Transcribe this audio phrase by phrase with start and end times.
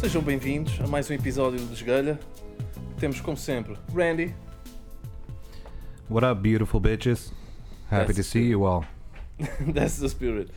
[0.00, 2.18] Sejam bem-vindos a mais um episódio do Desgalha.
[2.98, 4.34] Temos, como sempre, Randy.
[6.08, 7.34] What up, beautiful bitches?
[7.90, 8.86] Happy That's to see you all.
[9.74, 10.50] That's the spirit.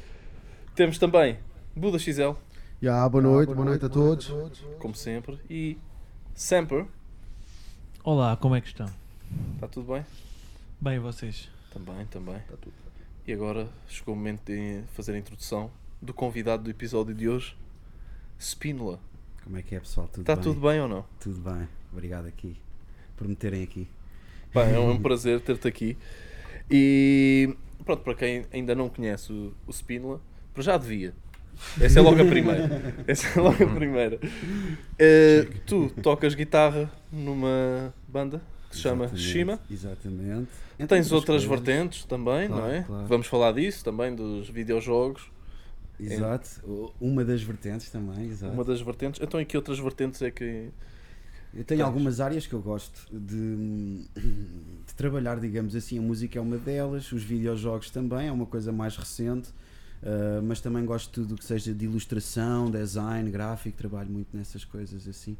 [0.75, 1.38] Temos também
[1.75, 2.38] Buda XL,
[2.81, 4.31] Já, boa noite, boa noite a todos.
[4.79, 5.38] como sempre.
[5.49, 5.77] E
[6.34, 6.85] Semper.
[8.02, 8.88] Olá, como é que estão?
[9.55, 10.05] Está tudo bem?
[10.80, 11.49] Bem, vocês?
[11.70, 12.41] Também, também.
[13.27, 15.70] E agora chegou o momento de fazer a introdução
[16.02, 17.57] do convidado do episódio de hoje,
[18.39, 19.02] Spínola.
[19.43, 20.07] Como é que é, pessoal?
[20.07, 20.43] Tudo Está bem?
[20.43, 21.05] tudo bem ou não?
[21.20, 21.67] Tudo bem.
[21.91, 22.55] Obrigado aqui
[23.17, 23.88] por me terem aqui.
[24.53, 25.97] Pá, é um prazer ter-te aqui.
[26.70, 30.21] E pronto, para quem ainda não conhece o, o Spínola,
[30.53, 31.13] para já devia.
[31.79, 32.93] Essa é logo a primeira.
[33.07, 34.20] Essa é logo a primeira.
[34.98, 39.59] Eh, tu tocas guitarra numa banda que se chama Exatamente, Shima.
[39.70, 40.49] Exatamente.
[40.79, 41.65] Entre Tens outras coisas.
[41.65, 42.81] vertentes também, Claro, não é?
[42.84, 43.07] claro.
[43.07, 45.29] Vamos falar disso também, dos videojogos.
[45.99, 46.49] Exato.
[46.66, 48.54] O- Uma das vertentes também, exato.
[48.54, 49.22] Uma das vertentes.
[49.22, 50.70] Então, em que outras vertentes é que.
[51.54, 55.99] Eu tenho algumas áreas que eu gosto de, de trabalhar, digamos assim.
[55.99, 59.49] A música é uma delas, os videojogos também, é uma coisa mais recente.
[60.02, 64.66] ah, mas também gosto de tudo que seja de ilustração, design, gráfico, trabalho muito nessas
[64.66, 65.38] coisas assim.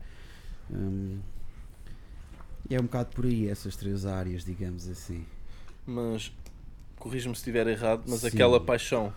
[2.70, 5.26] E é um bocado por aí, essas três áreas, digamos assim.
[5.86, 6.31] Mas,
[6.98, 8.28] corrige-me se estiver errado, mas Sim.
[8.28, 9.14] aquela paixão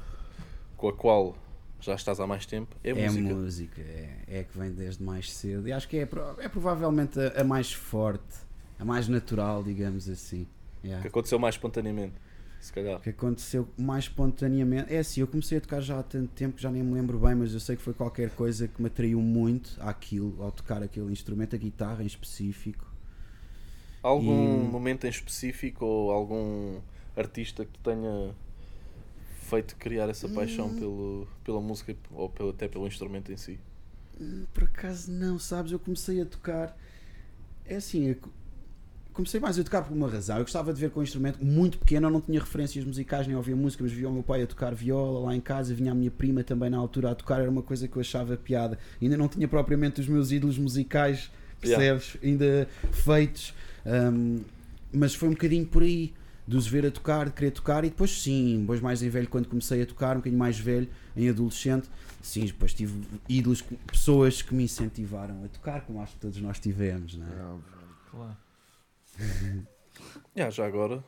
[0.77, 1.37] com a qual
[1.81, 3.35] já estás há mais tempo é, É música.
[3.35, 5.69] música, é, é que vem desde mais cedo.
[5.69, 8.25] E acho que é, é provavelmente a, a mais forte,
[8.79, 10.47] a mais natural, digamos assim.
[10.83, 11.03] Yeah.
[11.03, 12.15] Que aconteceu mais espontaneamente,
[12.61, 13.01] se calhar.
[13.01, 14.93] que aconteceu mais espontaneamente.
[14.95, 17.19] É assim, eu comecei a tocar já há tanto tempo que já nem me lembro
[17.19, 20.83] bem, mas eu sei que foi qualquer coisa que me atraiu muito àquilo, ao tocar
[20.83, 22.87] aquele instrumento, a guitarra em específico.
[24.03, 26.79] Algum E- momento em específico ou algum
[27.17, 28.35] artista que te tenha
[29.47, 30.75] feito criar essa paixão Hum.
[30.75, 33.59] pelo, pela música ou pelo, até pelo instrumento em si?
[34.21, 35.73] Hum, Por acaso não, sabes?
[35.73, 36.77] Eu comecei a tocar.
[37.67, 38.31] É assim, eu co-
[39.13, 40.37] comecei mais a tocar por uma razão.
[40.39, 43.37] Eu gostava de ver com um instrumento muito pequeno, eu não tinha referências musicais nem
[43.37, 45.95] ouvia música, mas via o meu pai a tocar viola lá em casa, vinha a
[45.95, 48.79] minha prima também na altura a tocar, era uma coisa que eu achava piada.
[49.01, 51.31] Ainda não tinha propriamente os meus ídolos musicais,
[51.61, 52.17] percebes?
[52.23, 53.55] Ainda feitos.
[53.87, 54.41] Hum,
[54.93, 56.13] mas foi um bocadinho por aí.
[56.47, 59.29] De os ver a tocar, de querer tocar, e depois sim, depois mais em velho,
[59.29, 61.89] quando comecei a tocar, um bocadinho mais velho, em adolescente,
[62.23, 66.61] sim, depois tive ídolos, pessoas que me incentivaram a tocar, como acho que todos nós
[66.61, 67.59] tivemos, não é?
[68.11, 68.37] Claro.
[70.37, 71.03] Já, já agora.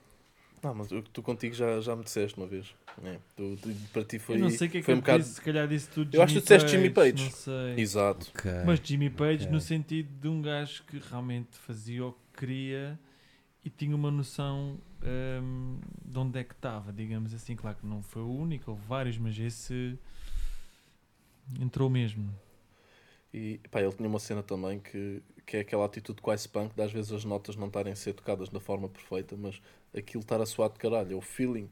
[0.62, 2.74] Não, mas eu- tu contigo já, já me disseste uma vez.
[3.04, 4.98] É, tu- tu- para ti foi, eu não sei o que é que foi eu
[4.98, 5.22] um bocado.
[5.22, 7.22] disse, se calhar disse tudo Eu acho que tu disseste Jimmy Page.
[7.22, 7.74] Não sei.
[7.78, 8.32] Exato.
[8.34, 8.50] Ok.
[8.66, 9.52] Mas Jimmy Page ok.
[9.52, 12.98] no sentido de um gajo que realmente fazia o que queria
[13.64, 17.54] e tinha uma noção hum, de onde é que estava, digamos assim.
[17.56, 19.98] Claro que não foi o único, houve vários, mas esse
[21.60, 22.32] entrou mesmo.
[23.32, 26.82] E pá, ele tinha uma cena também que, que é aquela atitude quase punk de
[26.82, 29.60] às vezes as notas não estarem a ser tocadas da forma perfeita, mas
[29.96, 31.68] aquilo estar a soar de caralho, é o feeling.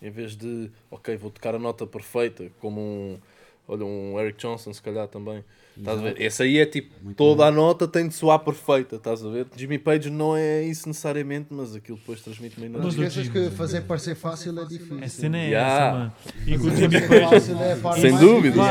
[0.00, 3.20] Em vez de, ok, vou tocar a nota perfeita, como um,
[3.68, 5.44] olha, um Eric Johnson, se calhar também.
[5.76, 6.20] Estás a ver?
[6.20, 7.52] Esse aí é tipo, Muito toda bem.
[7.52, 9.46] a nota tem de soar perfeita, estás a ver?
[9.56, 13.48] Jimmy Page não é isso necessariamente, mas aquilo depois transmite uma Não Mas esqueças que
[13.50, 14.98] fazer parecer fácil é difícil.
[15.04, 15.76] A cena é Yeah.
[15.86, 16.12] essa, mano.
[16.48, 17.30] E com o Jimmy Page.
[17.30, 18.62] fácil é Sem dúvida.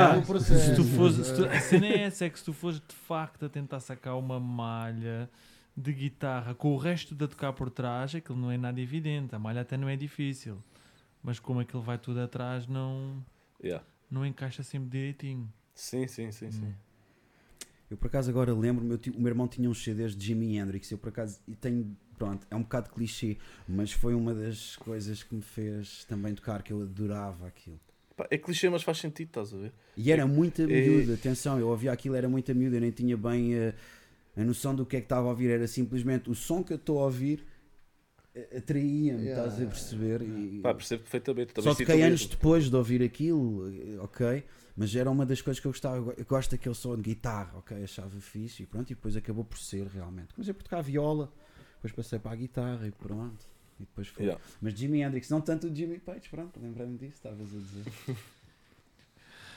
[0.42, 2.96] Se tu fores, se tu- a cena é essa, é que se tu fores de
[3.08, 5.30] facto a tentar sacar uma malha
[5.78, 9.34] de guitarra com o resto de a tocar por trás, aquilo não é nada evidente.
[9.34, 10.58] A malha até não é difícil.
[11.24, 13.24] Mas como aquilo vai tudo atrás, não,
[13.64, 13.84] Yeah.
[14.10, 15.52] Não encaixa sempre direitinho.
[15.74, 16.66] Sim, sim, sim, sim.
[16.66, 16.74] Hum.
[17.90, 20.58] Eu por acaso agora lembro, meu tio- o meu irmão tinha uns CDs de Jimi
[20.58, 24.76] Hendrix, eu por acaso e tenho, pronto, é um bocado clichê, mas foi uma das
[24.76, 27.80] coisas que me fez também tocar, que eu adorava aquilo.
[28.30, 29.74] É clichê, mas faz sentido, estás a ver?
[29.96, 33.16] E era muito É- miúdo, atenção, eu ouvia aquilo, era muito miúdo, eu nem tinha
[33.16, 33.74] bem eh,
[34.36, 36.78] a noção do que é que estava a ouvir, era simplesmente o som que eu
[36.78, 37.46] estou a ouvir
[38.58, 40.22] atraía-me, Yeah, estás a perceber?
[40.22, 41.54] E- Pá, percebo perfeitamente.
[41.54, 42.30] Também Só toquei anos mesmo.
[42.36, 44.44] depois de ouvir aquilo, eh, ok?
[44.76, 46.14] Mas era uma das coisas que eu gostava.
[46.18, 47.84] Eu gosto daquele som de guitarra, ok?
[47.84, 48.92] Achava fixe e pronto.
[48.92, 50.34] E depois acabou por ser realmente.
[50.36, 51.32] Comecei por tocar viola,
[51.76, 53.46] depois passei para a guitarra e pronto.
[53.80, 54.26] E depois foi.
[54.26, 54.44] Yeah.
[54.62, 57.86] Mas Jimi Hendrix, não tanto o Jimmy Page, pronto, lembrei-me disso, estavas a dizer.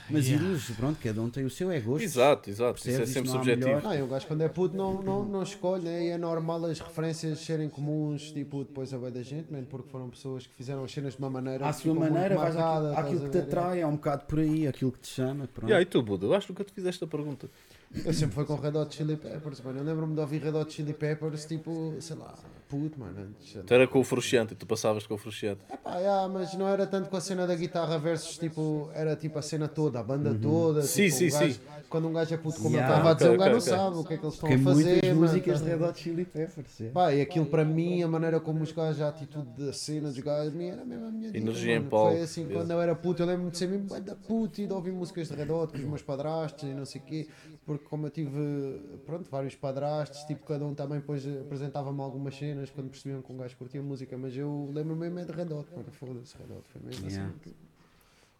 [0.08, 0.44] Mas Yeah.
[0.44, 2.02] ídolos, pronto, cada um tem o seu é gosto.
[2.04, 2.78] Exato, exato.
[2.78, 3.12] Isso é Percebes?
[3.12, 3.66] sempre Isso não há subjetivo.
[3.68, 3.82] melhor.
[3.82, 6.04] Não, e um gajo quando é puto não, não, não escolhe, né?
[6.06, 9.88] e é normal as referências serem comuns, tipo, depois a bem da gente, man, porque
[9.90, 12.90] foram pessoas que fizeram as cenas de uma maneira À que sua maneira, vais marcada,
[12.92, 13.58] àquilo, àquilo estás que te ver?
[13.58, 15.46] atrai, é um bocado por aí, aquilo que te chama.
[15.52, 15.68] Pronto.
[15.68, 16.26] Yeah, e tu, Buda?
[16.26, 17.48] Eu acho que nunca te fiz esta pergunta.
[17.92, 19.80] Eu sempre fui com Red Hot Chili Peppers, mano.
[19.80, 22.34] Eu lembro-me de ouvir Red Hot Chili Peppers, tipo, sei lá,
[22.68, 23.16] puto, mano.
[23.18, 25.60] antes- Tu era com o Fruxiante e tu passavas com o Fruxiante.
[25.72, 29.36] Epá, yeah, mas não era tanto com a cena da guitarra versus, tipo, era tipo
[29.40, 30.82] a cena toda, a banda toda.
[30.82, 31.60] Sim, tipo, sim, um gajo- sim.
[31.90, 32.88] Quando um gajo é puto, como Yeah.
[32.94, 34.34] eu estava a dizer, Ok, um gajo ok, não sabe o que é que eles
[34.34, 34.84] estão Tem a fazer.
[34.92, 36.80] muitas mano, músicas tá- de Red Hot Chili Peppers.
[36.82, 36.88] é.
[36.90, 40.18] Pá, e aquilo para mim, a maneira como os gajos, a atitude da cena dos
[40.20, 41.90] gajos, era mesmo a minha dica, Energia em mano.
[41.90, 44.66] palco, Foi assim, quando eu era puto, eu lembro-me de ser mesmo da puto e
[44.68, 47.28] de ouvir músicas de Red Hot com os meus padrastos e não sei o quê,
[47.70, 52.68] porque como eu tive, pronto, vários padrastos, tipo, cada um também depois apresentava-me algumas cenas
[52.68, 55.70] quando percebiam que um gajo curtia música, mas eu lembro-me mesmo é de Red Hot,
[55.70, 57.32] mano, foda-se, Red Hot, foi mesmo Yeah.
[57.40, 57.54] assim.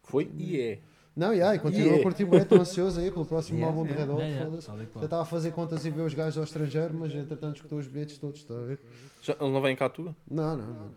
[0.02, 0.80] Foi e é.
[1.14, 2.00] Não, yeah, e continuo Yeah.
[2.00, 4.44] a curtir bem, estou ansioso aí pelo próximo Yeah, álbum de Red Hot, Yeah, yeah,
[4.46, 4.98] foda-se.
[4.98, 7.86] Já estava a fazer contas e ver os gajos ao estrangeiro, mas entretanto escutou os
[7.86, 8.80] bilhetes todos, está a ver?
[9.22, 10.16] Já, ele não vem cá à tua?
[10.28, 10.90] Não, não, não.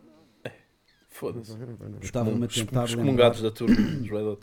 [1.08, 1.56] Foda-se.
[2.02, 4.42] Estava-me a tentar lembrar da turma dos Red Hot.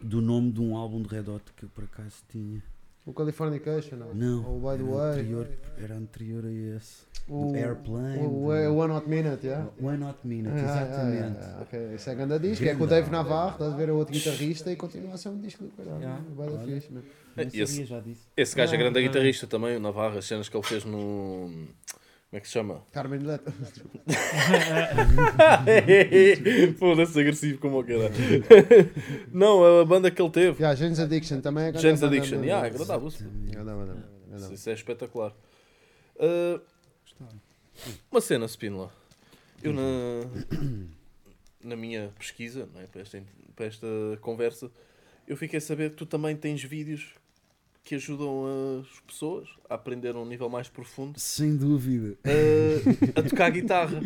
[0.00, 2.62] do nome de um álbum de Red Hot que eu por acaso tinha.
[3.04, 4.14] O Californication, não?
[4.14, 5.10] Não, O By the era, Way.
[5.20, 5.48] anterior,
[5.82, 7.02] era anterior a esse.
[7.28, 8.18] O do Airplane.
[8.18, 9.68] O, o, o One Hot Minute, yeah?
[9.80, 11.38] Why Not Minute, Ah, ah, exatamente.
[11.40, 13.88] ah, ah, ok, esse é grande disco, é com o Dave Navarro, estás a ver,
[13.88, 15.98] é outro guitarrista e continua a ser um disco do caralho.
[16.00, 17.04] Yeah, Vai da fixe, mano.
[17.34, 18.16] Sabia esse-.
[18.36, 21.50] Esse gajo é Ah, grande guitarrista também, o Navarro, as cenas que ele fez no.
[22.32, 22.82] Como é que se chama?
[22.92, 23.52] Carmen Leta.
[26.78, 28.14] Foda-se, agressivo como o caralho.
[29.30, 30.56] Não, a banda que ele teve.
[30.56, 32.38] yeah, James Addiction também é James Addiction.
[32.38, 32.46] mesmo.
[32.46, 33.10] Yeah, é agradável.
[33.10, 35.34] Grande Isso é espetacular.
[36.16, 36.58] Uh,
[38.10, 38.90] uma cena, Spinola.
[39.62, 39.82] Eu na,
[41.62, 43.22] na minha pesquisa, é, para, esta,
[43.54, 43.86] para esta
[44.22, 44.70] conversa,
[45.28, 47.12] eu fiquei a saber que tu também tens vídeos
[47.84, 48.44] que ajudam
[48.80, 52.16] as pessoas a aprender a um nível mais profundo Sem dúvida.
[52.24, 54.00] uh, a tocar guitarra.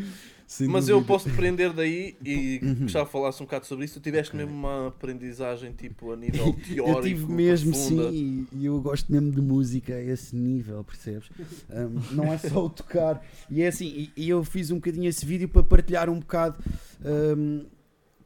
[0.47, 1.13] Sem Mas eu dúvida.
[1.13, 3.95] posso depender daí e gostava de falasse um bocado sobre isso.
[3.95, 8.11] Tu tiveste mesmo uma aprendizagem tipo a nível teórico, Eu tive mesmo, profunda.
[8.13, 11.29] sim, e, e eu gosto mesmo de música a esse nível, percebes?
[11.69, 13.27] Um, não é só o tocar.
[13.51, 16.63] E é assim, e, e eu fiz um bocadinho esse vídeo para partilhar um bocado
[17.05, 17.67] um,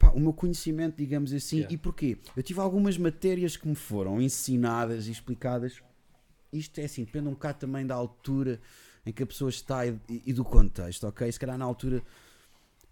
[0.01, 1.57] pá, o meu conhecimento, digamos assim.
[1.57, 1.73] Yeah.
[1.75, 2.17] E porquê?
[2.35, 5.81] Eu tive algumas matérias que me foram ensinadas e explicadas.
[6.51, 8.59] Isto é assim, depende um bocado também da altura
[9.05, 11.31] em que a pessoa está e, e do contexto, ok?
[11.31, 12.03] Se calhar na altura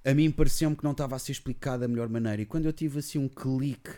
[0.06, 2.42] a mim pareceu-me que não estava a ser explicado da melhor maneira.
[2.42, 3.92] E quando eu tive assim um clique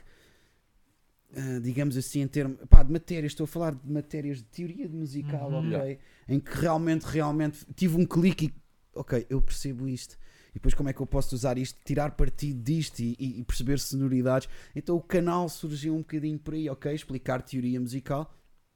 [1.36, 4.88] ah, digamos assim, em termos pá, de matérias, estou a falar de matérias de teoria
[4.88, 5.76] de musical, Uhum.
[5.76, 6.00] ok?
[6.28, 8.54] Em que realmente, realmente tive um clique e,
[8.94, 10.18] ok, eu percebo isto.
[10.52, 13.80] E depois como é que eu posso usar isto, tirar partido disto e, e- perceber
[13.80, 14.50] sonoridades.
[14.76, 16.94] Então o canal surgiu um bocadinho por aí, ok?
[16.94, 18.34] Explicar teoria musical,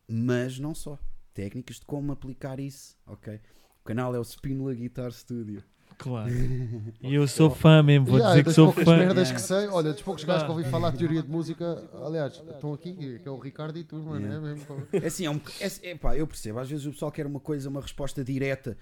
[0.10, 0.98] mas não só.
[1.33, 3.42] Técnicas de como aplicar isso, ok?
[3.81, 5.62] O canal é o Spinola Guitar Studio.
[5.98, 6.30] Claro.
[7.01, 8.98] E eu sou fã mesmo, vou Yeah, dizer que das sou poucas fã.
[8.98, 9.36] merdas Yeah.
[9.36, 12.74] que sei, olha, dos poucos gajos que ouvi falar de teoria de música, aliás, estão
[12.74, 14.36] aqui, que é o Ricardo e tu, mano, Yeah.
[14.36, 14.88] é mesmo.
[14.94, 16.60] É assim, é um, é, é pá, eu percebo.
[16.60, 18.77] Às vezes o pessoal quer uma coisa, uma resposta direta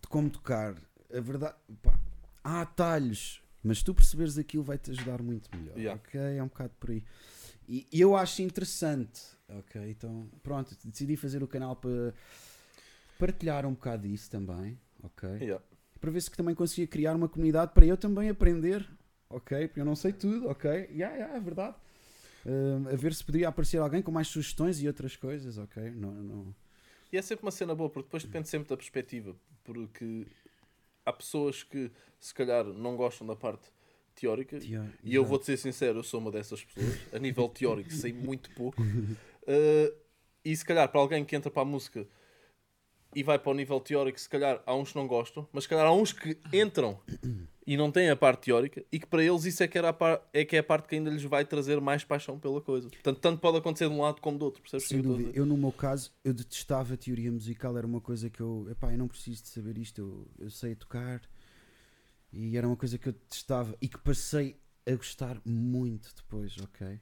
[0.00, 0.74] de como tocar.
[1.14, 1.98] A verdade, pá,
[2.42, 5.76] há atalhos, mas se tu perceberes aquilo vai-te ajudar muito melhor.
[5.76, 6.00] Yeah.
[6.00, 6.20] Ok?
[6.20, 7.04] É um bocado por aí.
[7.68, 9.20] E, eu acho interessante.
[9.48, 9.90] Ok?
[9.90, 12.14] Então, pronto, decidi fazer o canal para
[13.18, 14.78] partilhar um bocado disso também.
[15.02, 15.28] Ok?
[15.40, 15.62] Yeah.
[16.00, 18.88] Para ver se que também conseguia criar uma comunidade para eu também aprender.
[19.28, 19.68] Ok?
[19.68, 20.48] Porque eu não sei tudo.
[20.48, 20.70] Ok?
[20.70, 21.76] Yeah, yeah, é verdade.
[22.44, 25.90] Hum, a ver se poderia aparecer alguém com mais sugestões e outras coisas, ok?
[25.92, 26.54] Não, não.
[27.12, 29.36] E é sempre uma cena boa, porque depois depende sempre da perspectiva.
[29.62, 30.26] Porque
[31.04, 31.90] há pessoas que
[32.20, 33.68] se calhar não gostam da parte
[34.14, 34.58] teórica.
[34.60, 34.70] Tio-
[35.02, 36.98] E eu vou-te ser sincero, eu sou uma dessas pessoas.
[37.12, 38.82] A nível teórico, sei muito pouco.
[38.82, 39.94] Uh,
[40.44, 42.06] e se calhar para alguém que entra para a música
[43.14, 45.68] e vai para o nível teórico, se calhar há uns que não gostam, mas se
[45.70, 46.98] calhar há uns que entram
[47.66, 49.92] e não têm a parte teórica e que para eles isso é que, era a
[49.92, 52.88] par- é, que é a parte que ainda lhes vai trazer mais paixão pela coisa.
[52.88, 54.60] Portanto, tanto pode acontecer de um lado como do outro.
[54.62, 55.30] Percebes Sem dúvida.
[55.34, 57.76] Eu, no meu caso, eu detestava a teoria musical.
[57.78, 60.00] Era uma coisa que eu, epá, eu não preciso de saber isto.
[60.00, 61.20] Eu, eu sei tocar.
[62.32, 66.98] E era uma coisa que eu detestava e que passei a gostar muito depois, ok?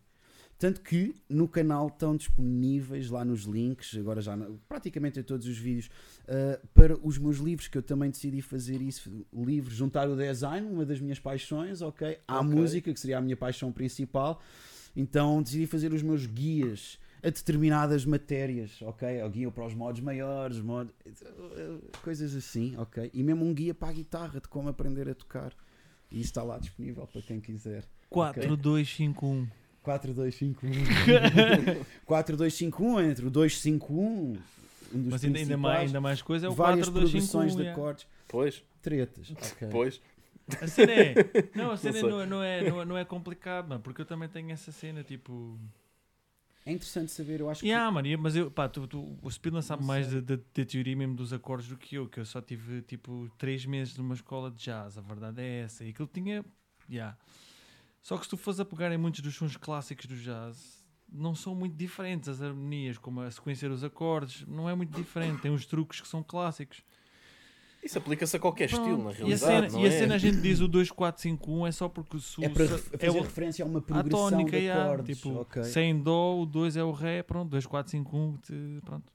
[0.61, 4.37] Tanto que no canal estão disponíveis lá nos links, agora já
[4.69, 5.89] praticamente em todos os vídeos,
[6.29, 10.71] ah, para os meus livros, que eu também decidi fazer isso, livros, juntar o design,
[10.71, 12.19] uma das minhas paixões, ok?
[12.29, 12.55] À Ok.
[12.55, 14.43] música, que seria a minha paixão principal.
[14.95, 19.23] Então decidi fazer os meus guias a determinadas matérias, ok?
[19.23, 20.93] O guia para os modos maiores, modos,
[22.03, 23.11] coisas assim, ok?
[23.15, 25.55] E mesmo um guia para a guitarra de como aprender a tocar.
[26.11, 27.85] E isso está lá disponível para quem quiser.
[28.11, 29.60] 4, 2, 5, 1.
[29.83, 31.85] 4251.
[32.07, 34.37] 4251 entre o 251.
[34.93, 37.21] Um dos Mas ainda, ainda, mais, ainda mais coisa é o várias 4, 2, 5,
[37.33, 37.57] progressões 1.
[37.57, 37.81] de yeah.
[37.81, 39.31] acordes, Pois, tretas.
[39.31, 39.69] ok.
[39.71, 40.01] pois.
[40.61, 41.15] A cena é.
[41.55, 44.05] Não, a cena não, é- não, é, não, é, não é complicado, mano, porque eu
[44.07, 45.57] também tenho essa cena, tipo.
[46.67, 47.69] É interessante saber, eu acho que.
[47.69, 51.15] Yeah, mano, mas eu, pá, tu, tu- o Spindler sabe Não mais da teoria mesmo
[51.15, 54.57] dos acordes do que eu, que eu só tive tipo 3 meses numa escola de
[54.65, 55.85] jazz, a verdade é essa.
[55.85, 56.45] E aquilo tinha.
[56.91, 57.17] Yeah.
[58.03, 61.35] Só que se tu fores a pegar em muitos dos sons clássicos do jazz, não
[61.35, 62.29] são muito diferentes.
[62.29, 65.43] As harmonias, como a sequência dos acordes, não é muito diferente.
[65.43, 66.83] Tem uns truques que são clássicos.
[67.83, 69.21] Isso aplica-se a qualquer estilo, na Pronto.
[69.21, 69.41] e a realidade.
[69.41, 69.99] cena, não e a é?
[69.99, 72.49] cena a gente diz o 2, 4, 5, 1 é só porque o su, É
[72.51, 75.17] para é fazer o, referência a uma a progressão tónica, de yeah, acordes.
[75.17, 75.65] tipo, ok.
[75.65, 78.53] sem dó, o 2 é o ré, pronto, 2, 4, 5, 1, te-
[78.85, 79.11] pronto.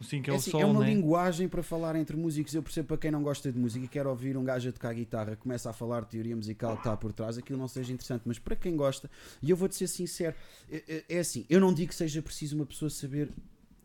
[0.00, 0.86] O 5 é, É, assim, sol, é uma né?
[0.94, 2.54] linguagem para falar entre músicos.
[2.54, 4.94] Eu percebo para quem não gosta de música e quer ouvir um gajo a tocar
[4.94, 8.22] guitarra, começa a falar teoria musical que está por trás, aquilo não seja interessante.
[8.24, 9.10] Mas para quem gosta,
[9.42, 10.34] e eu vou-te ser sincero,
[10.70, 13.28] é, é- é assim: eu não digo que seja preciso uma pessoa saber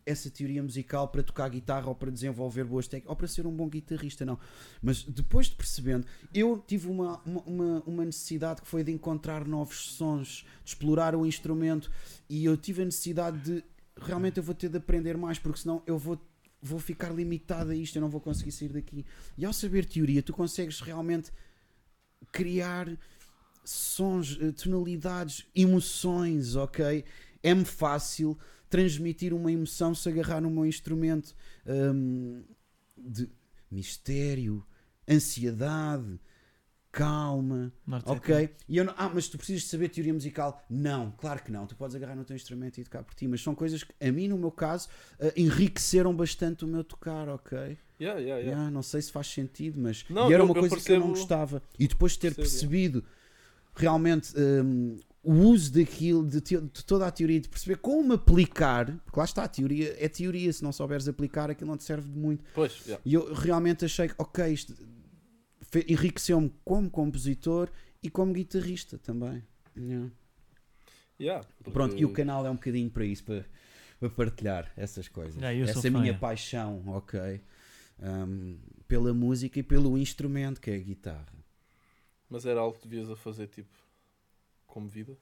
[0.06, 3.50] essa teoria musical para tocar guitarra ou para desenvolver boas técnicas ou para ser um
[3.52, 4.38] bom guitarrista, não.
[4.80, 9.78] Mas depois de percebendo, eu tive uma, uma- uma necessidade que foi de encontrar novos
[9.96, 11.90] sons, de explorar o instrumento
[12.30, 13.64] e eu tive a necessidade de
[14.00, 16.20] realmente eu vou ter de aprender mais porque senão eu vou
[16.62, 19.04] vou ficar limitado a isto, eu não vou conseguir sair daqui.
[19.36, 21.30] E ao saber teoria, tu consegues realmente
[22.32, 22.88] criar
[23.64, 27.04] sons, eh, tonalidades, emoções, ok?
[27.42, 28.36] É-me fácil
[28.68, 31.36] transmitir uma emoção se agarrar no meu instrumento
[31.66, 32.42] hum,
[32.96, 33.28] de
[33.70, 34.64] mistério,
[35.08, 36.18] ansiedade,
[36.96, 37.72] calma,
[38.06, 38.50] ok?
[38.68, 40.62] E eu não- ah, mas tu precisas de saber teoria musical?
[40.70, 41.66] Não, claro que não.
[41.66, 44.10] Tu podes agarrar no teu instrumento e tocar por ti, mas são coisas que a
[44.10, 44.88] mim, no meu caso,
[45.20, 47.76] eh, enriqueceram bastante o meu tocar, ok?
[48.00, 48.70] Yeah, yeah, yeah.
[48.70, 51.08] Não sei se faz sentido, mas Não, e era eu- uma coisa que eu não
[51.08, 51.62] percebo- gostava.
[51.78, 53.04] E depois de ter Percebo, percebido
[53.74, 58.86] realmente hum, o uso daquilo, de, te- de toda a teoria, de perceber como aplicar,
[59.04, 62.08] porque lá está, a teoria é teoria, se não souberes aplicar, aquilo não te serve
[62.08, 62.44] de muito.
[62.54, 63.00] Pois, yeah.
[63.04, 64.74] E eu realmente achei que, ok, isto
[65.88, 67.70] enriqueceu-me como compositor
[68.02, 69.42] e como guitarrista também.
[69.76, 70.10] Yeah.
[71.20, 73.46] Yeah, porque- Pronto, e o canal é um bocadinho para isso, para,
[73.98, 75.36] para partilhar essas coisas.
[75.42, 76.16] Yeah, Essa é a minha é.
[76.18, 77.40] paixão, ok?
[77.98, 81.32] Um, pela música e pelo instrumento que é a guitarra.
[82.28, 83.70] Mas era algo que devias a fazer, tipo,
[84.66, 85.16] como vida?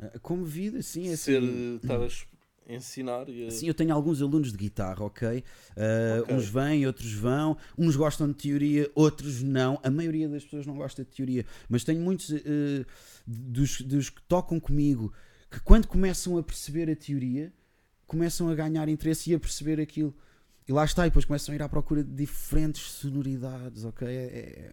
[0.00, 1.76] Uh, Como vida, sim, é Ser, assim.
[1.76, 2.08] estar a
[2.68, 3.50] ensinar e.
[3.50, 5.44] Sim, eu tenho alguns alunos de guitarra, ok?
[5.76, 6.34] Uh.
[6.34, 7.56] Uns vêm, outros vão.
[7.76, 9.78] Uns gostam de teoria, outros não.
[9.82, 11.44] A maioria das pessoas não gosta de teoria.
[11.68, 12.86] Mas tenho muitos uh,
[13.26, 15.12] dos, dos que tocam comigo
[15.50, 17.52] que, quando começam a perceber a teoria,
[18.06, 20.14] começam a ganhar interesse e a perceber aquilo.
[20.66, 24.08] E lá está, e depois começam a ir à procura de diferentes sonoridades, ok?
[24.08, 24.72] É, é-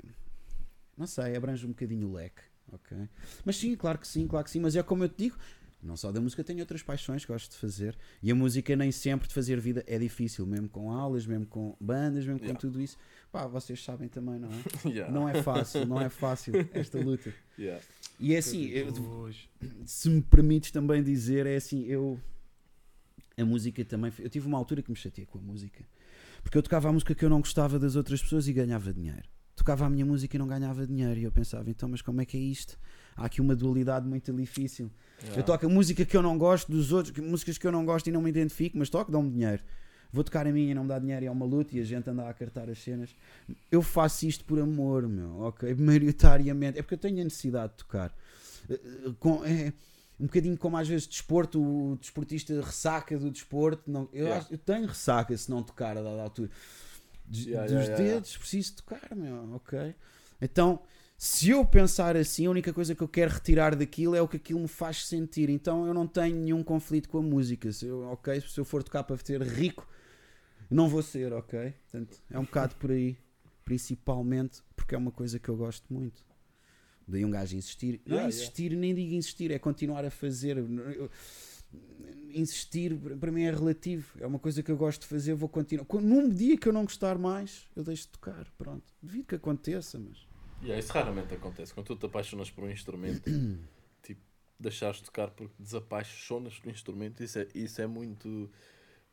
[0.97, 2.97] não sei, abrange um bocadinho o leque, ok?
[3.43, 4.59] Mas sim, claro que sim, claro que sim.
[4.59, 5.37] Mas é como eu te digo,
[5.83, 7.97] não só da música, tenho outras paixões que gosto de fazer.
[8.21, 11.75] E a música nem sempre de fazer vida é difícil, mesmo com aulas, mesmo com
[11.79, 12.59] bandas, mesmo com Yeah.
[12.59, 12.97] tudo isso.
[13.31, 14.51] Pá, vocês sabem também, não é?
[14.89, 15.11] Yeah.
[15.13, 17.33] Não é fácil, não é fácil esta luta.
[17.57, 17.83] Yeah.
[18.19, 18.93] E é assim, eu-
[19.85, 22.19] se me permites também dizer, é assim, eu.
[23.37, 24.11] A música também.
[24.19, 25.83] Eu tive uma altura que me chateei com a música.
[26.43, 29.23] Porque eu tocava a música que eu não gostava das outras pessoas e ganhava dinheiro.
[29.55, 31.19] Tocava a minha música e não ganhava dinheiro.
[31.19, 32.77] E eu pensava, então, mas como é que é isto?
[33.15, 34.89] Há aqui uma dualidade muito difícil.
[35.21, 35.39] Yeah.
[35.41, 38.07] Eu toco a música que eu não gosto dos outros, músicas que eu não gosto
[38.07, 39.61] e não me identifico, mas toco, dão-me dinheiro.
[40.13, 41.83] Vou tocar a minha e não me dá dinheiro e é uma luta e a
[41.85, 43.15] gente anda a cartar as cenas.
[43.71, 45.73] Eu faço isto por amor, meu, ok?
[45.75, 46.77] Maioritariamente.
[46.79, 48.13] É porque eu tenho a necessidade de tocar.
[48.69, 49.71] Eh, eh, com- é
[50.19, 53.89] um bocadinho como às vezes desporto, o desportista ressaca do desporto.
[53.89, 54.37] Não, eu, Yeah.
[54.41, 56.49] acho- eu tenho ressaca se não tocar a dada altura.
[57.25, 57.95] Dos, yeah, yeah.
[57.95, 59.95] dedos, preciso tocar, meu, ok?
[60.41, 60.81] Então,
[61.23, 64.37] se eu pensar assim, a única coisa que eu quero retirar daquilo é o que
[64.37, 65.51] aquilo me faz sentir.
[65.51, 67.71] Então eu não tenho nenhum conflito com a música.
[67.71, 69.87] Se eu, ok, se eu for tocar para ser rico,
[70.67, 71.75] não vou ser, ok?
[71.83, 73.15] Portanto, é um bocado por aí.
[73.63, 76.25] Principalmente porque é uma coisa que eu gosto muito.
[77.07, 78.01] Daí um gajo insistir.
[78.03, 80.57] Não é Yeah, insistir, nem digo insistir, é continuar a fazer.
[82.33, 84.17] Insistir para mim é relativo.
[84.19, 85.85] É uma coisa que eu gosto de fazer, vou continuar.
[86.01, 88.47] Num dia que eu não gostar mais, eu deixo de tocar.
[88.57, 88.91] Pronto.
[88.99, 90.30] Devido que aconteça, mas.
[90.61, 91.73] Yeah, isso raramente acontece.
[91.73, 93.29] Quando tu te apaixonas por um instrumento,
[94.03, 94.21] tipo,
[94.59, 98.49] deixares de tocar porque desapaixonas do instrumento, isso é, isso é muito.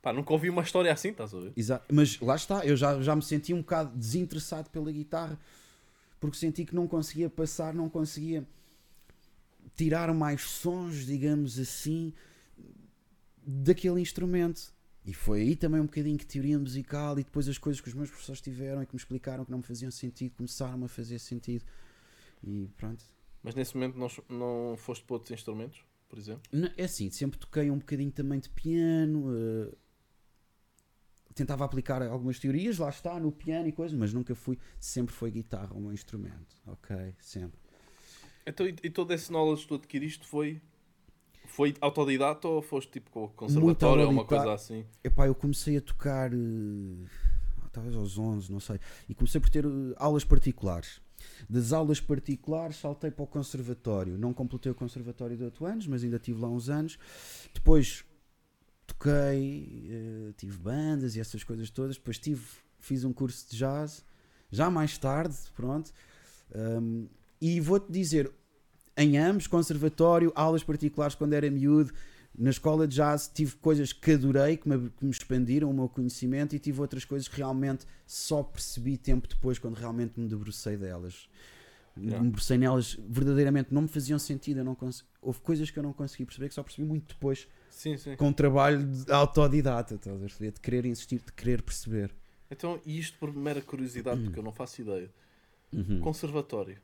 [0.02, 1.52] Pá, nunca ouvi uma história assim, estás a ver?
[1.57, 1.93] Exato.
[1.93, 5.38] Mas lá está, eu já, já me senti um bocado desinteressado pela guitarra
[6.21, 8.47] porque senti que não conseguia passar, não conseguia
[9.76, 12.12] tirar mais sons, digamos assim,
[13.47, 14.73] daquele instrumento.
[15.09, 17.95] E foi aí também um bocadinho que teoria musical e depois as coisas que os
[17.95, 21.19] meus professores tiveram e que me explicaram que não me faziam sentido, começaram a fazer
[21.19, 21.65] sentido.
[22.45, 23.03] E pronto.
[23.43, 26.43] Mas nesse momento não, não foste para outros instrumentos, por exemplo?
[26.53, 29.75] Não, É assim, sempre toquei um bocadinho também de piano, eh,
[31.35, 35.31] tentava aplicar algumas teorias, lá está, no piano e coisas, mas nunca fui, sempre foi
[35.31, 37.15] guitarra o meu instrumento, ok?
[37.19, 37.59] Sempre.
[38.45, 40.61] Então, e, e todo esse knowledge que tu adquiriste foi,
[41.49, 44.85] Foi autodidata ou foste tipo com o conservatório ou uma coisa assim?
[45.02, 46.37] Epá, eu comecei a tocar eh,
[47.73, 48.78] talvez aos 11, não sei,
[49.09, 51.00] e comecei por ter eh, aulas particulares.
[51.49, 54.17] Das aulas particulares saltei para o conservatório.
[54.17, 56.99] Não completei o conservatório de 8 anos, mas ainda tive lá uns anos.
[57.52, 58.05] Depois
[58.87, 61.97] toquei, eh, tive bandas e essas coisas todas.
[61.97, 62.45] Depois tive,
[62.78, 64.05] fiz um curso de jazz,
[64.50, 65.93] já mais tarde, pronto.
[66.55, 67.07] Um,
[67.40, 68.33] e vou-te dizer,
[68.99, 71.93] em ambos, conservatório, aulas particulares quando era miúdo,
[72.37, 75.88] na escola de jazz tive coisas que adorei, que me, que me expandiram o meu
[75.88, 80.76] conhecimento e tive outras coisas que realmente só percebi tempo depois, quando realmente me debrucei
[80.76, 81.28] delas.
[81.97, 82.19] Yeah.
[82.21, 84.59] Me debrucei nelas, verdadeiramente não me faziam sentido.
[84.59, 87.49] Eu não cons- Houve coisas que eu não consegui perceber, que só percebi muito depois,
[87.71, 88.14] Sim, sim.
[88.14, 92.14] com o trabalho de autodidata, estás de querer insistir, de querer perceber.
[92.50, 95.11] Então, isto por mera curiosidade, porque eu não faço ideia.
[95.73, 96.00] Uhum.
[96.00, 96.78] Conservatório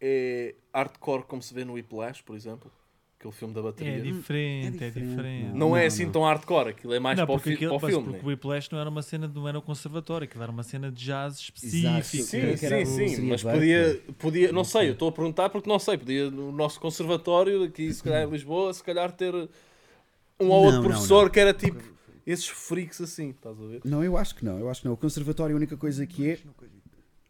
[0.00, 2.70] é hardcore como se vê no Whiplash, por exemplo?
[3.18, 3.94] Aquele filme da bateria.
[3.94, 5.58] É diferente, É é diferente, diferente.
[5.58, 6.12] Não, é Não, assim não.
[6.12, 8.04] tão hardcore, aquilo é mais não, para, o aquilo, para o mas filme.
[8.04, 8.24] porque né?
[8.24, 11.04] o Whiplash não era uma cena, não era um conservatório, aquilo era uma cena de
[11.04, 11.42] jazz Exato.
[11.42, 12.22] específica.
[12.22, 15.68] Sim, sim, o- sim, seria mas podia, podia, não sei, eu estou a perguntar porque
[15.68, 20.48] não sei, podia no nosso conservatório, aqui se calhar em Lisboa, se calhar ter um
[20.48, 21.30] ou outro não, professor não.
[21.30, 21.82] que era tipo
[22.24, 23.80] esses freaks assim, estás a ver?
[23.84, 24.94] Não, eu acho que não, eu acho que não.
[24.94, 26.38] O conservatório, a única coisa que é,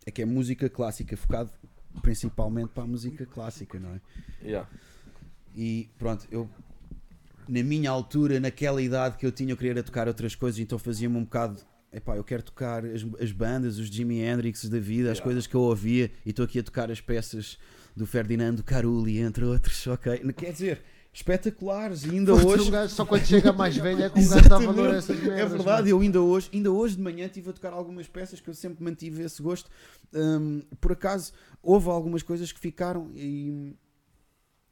[0.04, 1.50] é que é música clássica, focado
[1.98, 4.00] principalmente para a música clássica, não é?
[4.42, 4.68] Yeah.
[5.54, 6.48] E pronto, eu
[7.48, 11.16] na minha altura, naquela idade que eu tinha, eu queria tocar outras coisas, então fazia-me
[11.16, 11.58] um bocado.
[11.90, 15.22] Epá, eu quero tocar as, as bandas, os Jimi Hendrix da vida, as Yeah.
[15.24, 17.58] coisas que eu ouvia, e estou aqui a tocar as peças
[17.96, 20.18] do Ferdinando Carulli, entre outros, ok?
[20.34, 22.68] Quer dizer, espetaculares, e ainda Foste hoje.
[22.68, 25.18] um gajo, só quando chega mais velho é que um gajo dá valor a essas
[25.20, 25.38] merdas.
[25.38, 28.48] É verdade, eu ainda hoje, ainda hoje de manhã estive a tocar algumas peças que
[28.48, 29.70] eu sempre mantive esse gosto.
[30.14, 33.74] Hum, por acaso, houve algumas coisas que ficaram e.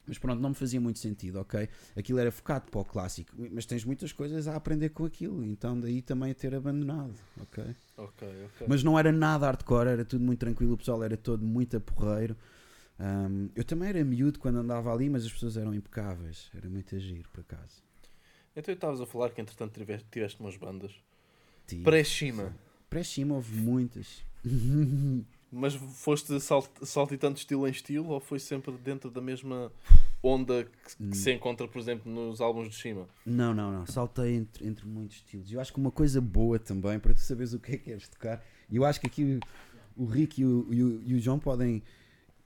[0.09, 1.69] Mas pronto, não me fazia muito sentido, ok?
[1.97, 5.81] Aquilo era focado para o clássico, mas tens muitas coisas a aprender com aquilo, então
[5.81, 7.65] daí também ter abandonado, ok?
[7.97, 8.67] Ok, ok.
[8.69, 12.37] Mas não era nada hardcore, era tudo muito tranquilo, o pessoal era todo muito aporreiro.
[12.99, 16.99] Hum, eu também era miúdo quando andava ali, mas as pessoas eram impecáveis, era muito
[16.99, 17.83] giro, por acaso.
[18.55, 20.93] Então estavas a falar que entretanto tiveste, tiveste umas bandas.
[21.67, 21.83] Tive.
[21.85, 22.57] Pré-Shima.
[22.89, 24.25] Pré-cima houve muitas.
[25.53, 29.71] Mas foste salt, saltitando de estilo em estilo ou foi sempre dentro da mesma
[30.23, 31.11] onda que, Hum.
[31.11, 33.07] que se encontra, por exemplo, nos álbuns de Shima?
[33.25, 33.87] Não, não, não.
[33.87, 35.53] Saltei entre, entre muitos estilos.
[35.53, 38.09] Eu acho que uma coisa boa também, para tu saberes o que é que queres
[38.09, 39.39] tocar, e eu acho que aqui
[39.97, 41.83] o, o Rick e o, e o- e o João podem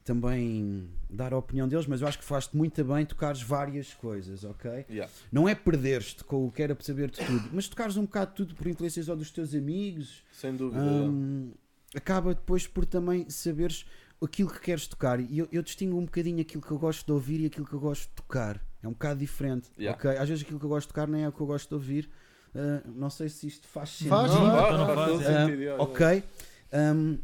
[0.05, 4.45] também dar a opinião deles, mas eu acho que faz-te muito bem tocares várias coisas,
[4.45, 4.87] ok?
[4.89, 5.11] Yeah.
[5.31, 8.37] Não é perderes-te com o que era para saber-te tudo, mas tocares um bocado de
[8.39, 10.83] tudo por influências ou dos teus amigos, Sem dúvida.
[10.83, 11.53] hum,
[11.95, 13.85] acaba depois por também saberes
[14.23, 15.21] aquilo que queres tocar.
[15.21, 17.73] E eu, eu distingo um bocadinho aquilo que eu gosto de ouvir e aquilo que
[17.75, 18.61] eu gosto de tocar.
[18.83, 19.71] É um bocado diferente.
[19.79, 19.97] Yeah.
[19.99, 20.11] ok?
[20.19, 21.75] Às vezes aquilo que eu gosto de tocar nem é o que eu gosto de
[21.75, 22.11] ouvir.
[22.55, 24.09] Uh, não sei se isto faz sentido.
[24.11, 25.41] Faz, Não, faz, então não faz faz, é.
[25.45, 26.25] sentido, yeah, Ok.
[26.73, 27.19] Um,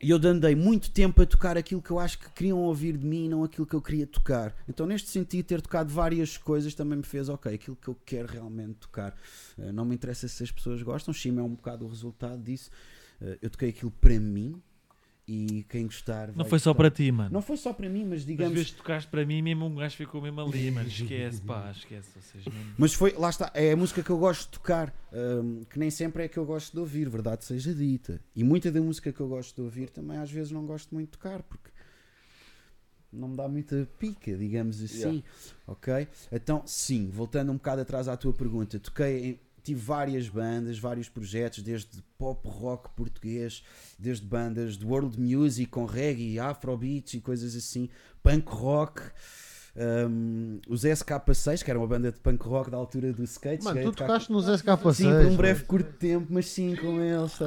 [0.00, 3.06] e eu andei muito tempo a tocar aquilo que eu acho que queriam ouvir de
[3.06, 4.54] mim e não aquilo que eu queria tocar.
[4.68, 8.28] Então, neste sentido, ter tocado várias coisas também me fez, ok, aquilo que eu quero
[8.28, 9.16] realmente tocar.
[9.56, 12.70] Uh, não me interessa se as pessoas gostam, Shima é um bocado o resultado disso.
[13.20, 14.62] Uh, eu toquei aquilo para mim
[15.28, 16.28] e quem gostar.
[16.36, 16.74] Não foi só gostar.
[16.74, 17.30] para ti, mano.
[17.32, 18.54] Não foi só para mim, mas digamos.
[18.54, 20.86] vezes tocaste para mim, mesmo um gajo ficou mesmo ali, mano.
[20.88, 22.08] Esquece, pá, esquece.
[22.20, 22.74] Vocês mesmo.
[22.78, 25.90] Mas foi, lá está, é a música que eu gosto de tocar, hum, que nem
[25.90, 28.20] sempre é que eu gosto de ouvir, verdade seja dita.
[28.34, 31.10] E muita da música que eu gosto de ouvir também às vezes não gosto muito
[31.10, 31.70] de tocar, porque
[33.12, 34.98] não me dá muita pica, digamos assim.
[34.98, 35.22] Yeah.
[35.66, 36.08] Ok?
[36.30, 41.08] Então, sim, voltando um bocado atrás à tua pergunta, toquei em- Tive várias bandas, vários
[41.08, 43.64] projetos, desde pop rock português,
[43.98, 47.88] desde bandas de world music com reggae, afrobeats e coisas assim,
[48.22, 49.02] punk rock,
[49.78, 53.62] um, os SK6, que era uma banda de punk rock da altura do skate.
[53.62, 54.94] Mano, tu tocaste nos SK6.
[54.94, 57.38] Sim, por um breve curto tempo, mas sim com eles.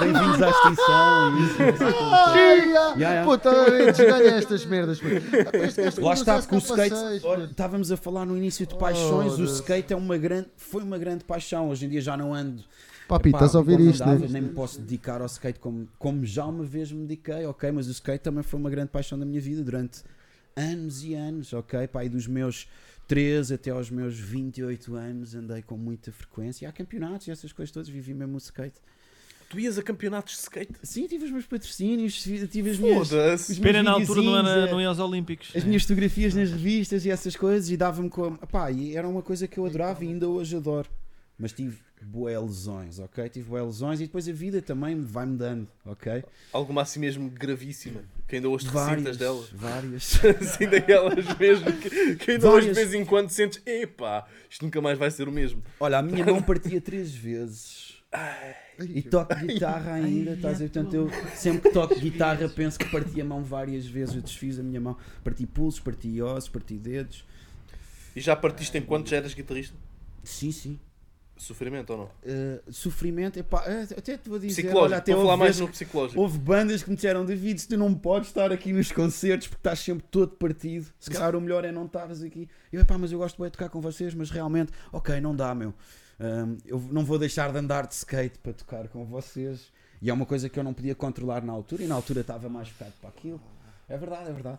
[0.00, 1.38] Bem-vindos à extinção.
[1.38, 2.34] isso, está.
[2.34, 2.96] yeah.
[2.96, 3.24] yeah.
[3.24, 3.50] Puta,
[3.92, 5.00] desganha estas merdas.
[5.98, 6.94] Lá está, porque o skate.
[6.94, 7.50] SK6, olha, puto.
[7.52, 9.38] estávamos a falar no início de paixões.
[9.38, 11.68] O skate é uma grande, foi uma grande paixão.
[11.68, 12.64] Hoje em dia já não ando.
[13.06, 14.28] Papi, estás a ouvir isto, andava, né?
[14.30, 17.72] Nem me posso dedicar ao skate como, como já uma vez me dediquei, ok?
[17.72, 20.04] Mas o skate também foi uma grande paixão da minha vida durante
[20.56, 21.88] anos e anos, ok?
[22.04, 22.68] E dos meus
[23.06, 26.64] 13 até aos meus 28 anos andei com muita frequência.
[26.64, 28.80] E há campeonatos e essas coisas todas, vivi mesmo o skate.
[29.48, 30.72] Tu ias a campeonatos de skate?
[30.84, 33.10] Sim, tive os meus patrocínios, tive as minhas.
[33.10, 33.12] Meus
[33.82, 35.50] na altura não, era, não ia aos Olímpicos.
[35.56, 38.36] As minhas fotografias nas revistas e essas coisas e dava-me com.
[38.36, 40.88] Pá, e era uma coisa que eu adorava e ainda hoje adoro.
[41.40, 43.28] Mas tive boé lesões, ok?
[43.30, 46.22] Tive boé lesões e depois a vida também vai-me dando, ok?
[46.52, 49.44] Alguma assim mesmo gravíssima, que ainda hoje Várias, ressintas dela.
[49.54, 50.20] várias.
[50.40, 52.76] assim daquelas mesmo que, que ainda hoje de Várias.
[52.90, 55.62] vez em quando sentes, epá, isto nunca mais vai ser o mesmo.
[55.80, 57.96] Olha, a minha mão partia três vezes.
[58.88, 60.70] E toco guitarra ainda, estás a ver?
[60.70, 64.14] Portanto, eu sempre que toco guitarra penso que parti a mão várias vezes.
[64.14, 67.24] Eu desfiz a minha mão, parti pulsos, parti ossos, parti dedos.
[68.16, 69.76] E já partiste enquanto já eras guitarrista?
[70.24, 70.78] Sim, sim.
[71.40, 72.04] Sofrimento ou não?
[72.04, 75.58] Uh, sofrimento, epá, eh, até te vou dizer, Psicológico, olha, até vou falar houve, mais
[75.58, 76.20] no psicológico.
[76.20, 79.60] houve bandas que me disseram, David, se tu não podes estar aqui nos concertos porque
[79.60, 82.46] estás sempre todo partido, se calhar o melhor é não estares aqui.
[82.70, 85.54] Eu, epá, mas eu gosto bem de tocar com vocês, mas realmente, ok, não dá,
[85.54, 85.72] meu.
[86.20, 89.72] Um, eu não vou deixar de andar de skate para tocar com vocês.
[90.02, 92.50] E é uma coisa que eu não podia controlar na altura, e na altura estava
[92.50, 93.40] mais focado para aquilo.
[93.88, 94.58] É verdade, é verdade.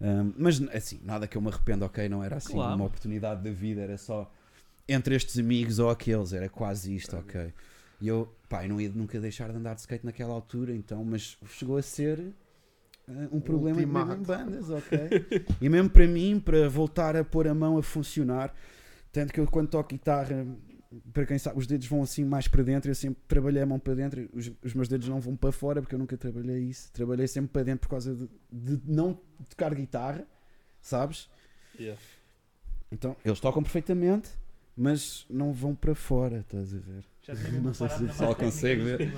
[0.00, 2.76] Um, mas assim, nada que eu me arrependo, ok, não era assim Claro.
[2.76, 4.30] uma oportunidade da vida, era só
[4.88, 7.52] entre estes amigos ou aqueles, era quase isto, ok.
[8.00, 11.04] E eu, pá, eu não ia nunca deixar de andar de skate naquela altura, então,
[11.04, 12.18] mas chegou a ser
[13.08, 14.98] eh, um problema mesmo em bandas, ok.
[15.60, 18.54] e mesmo para mim, para voltar a pôr a mão a funcionar,
[19.12, 20.46] tanto que eu quando toco guitarra,
[21.12, 23.78] para quem sabe, os dedos vão assim mais para dentro, eu sempre trabalhei a mão
[23.78, 26.90] para dentro, os, os meus dedos não vão para fora porque eu nunca trabalhei isso,
[26.92, 29.18] trabalhei sempre para dentro por causa de, de não
[29.48, 30.26] tocar guitarra,
[30.80, 31.28] sabes?
[31.78, 32.00] Yeah.
[32.90, 34.30] Então, eles tocam perfeitamente,
[34.76, 37.04] mas não vão para fora, estás a ver?
[37.22, 39.12] Já Não sei se o na pessoal mais consegue ver.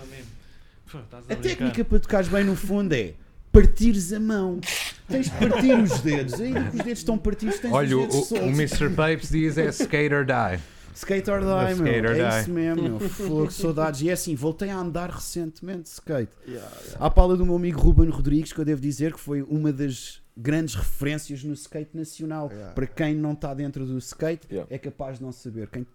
[0.91, 3.15] Pô, a A técnica para tocares bem no fundo é
[3.51, 4.61] partires a mão.
[5.09, 6.41] Tens de partir os dedos.
[6.41, 8.49] Ainda que os dedos estão partidos, tens Olha, o, os dedos o, o.
[8.49, 8.91] Mr.
[8.91, 10.61] Papes diz é skate or die.
[10.95, 11.87] Skate or die, meu.
[11.87, 12.41] Skate or é die.
[12.41, 13.01] isso mesmo, meu.
[13.01, 14.03] Fogo, saudades.
[14.03, 16.33] E é assim, voltei a andar recentemente de skate.
[16.47, 17.07] Yeah, yeah.
[17.07, 20.21] À pala do meu amigo Ruben Rodrigues, que eu devo dizer que foi uma das
[20.37, 22.49] grandes referências no skate nacional.
[22.51, 22.73] Yeah.
[22.75, 24.73] Para quem não está dentro do skate, Yeah.
[24.75, 25.69] é capaz de não saber.
[25.69, 25.87] Quem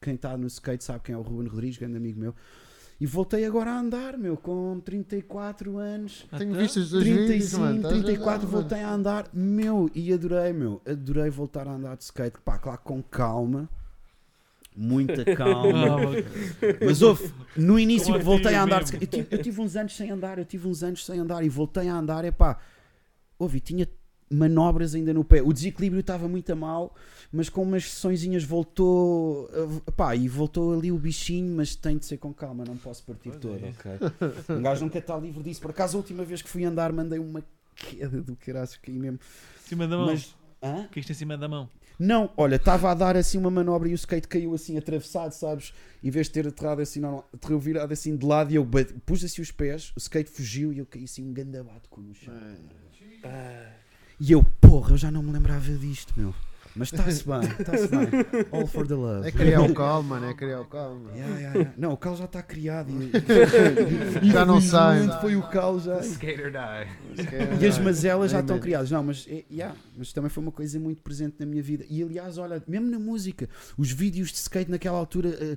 [0.00, 2.34] quem está no skate sabe quem é o Ruben Rodrigues, grande amigo meu.
[3.00, 6.24] E voltei agora a andar, meu, com 34 anos.
[6.38, 7.76] Tenho visto os dois vídeos, 35, mano.
[7.78, 8.60] estás a ver, 34, mano?
[8.60, 12.78] voltei a andar, meu, e adorei, meu, adorei voltar a andar de skate, pá, claro,
[12.84, 13.68] com calma,
[14.76, 16.24] muita Ah, calma, mano.
[16.86, 19.74] mas houve, no início que voltei a andar de skate, eu tive, eu tive uns
[19.74, 22.60] anos sem andar, eu tive uns anos sem andar e voltei a andar, é pá,
[23.44, 23.88] houve, e tinha
[24.30, 26.94] manobras ainda no pé, o desequilíbrio estava muito a mal,
[27.30, 32.06] mas com umas sessõezinhas voltou, uh, pá, e voltou ali o bichinho, mas tem de
[32.06, 33.68] ser com calma, não posso partir Pois todo, é.
[33.68, 34.56] ok?
[34.56, 35.60] Um gajo nunca está livre disso.
[35.60, 37.44] Por acaso, a última vez que fui andar, mandei uma
[37.76, 39.18] queda do caraças, caí mesmo.
[39.64, 40.06] Em cima da mão.
[40.06, 40.88] Mas, hã?
[40.90, 41.68] Que isto em cima da mão.
[41.96, 45.72] Não, olha, estava a dar assim uma manobra e o skate caiu assim atravessado, sabes?
[46.02, 48.94] Em vez de ter aterrado assim, normal, aterrou virado assim de lado e eu bate-
[49.06, 52.12] pus assim os pés, o skate fugiu e eu caí assim um gandabate com no
[52.12, 52.34] chão.
[53.24, 53.70] Ah,
[54.20, 56.34] E eu, porra, eu já não me lembrava disto, meu.
[56.76, 58.08] Mas está-se bem, está-se bem.
[58.50, 59.28] All for the love.
[59.28, 60.26] É criar o calmo, mano.
[60.28, 61.08] É criar o calmo.
[61.10, 61.74] Yeah, yeah, yeah.
[61.78, 62.90] Não, o cal já está criado.
[62.90, 65.06] E, Já não sai.
[65.20, 66.00] Foi o cal já.
[66.00, 67.62] Skate or die.
[67.62, 68.90] E as mazelas já estão criadas.
[68.90, 71.84] Não, mas, é, yeah, mas também foi uma coisa muito presente na minha vida.
[71.88, 75.56] E aliás, olha, mesmo na música, os vídeos de skate naquela altura, eh,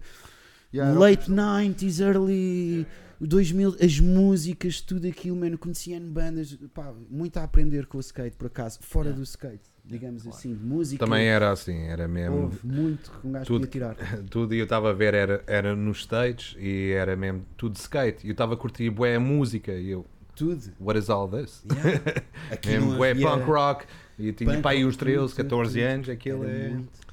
[0.74, 2.86] Yeah, late 90s, early
[3.22, 8.02] 2000, as músicas, tudo aquilo, mano, conhecia em bandas, pá, muito a aprender com o
[8.02, 9.18] skate, por acaso, fora Yeah.
[9.20, 11.04] do skate, digamos assim, de música.
[11.04, 12.36] Também era assim, era mesmo.
[12.44, 13.68] Houve muito que um gajo Tudo.
[13.68, 13.96] podia tirar.
[14.30, 18.26] Tudo e eu estava a ver era, era nos States e era mesmo tudo skate.
[18.26, 20.62] E eu estava a curtir bué a música e eu, Tudo.
[20.80, 21.64] what is all this?
[21.72, 22.02] Yeah.
[22.52, 23.86] Aqui Mesmo bué havia- punk rock.
[24.20, 25.84] E eu tinha Punk para aí rock, os 13, tudo, 14 tudo.
[25.88, 26.70] anos, aquilo é.
[26.70, 27.07] muito.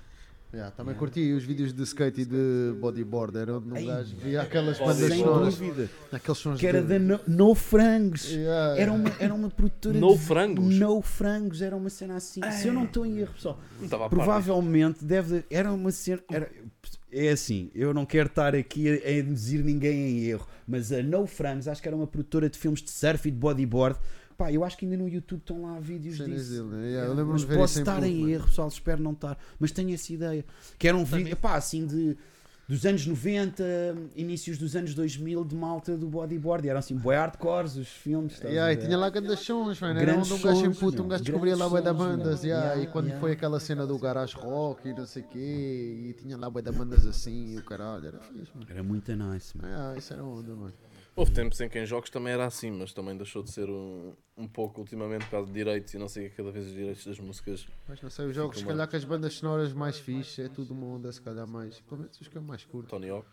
[0.54, 0.98] Yeah, também Yeah.
[0.98, 3.36] curti os vídeos de skate e de bodyboard.
[3.36, 5.56] Era onde um gajo via aquelas bandas Sem sonoras.
[5.56, 5.90] dúvida.
[6.12, 6.86] Aqueles sons Que era de...
[6.88, 8.30] da no, no Frangos.
[8.30, 10.74] Yeah, Era uma, era uma produtora No de Frangos?
[10.78, 12.40] No Frangos, era uma cena assim.
[12.52, 14.24] Se eu não estou em erro, pessoal, não estava a par disso.
[14.30, 15.44] provavelmente deve.
[15.50, 16.22] Era uma cena.
[16.30, 16.48] Era,
[17.10, 21.02] é assim, eu não quero estar aqui a, a induzir ninguém em erro, mas a
[21.02, 23.98] No Frangos acho que era uma produtora de filmes de surf e de bodyboard.
[24.36, 26.50] Pá, eu acho que ainda no YouTube estão lá vídeos Cenas disso.
[26.64, 26.86] dele, né?
[26.88, 28.30] Yeah, eu É, lembro-me mas de ver posso em estar em mano.
[28.30, 29.38] erro, pessoal, espero não estar.
[29.58, 30.44] Mas tenho essa ideia.
[30.78, 32.16] Que era um vídeo, pá, assim de.
[32.66, 33.62] Dos anos 90,
[34.16, 36.66] inícios dos anos 2000, de malta do bodyboard.
[36.66, 38.40] E eram assim, boy hardcores, os filmes.
[38.40, 40.00] Yeah, e tinha lá grandes sons, mano.
[40.00, 42.42] Era onde um gajo em sons, puto, um gajo descobria lá bué da bandas.
[42.42, 43.20] Yeah, Yeah, e quando yeah.
[43.20, 45.38] foi aquela cena do garage rock e não sei o quê,
[46.08, 48.66] e tinha lá bué da bandas assim, e o caralho, era fixe, mano.
[48.70, 49.68] Era muito nice, mano.
[49.68, 50.72] Yeah, isso era onda, mano.
[51.16, 54.12] Houve tempos em que em jogos também era assim, mas também deixou de ser um,
[54.37, 57.20] um pouco ultimamente por causa de direitos e não sei cada vez os direitos das
[57.20, 57.66] músicas.
[57.88, 60.74] Mas não sei, os jogos, se calhar que as bandas sonoras mais fixe, é tudo
[60.74, 61.79] uma onda, se calhar mais.
[61.83, 62.88] Pelo menos os que eu mais curto.
[62.88, 63.27] Tony Hawk.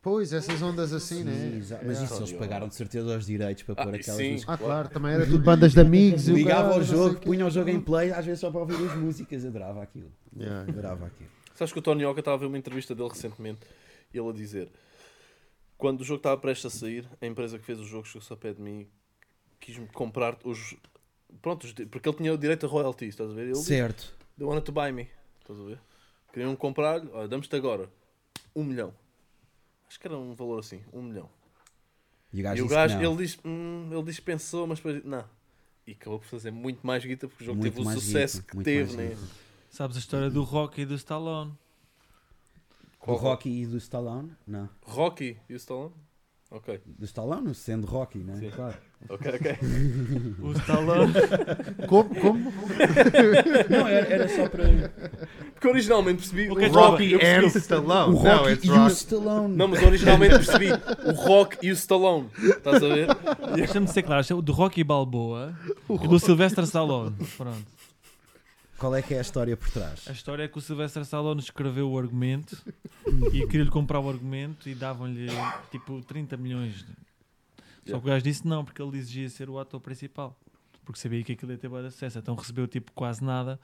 [0.00, 1.56] Pois, essas ondas assim, né?
[1.58, 1.84] Exato.
[1.84, 2.04] Mas Yeah.
[2.14, 4.32] isso eles pagaram de certeza os direitos para Ah, pôr aquelas sim.
[4.32, 4.54] músicas.
[4.54, 6.26] Ah, claro, também era tudo bandas de amigos.
[6.28, 8.60] e o Ligava caralho, ao jogo, punha o jogo em play, às vezes só para
[8.60, 9.44] ouvir as músicas.
[9.44, 10.10] Adorava aquilo.
[10.36, 10.72] Yeah, yeah.
[10.72, 11.30] Adorava aquilo.
[11.54, 13.60] Sabes que o Tony Oka estava a ver uma entrevista dele recentemente
[14.12, 14.72] e ele a dizer:
[15.82, 18.36] quando o jogo estava prestes a sair, a empresa que fez o jogo chegou-se ao
[18.36, 18.86] pé de mim
[19.58, 20.76] quis-me comprar os.
[21.40, 23.46] Pronto, os porque ele tinha o direito a royalties, estás a ver?
[23.46, 24.14] Ele disse, Certo.
[24.38, 25.08] They wanted to buy me,
[25.40, 25.80] estás a ver?
[26.32, 27.90] Queriam comprar, olha, damos-te agora
[28.54, 28.94] um milhão.
[29.88, 31.28] Acho que era um valor assim, um milhão.
[32.32, 34.78] E o gajo, e o disse gajo, ele diz, hum, ele diz que pensou, mas
[34.78, 35.24] depois, não.
[35.84, 38.56] E acabou por fazer muito mais guita porque o jogo Muito teve o sucesso guita,
[38.56, 39.18] que teve, né?
[39.68, 41.52] Sabes a história do Rock e do Stallone?
[43.06, 44.30] Do Rocky e do Stallone?
[44.46, 44.68] Não.
[44.84, 45.92] Rocky e o Stallone?
[46.54, 48.36] Ok, Do Stallone, sendo Rocky, né?
[48.36, 48.50] Sim.
[48.50, 48.74] Claro.
[49.08, 49.58] ok, ok.
[50.42, 51.12] O Stallone.
[51.88, 52.14] Como?
[52.14, 52.52] Como?
[53.70, 54.64] Não, era, era só para.
[55.54, 56.50] Porque originalmente percebi.
[56.50, 58.14] O Rocky and Stallone.
[58.14, 58.86] O Rocky it's e o.
[58.88, 59.56] Stallone.
[59.56, 60.68] Não, mas originalmente percebi
[61.06, 62.28] o Rock e o Stallone.
[62.38, 63.06] Estás a ver?
[63.54, 65.54] Deixa-me ser claro, é o do Rocky Balboa
[65.88, 67.16] e do Sylvester Stallone.
[67.38, 67.64] Pronto.
[68.82, 70.08] Qual é que é a história por trás?
[70.08, 72.60] A história é que o Sylvester Stallone escreveu o argumento
[73.32, 75.28] e queria-lhe comprar o argumento e davam-lhe
[75.70, 76.84] tipo 30 milhões.
[77.86, 80.36] Só que o gajo disse não, porque ele exigia ser o ator principal.
[80.84, 82.18] Porque sabia que aquilo ia ter bom acesso.
[82.18, 83.60] Então recebeu tipo quase nada,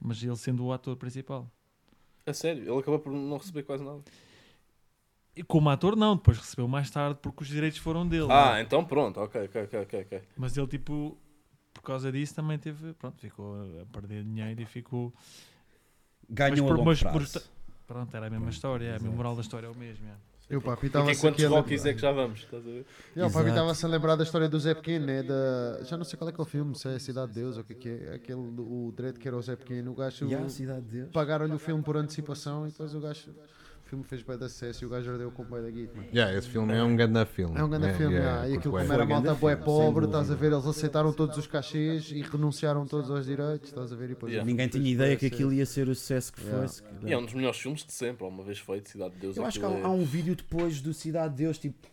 [0.00, 1.46] mas ele sendo o ator principal.
[2.24, 4.00] A sério, ele acabou por não receber quase nada.
[5.36, 8.28] E como ator não, depois recebeu mais tarde porque os direitos foram dele.
[8.30, 10.00] Ah, então pronto, ok, ok, ok, ok.
[10.00, 10.22] ok.
[10.34, 11.18] Mas ele tipo,
[11.72, 15.12] por causa disso também teve, pronto, ficou a perder dinheiro e ficou...
[16.28, 17.24] Ganham Mas a por- longo mas por prazo.
[17.38, 17.42] esta-
[17.86, 20.06] Pronto, era a mesma história, a moral da história é o mesmo.
[20.08, 20.12] é.
[20.48, 22.40] Eu, papi, E estava que quantos Rockies é que já vamos?
[22.40, 22.86] Estás a ver?
[23.16, 23.48] Eu, papi, Exato.
[23.48, 25.22] estava-se a lembrar da história do Zé Pequeno, né?
[25.22, 25.82] Da...
[25.84, 27.62] Já não sei qual é que é o filme, se é Cidade de Deus ou
[27.62, 28.14] o que é que é.
[28.14, 29.92] Aquele, o Dredd que era o Zé Pequeno.
[29.92, 30.26] O gajo.
[30.28, 31.10] E a cidade de Deus.
[31.10, 33.30] Pagaram-lhe o filme por antecipação e depois o gajo.
[33.92, 35.98] O filme fez bem de acesso e o gajo ardeu com o pai da guita.
[36.14, 37.58] Yeah, esse filme é um grande filme.
[37.58, 38.80] É um grande filme, yeah, ah, e aquilo bué.
[38.84, 40.50] como era Foi um malta filme, pobre, estás a ver?
[40.50, 44.06] Eles aceitaram todos os cachês e renunciaram todos aos direitos, estás a ver?
[44.06, 44.50] E depois Yeah.
[44.50, 46.62] Ninguém tinha ideia que aquilo ia ser o sucesso que Yeah.
[46.62, 46.82] fosse.
[47.04, 49.36] E é um dos melhores filmes de sempre, uma vez feito, Cidade de Deus.
[49.36, 51.86] Eu acho que há, aquilo há é- um vídeo depois do Cidade de Deus, tipo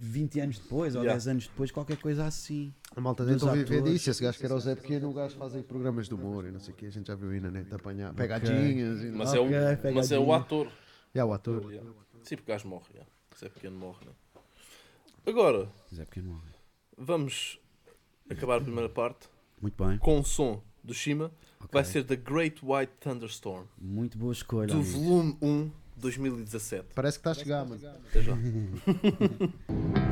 [0.00, 1.12] 20 anos depois ou Yeah.
[1.14, 2.74] 10 anos depois, qualquer coisa assim.
[2.96, 4.10] A malta tentou viver disso.
[4.10, 6.50] Esse gajo que era o Zé Pequeno, o gajo faz aí programas de humor e
[6.50, 6.86] não sei o que.
[6.86, 9.02] A gente já viu aí na net apanhar pegadinhas.
[9.04, 9.06] E...
[9.12, 10.66] Mas, Ah, é o, Ok, mas é o ator.
[11.14, 11.70] Yeah, o ator.
[11.72, 11.90] Yeah.
[12.22, 12.86] Sim, porque o gajo morre.
[12.92, 13.10] Yeah.
[13.42, 14.06] É pequeno, morre.
[14.06, 14.12] Né?
[15.26, 16.50] Agora, Zé Pequeno morre.
[16.96, 17.58] vamos
[18.30, 19.28] acabar a primeira parte
[19.60, 19.98] Muito bem.
[19.98, 21.32] com o som do Shima.
[21.58, 21.68] ok.
[21.72, 24.66] Vai ser The Great White Thunderstorm, Muito boa escolha.
[24.68, 24.90] do amigo.
[24.98, 26.88] volume 1, 2017.
[26.94, 27.80] Parece que está a chegar, mano.
[28.08, 28.34] Até já.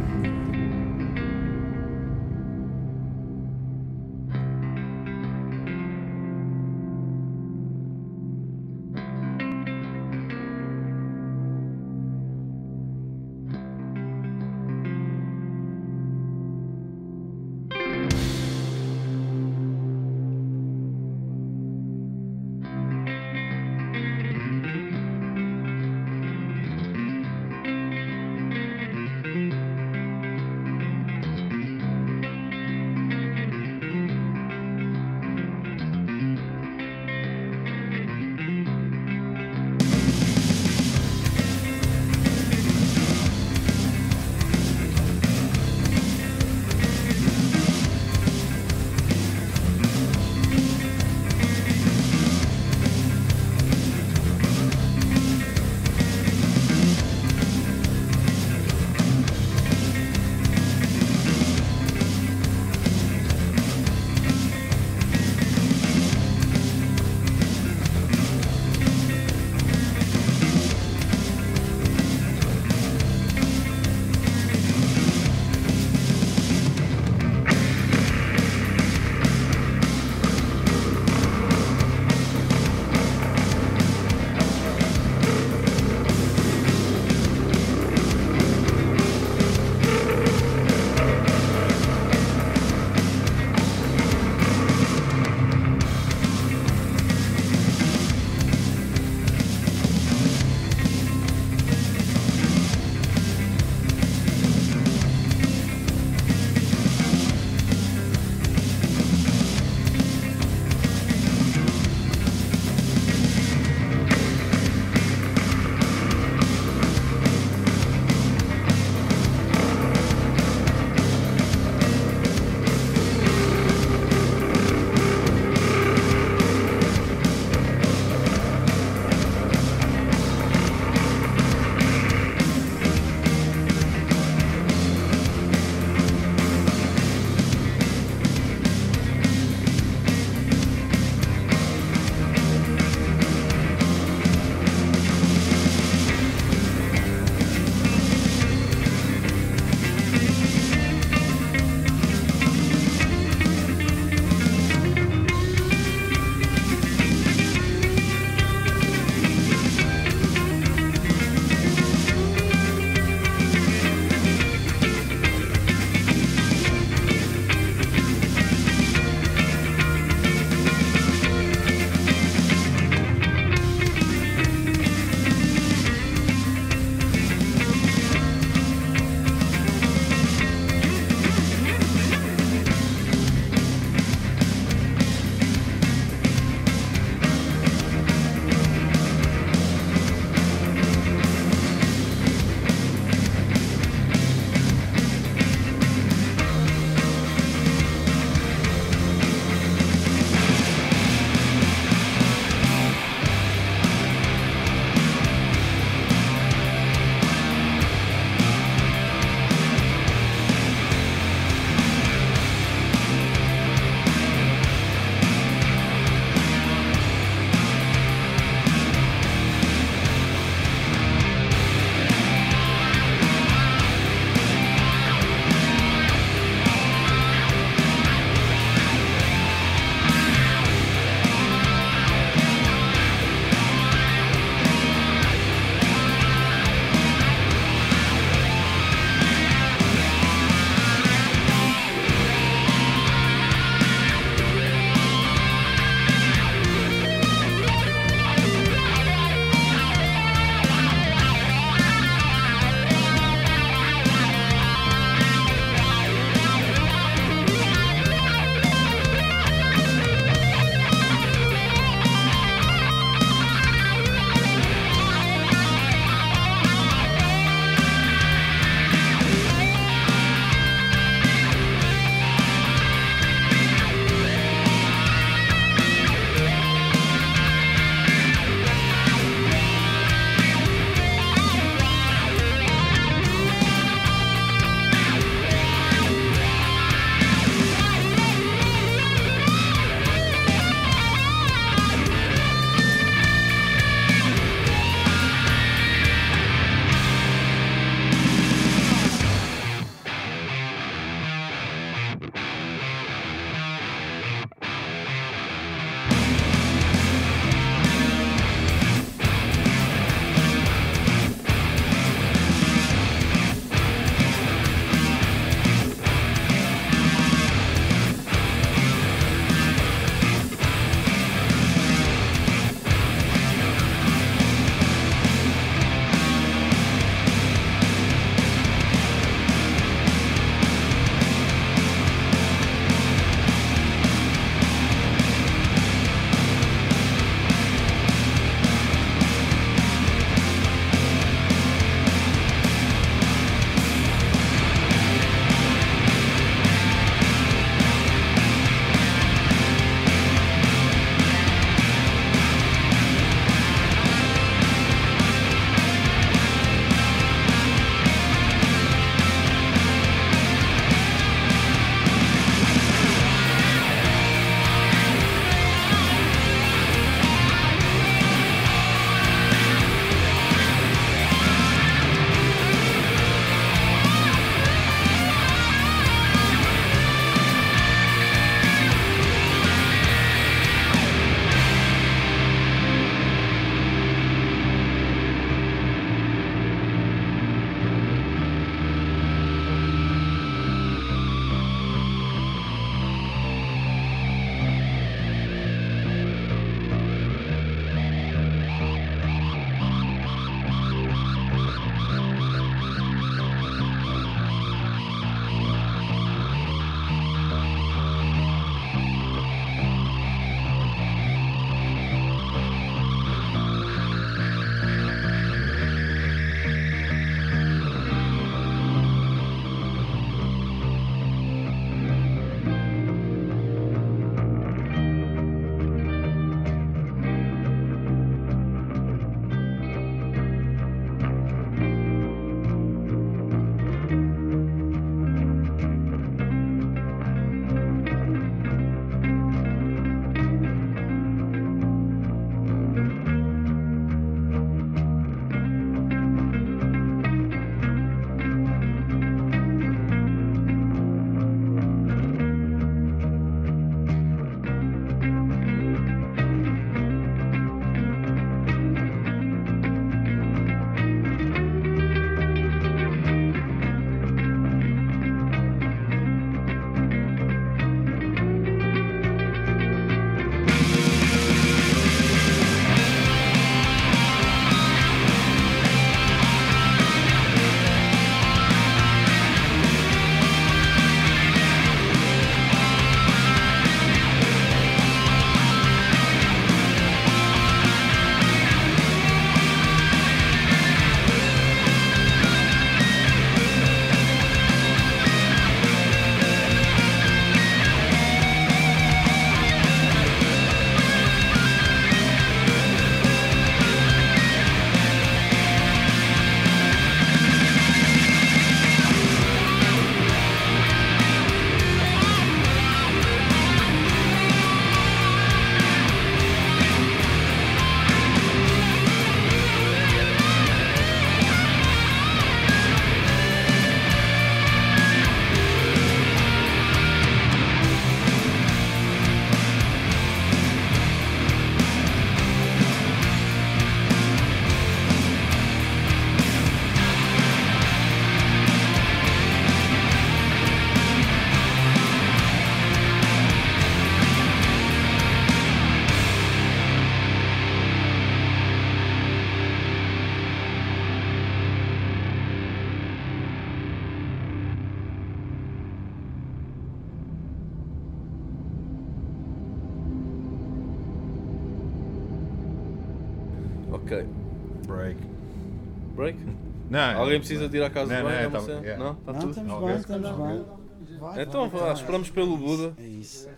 [566.93, 568.85] Não, Alguém precisa de ir à casa Não, de não, banho?
[568.85, 568.97] é, Não, é.
[568.99, 569.15] não?
[569.15, 569.51] Tá Não, tudo?
[569.51, 571.19] estamos bem, estamos bem.
[571.19, 572.95] Vai, Então vai, vá, esperamos pelo Buda.
[572.99, 573.49] É isso.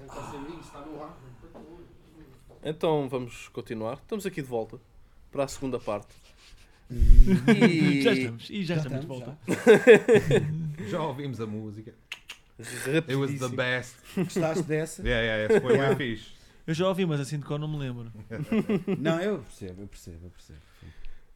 [2.62, 3.94] Então vamos continuar.
[3.94, 4.78] Estamos aqui de volta
[5.32, 6.14] para a segunda parte.
[6.90, 8.50] E Já estamos.
[8.50, 9.38] E já, Já estamos de volta.
[10.88, 11.92] Já ouvimos a música.
[12.86, 13.96] It was the best.
[14.16, 15.02] Gostaste dessa?
[15.02, 16.32] Yeah, yeah, esse foi bem fixe.
[16.66, 18.10] Eu já ouvi, mas assim de cor não me lembro.
[18.98, 20.58] Não, eu percebo, eu percebo, eu percebo.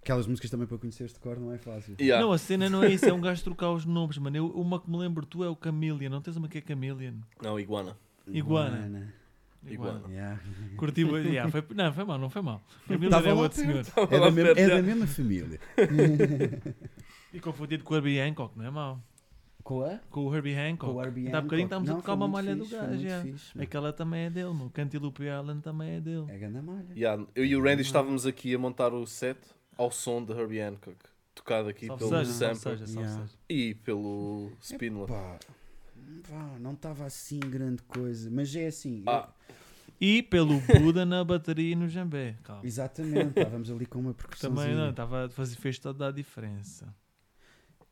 [0.02, 1.96] Aquelas músicas também para conheceres de cor não é fácil.
[2.00, 2.24] Yeah.
[2.24, 4.36] Não, a cena não é isso, é um gajo trocar os nomes, mano.
[4.36, 6.10] Eu, uma que me lembro tu é o Chameleon.
[6.10, 7.14] Não tens uma que é Chameleon?
[7.42, 7.96] Não, iguana.
[8.26, 9.12] Iguana.
[9.66, 10.08] Iguana.
[10.08, 10.40] Yeah.
[10.76, 12.62] Curti, yeah, foi, não, foi mal, não foi mal.
[12.86, 13.84] Chameleon é outro senhor.
[14.10, 15.60] É da, mesma, é da mesma família.
[17.32, 19.02] E confundido com o Herbie Hancock, não é mau?
[19.62, 19.98] Com a?
[20.10, 20.92] Com o Herbie Hancock.
[20.92, 21.82] Com o Herbie Dá bocadinho Hancock.
[21.82, 23.02] estamos a tocar uma malha do fixe, foi gajo.
[23.02, 23.22] yeah.
[23.22, 23.64] fixe, mano.
[23.64, 24.70] Aquela também é dele, meu.
[24.70, 26.24] Cantilupe Island também é dele.
[26.28, 26.86] É ganda malha.
[26.96, 29.36] Yeah, Eu e o Randy estávamos aqui a montar o set
[29.78, 30.96] ao som de Herbie Hancock.
[31.34, 33.30] Tocado aqui Salve pelo seja, salve Sample seja, salve Yeah.
[33.48, 35.06] e pelo Spinler.
[35.06, 35.38] Pá,
[36.60, 39.02] não estava assim grande coisa, mas é assim.
[39.06, 39.28] Ah.
[40.00, 42.36] E pelo Buda na bateria e no jambé.
[42.44, 42.64] Calma.
[42.64, 44.54] Exatamente, estávamos ali com uma percussão.
[44.54, 46.92] Também não, estava a fazer, fez toda a diferença.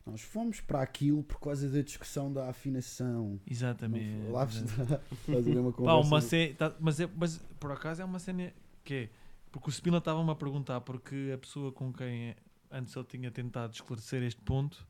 [0.05, 3.39] Nós fomos para aquilo por causa da discussão da afinação.
[3.45, 4.29] Exatamente.
[4.31, 5.01] Lá está.
[5.27, 6.07] Uma Pá, conversa.
[6.07, 8.53] uma cena, tá- mas, é, mas por acaso é uma cena
[8.85, 9.09] que é.
[9.51, 12.35] Porque o Spina estava-me a perguntar, porque a pessoa com quem
[12.71, 14.85] antes ele tinha tentado esclarecer este ponto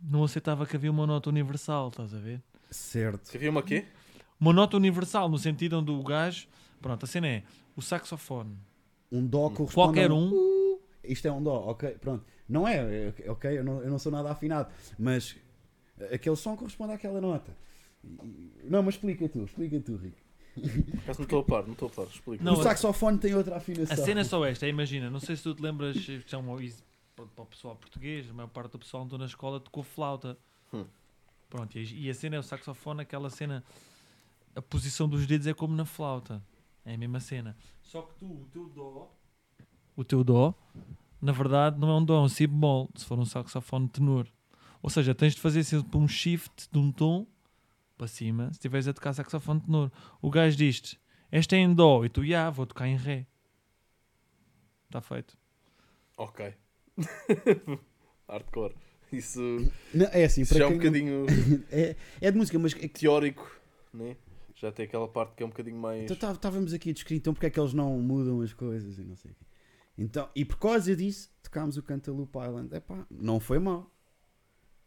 [0.00, 2.42] não aceitava que havia uma nota universal, estás a ver?
[2.70, 3.30] Certo.
[3.30, 3.86] Que havia uma quê?
[4.38, 6.46] Uma nota universal, no sentido onde o gajo.
[6.80, 7.42] Pronto, a cena é
[7.76, 8.58] o saxofone.
[9.10, 10.30] Um dó corresponde Qualquer um.
[10.32, 12.24] Uh, isto é um dó, ok, pronto.
[12.48, 15.36] Não é, é, ok, eu não, eu não sou nada afinado, mas
[16.12, 17.56] aquele som corresponde àquela nota.
[18.64, 20.18] Não, mas explica tu, explica tu, Rico.
[21.02, 22.06] Acaso não estou a par, não estou a par.
[22.06, 22.44] Explica.
[22.44, 24.04] Não, o a- saxofone tem outra A afinação.
[24.04, 26.44] cena é só esta, é, imagina, não sei se tu te lembras, isto é um
[27.16, 30.36] para o pessoal português, a maior parte do pessoal andou na escola tocou flauta.
[30.72, 30.84] Hum.
[31.48, 33.62] Pronto, e, e a cena é o saxofone, aquela cena,
[34.56, 36.42] a posição dos dedos é como na flauta,
[36.84, 37.56] é a mesma cena.
[37.82, 39.14] Só que tu, o teu dó,
[39.96, 40.54] o teu dó,
[41.22, 44.26] na verdade não é um dó, é um si bemol, se for um saxofone tenor.
[44.82, 47.26] Ou seja, tens de fazer sempre um shift de um tom
[47.96, 49.90] para cima, se estiveres a tocar saxofone tenor.
[50.20, 53.26] O gajo diz-te, esta é em dó, e tu, já, vou tocar em ré.
[54.86, 55.36] Está feito.
[56.16, 56.54] Ok.
[58.28, 58.74] Hardcore.
[59.12, 59.40] Isso,
[59.92, 61.26] Não, é assim, isso para já é um bocadinho
[61.70, 63.60] é, é de música, mas é teórico,
[63.92, 64.16] né?
[64.56, 66.02] Já tem aquela parte que é um bocadinho mais.
[66.04, 68.98] então tá- estávamos aqui a discutir então porque é que eles não mudam as coisas
[68.98, 69.44] e não sei o quê.
[69.96, 72.74] Então, e por causa disso, tocámos o Cantaloupe Island.
[72.74, 73.88] Epá, não foi mal.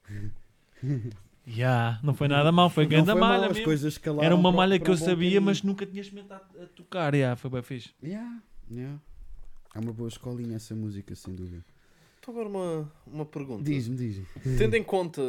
[1.49, 3.63] Já, não foi nada mal, foi não grande foi malha mal, as mesmo.
[3.65, 5.41] coisas escalaram Era uma para- malha que eu um sabia, caminho.
[5.41, 7.15] mas nunca tinha experimentado a tocar.
[7.15, 7.91] Já, foi bem fixe.
[8.03, 8.99] Yeah, yeah.
[9.73, 11.63] É uma boa escolinha essa música, sem dúvida.
[12.19, 13.63] Então agora uma, uma pergunta.
[13.63, 14.25] Diz-me, diz-me.
[14.57, 15.21] Tendo em conta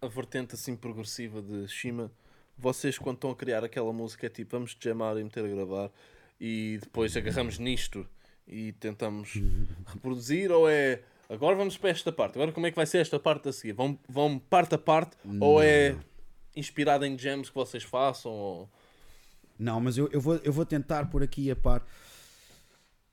[0.00, 2.10] a vertente assim progressiva de Shima,
[2.56, 5.90] vocês quando estão a criar aquela música é tipo vamos jamar e meter a gravar
[6.40, 8.06] e depois agarramos nisto
[8.48, 9.34] e tentamos
[9.92, 13.18] reproduzir ou é agora vamos para esta parte, agora como é que vai ser esta
[13.18, 13.72] parte a seguir?
[13.72, 15.96] Vão, vão parte a parte ou é
[16.54, 18.32] inspirado em jams que vocês façam?
[18.32, 18.70] Ou...
[19.58, 21.86] Não, mas eu, eu, vou, eu vou tentar por aqui a par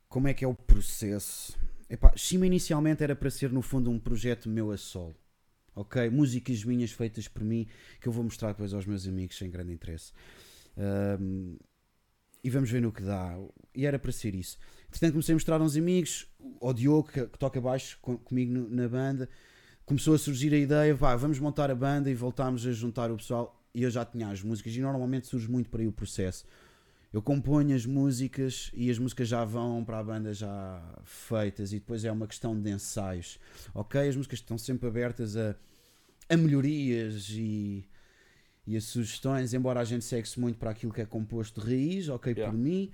[0.10, 1.58] como é que é o processo.
[1.90, 5.16] Epá, Shima inicialmente era para ser no fundo um projeto meu a solo.
[5.76, 6.10] Ok?
[6.10, 7.68] Músicas minhas feitas por mim
[8.02, 10.12] que eu vou mostrar depois aos meus amigos sem grande interesse.
[10.76, 11.56] Ahm,
[12.44, 13.38] e vamos ver no que dá.
[13.76, 14.58] E era para ser isso.
[14.90, 16.28] Entretanto, comecei a mostrar a uns amigos,
[16.62, 19.30] ao Diogo, que, que toca baixo com- comigo no- na banda.
[19.86, 23.18] Começou a surgir a ideia, vá, vamos montar a banda e voltámos a juntar o
[23.18, 23.54] pessoal.
[23.74, 26.46] E eu já tinha as músicas, e normalmente surge muito por aí o processo.
[27.14, 31.76] Eu componho as músicas e as músicas já vão para a banda já feitas, e
[31.80, 33.40] depois é uma questão de ensaios.
[33.74, 34.10] Ok?
[34.10, 35.56] As músicas estão sempre abertas a,
[36.30, 37.88] a melhorias e,
[38.66, 42.10] e a sugestões, embora a gente segue-se muito para aquilo que é composto de raiz,
[42.10, 42.52] ok, Yeah.
[42.52, 42.90] por mim.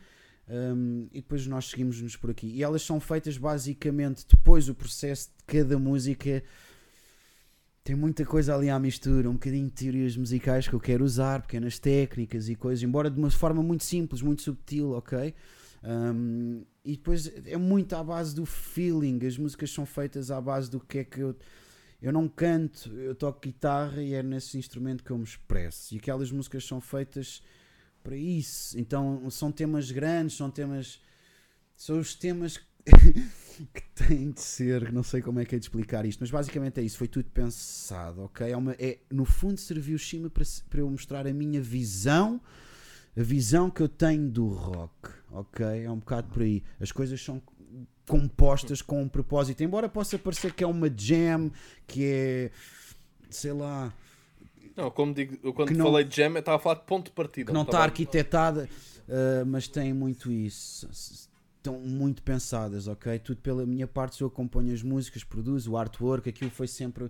[0.49, 2.47] Um, e depois nós seguimos-nos por aqui.
[2.47, 6.43] E elas são feitas basicamente depois o processo de cada música.
[7.83, 11.41] Tem muita coisa ali à mistura, um bocadinho de teorias musicais que eu quero usar,
[11.41, 15.33] pequenas técnicas e coisas, embora de uma forma muito simples, muito subtil, ok?
[15.83, 20.71] Um, e depois é muito à base do feeling, as músicas são feitas à base
[20.71, 21.35] do que é que eu.
[22.01, 25.95] Eu não canto, eu toco guitarra e é nesse instrumento que eu me expresso.
[25.95, 27.41] E aquelas músicas são feitas
[28.03, 28.77] para isso.
[28.77, 30.99] Então são temas grandes, são temas.
[31.75, 32.57] São os temas
[33.73, 34.91] que têm de ser.
[34.91, 36.97] Não sei como é que é de explicar isto, mas basicamente é isso.
[36.97, 38.51] Foi tudo pensado, ok?
[38.51, 42.41] É uma, é, no fundo, serviu o Shima para, para eu mostrar a minha visão,
[43.17, 45.65] a visão que eu tenho do rock, ok?
[45.65, 46.63] É um bocado por aí.
[46.79, 47.41] As coisas são
[48.07, 49.63] compostas com um propósito.
[49.63, 51.51] Embora possa parecer que é uma jam,
[51.87, 52.51] que é
[53.33, 53.93] sei lá,
[54.75, 57.05] Não, como digo, eu quando não- falei de jam, eu estava a falar de ponto
[57.05, 57.47] de partida.
[57.47, 58.69] que não tá está arquitetada,
[59.07, 60.89] uh, mas tem muito isso.
[60.89, 63.17] Estão muito pensadas, ok?
[63.19, 67.09] Tudo pela minha parte, eu acompanho as músicas, produzo o artwork, aquilo foi sempre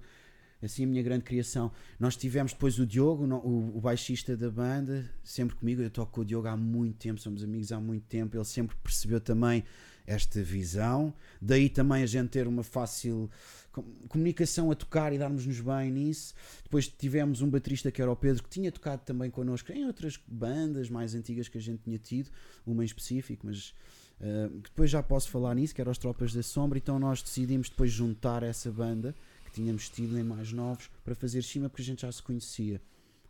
[0.61, 1.71] assim a minha grande criação.
[1.99, 5.81] Nós tivemos depois o Diogo, o baixista da banda, sempre comigo.
[5.81, 8.37] Eu toco com o Diogo há muito tempo, somos amigos há muito tempo.
[8.37, 9.63] Ele sempre percebeu também
[10.05, 11.13] esta visão.
[11.41, 13.29] Daí também a gente ter uma fácil
[13.71, 16.33] com- comunicação a tocar e darmos-nos bem nisso.
[16.63, 20.19] Depois tivemos um baterista que era o Pedro, que tinha tocado também connosco em outras
[20.27, 22.29] bandas mais antigas que a gente tinha tido,
[22.65, 23.73] uma em específico, mas
[24.21, 26.77] uh, depois já posso falar nisso, que era os Tropas da Sombra.
[26.77, 31.41] Então nós decidimos depois juntar essa banda que tínhamos tido em mais novos para fazer
[31.43, 32.81] cima porque a gente já se conhecia.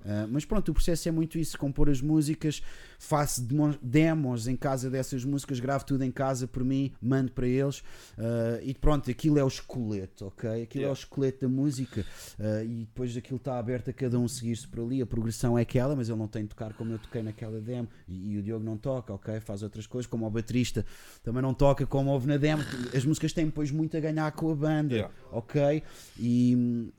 [0.03, 2.61] Uh, mas pronto, o processo é muito isso: compor as músicas,
[2.99, 7.47] faço demo- demos em casa dessas músicas, gravo tudo em casa por mim, mando para
[7.47, 10.63] eles uh, e pronto, aquilo é o esqueleto, ok?
[10.63, 10.99] Aquilo é o Yeah.
[10.99, 12.01] esqueleto da música
[12.39, 15.01] uh, e depois aquilo está aberto a cada um seguir-se por ali.
[15.01, 17.87] A progressão é aquela, mas ele não tem de tocar como eu toquei naquela demo
[18.07, 19.39] e, e o Diogo não toca, ok?
[19.39, 20.85] Faz outras coisas, como o baterista
[21.23, 22.61] também não toca como houve na demo.
[22.95, 25.13] As músicas têm depois muito a ganhar com a banda, Yeah.
[25.31, 25.81] ok?
[26.19, 26.91] E.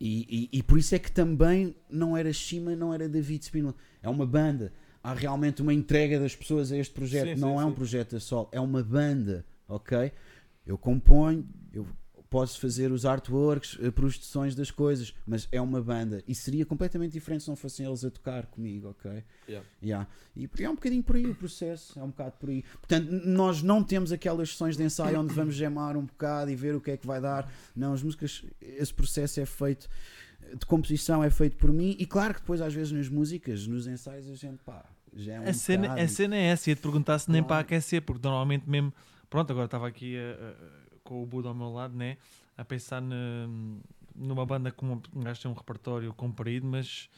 [0.00, 3.74] E, e, e por isso é que também não era Shima, não era David Spinola.
[4.02, 4.72] É uma banda.
[5.02, 7.34] Há realmente uma entrega das pessoas a este projeto.
[7.34, 7.74] Sim, não sim, é um sim.
[7.74, 10.10] projeto a sol, é uma banda, ok?
[10.66, 11.86] Eu componho, eu
[12.30, 16.22] posso fazer os artworks, eh, produções das coisas, mas é uma banda.
[16.28, 19.24] E seria completamente diferente se não fossem eles a tocar comigo, ok?
[19.48, 19.66] Yeah.
[19.82, 20.08] Yeah.
[20.36, 22.62] E é um bocadinho por aí o processo, é um bocado por aí.
[22.62, 26.74] Portanto, nós não temos aquelas sessões de ensaio onde vamos gemar um bocado e ver
[26.76, 27.52] o que é que vai dar.
[27.74, 29.88] Não, as músicas, esse processo é feito
[30.56, 31.96] de composição, é feito por mim.
[31.98, 35.40] E claro que depois, às vezes, nas músicas, nos ensaios, a gente pá, já é
[35.40, 36.00] um A cena, bocado.
[36.00, 37.48] a cena é essa, ia te perguntar se nem Claro.
[37.48, 38.94] para aquecer, porque normalmente mesmo.
[39.28, 40.54] Pronto, agora estava aqui eh, eh,
[41.10, 42.16] com o Buda ao meu lado, né?
[42.56, 43.48] A pensar na-
[44.14, 47.08] numa banda com um gajo tem um repertório comprido, mas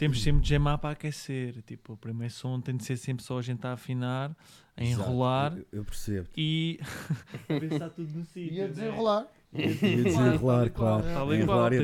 [0.00, 1.62] temos sempre de gemar para aquecer.
[1.62, 4.34] Tipo, o primeiro som tem de ser sempre só a gente a afinar,
[4.76, 6.28] a Exato, enrolar Eu, eu percebo.
[6.36, 6.80] e
[7.60, 8.52] pensar tudo no sítio.
[8.52, 8.68] E a né?
[8.70, 9.26] desenrolar.
[9.52, 9.66] E a
[10.02, 11.04] desenrolar, claro.
[11.04, 11.78] Tal e qual, e.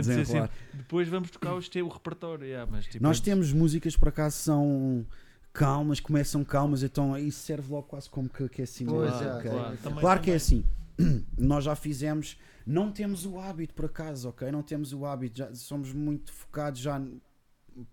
[0.75, 2.45] Depois vamos tocar os teu repertório.
[2.45, 5.07] yeah, mas, tipo, Nós é- temos músicas por acaso são
[5.53, 8.95] calmas, começam calmas, então isso serve logo quase como que aquecimento.
[8.97, 10.65] Pois, Claro, é, claro, também- Claro que é assim.
[11.39, 12.37] Nós já fizemos,
[12.67, 14.51] não temos o hábito por acaso, ok?
[14.53, 17.01] Não temos o hábito, já somos muito focados já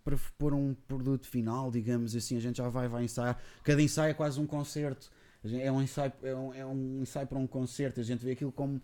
[0.03, 2.35] para pôr um produto final, digamos assim.
[2.37, 3.39] A gente já vai, vai ensaiar.
[3.63, 5.09] Cada ensaio é quase um concerto.
[5.45, 7.99] É um ensaio, é um, é um ensaio para um concerto.
[7.99, 8.81] A gente vê aquilo como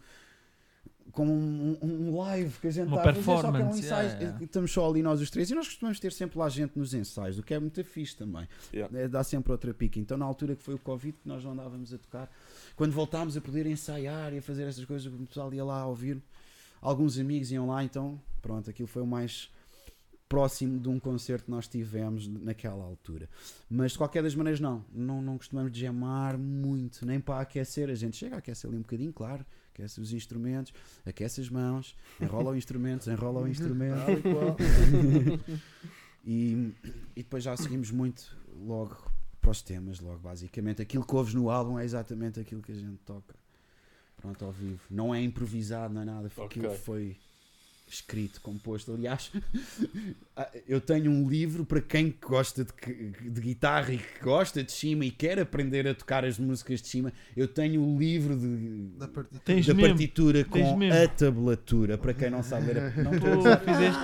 [1.11, 3.49] como um, um- um live que a gente Uma está a fazer, só que é
[3.49, 4.07] um performance, ensaio.
[4.07, 4.43] yeah, yeah.
[4.45, 7.37] Estamos só ali nós os três e nós costumamos ter sempre lá gente nos ensaios,
[7.37, 8.47] o que é muito fixe também.
[8.73, 8.97] Yeah.
[8.97, 9.99] É, dá sempre outra pica.
[9.99, 12.31] Então, na altura que foi o Covid, que nós não andávamos a tocar,
[12.75, 15.85] quando voltámos a poder ensaiar e a fazer essas coisas, o pessoal ia lá a
[15.85, 16.21] ouvir,
[16.81, 19.49] alguns amigos iam lá, então, pronto, aquilo foi o mais
[20.33, 23.29] próximo de um concerto que nós tivemos naquela altura.
[23.69, 27.87] Mas de qualquer das maneiras, não, não, não costumamos jamar muito, nem para aquecer.
[27.87, 30.73] A gente chega a aquecer ali um bocadinho, claro, aquece os instrumentos,
[31.05, 33.95] aquece as mãos, enrola o instrumento, enrola o instrumento.
[36.25, 36.73] e,
[37.15, 39.12] e depois já seguimos muito logo
[39.43, 40.81] para os temas, logo basicamente.
[40.81, 43.35] Aquilo que ouves no álbum é exatamente aquilo que a gente toca.
[44.15, 44.79] Pronto, ao vivo.
[44.89, 46.31] Não é improvisado, não é nada.
[46.41, 47.17] Aquilo foi
[47.93, 48.93] escrito, composto.
[48.93, 49.31] Aliás,
[50.35, 54.71] ah, eu tenho um livro para quem gosta de, de guitarra e que gosta de
[54.71, 57.13] cima e quer aprender a tocar as músicas de cima.
[57.35, 59.41] Eu tenho o livro de, Da partitura.
[59.45, 61.03] Tens da partitura tens com mesmo.
[61.03, 61.97] a tablatura.
[61.97, 63.11] Para quem não sabe ler, não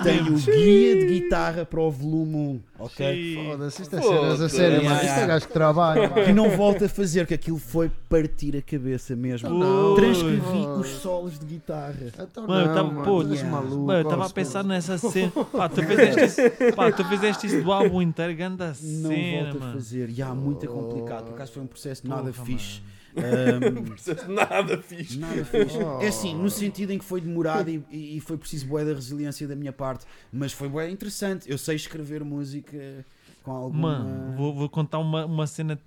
[0.02, 3.34] Tenho o guia de guitarra para o volume 1, ok?
[3.46, 4.96] Foda-se, isto é cenas a sério, mano.
[4.96, 6.08] Isto é gajo que trabalha.
[6.24, 9.50] Que não volto a fazer, que aquilo foi partir a cabeça mesmo.
[9.50, 9.94] Não.
[9.94, 10.80] Transcrevi Oh.
[10.80, 11.96] os solos de guitarra.
[12.30, 13.79] Então Mano, eu não, tava- mano, pô, maluco.
[13.86, 15.30] Mano, eu estava a pensar nessa cena.
[15.52, 18.74] Pá, tu fizeste isso, pá, tu fizeste isso do álbum inteiro, ganda Não
[19.10, 19.72] cena, volto a mano.
[19.74, 20.10] fazer.
[20.10, 21.24] E há muito complicado.
[21.26, 22.80] Por acaso foi um processo nada Porra, fixe.
[22.80, 22.90] mano.
[23.16, 25.18] Ahm, Nada fixe.
[25.18, 25.76] Nada fixe.
[25.78, 26.00] Oh.
[26.00, 29.48] É assim, no sentido em que foi demorado e, e- foi preciso boa da resiliência
[29.48, 31.50] da minha parte, mas foi bué interessante.
[31.50, 33.04] Eu sei escrever música
[33.42, 33.98] com alguma.
[33.98, 35.82] Mano, vou, vou contar uma, uma cena de-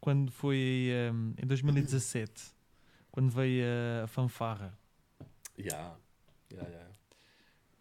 [0.00, 2.32] quando foi ehm, em 2017,
[3.10, 3.64] quando veio
[4.02, 4.72] a fanfarra.
[5.58, 5.92] Yeah.
[6.50, 6.88] Yeah, yeah.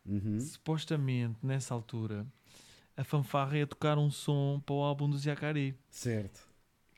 [0.05, 0.39] Uhum.
[0.39, 2.25] Supostamente, nessa altura,
[2.97, 5.75] a fanfarra ia tocar um som para o álbum do Ziacari.
[5.89, 6.49] Certo.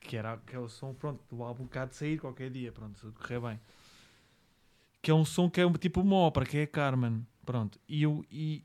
[0.01, 2.71] que era que é o som pronto, do álbum que há de sair qualquer dia,
[2.73, 3.59] pronto, se correr bem.
[5.01, 7.25] Que é um som que é um, tipo uma ópera, que é Carmen.
[7.45, 7.79] Pronto.
[7.87, 8.63] E eu, e,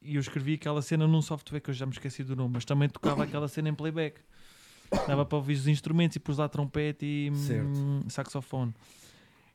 [0.00, 2.64] e eu escrevi aquela cena num software que eu já me esqueci do nome, mas
[2.64, 4.20] também tocava aquela cena em playback.
[5.06, 8.10] dava para ouvir os instrumentos e pus lá trompete e hum, Certo.
[8.10, 8.74] saxofone.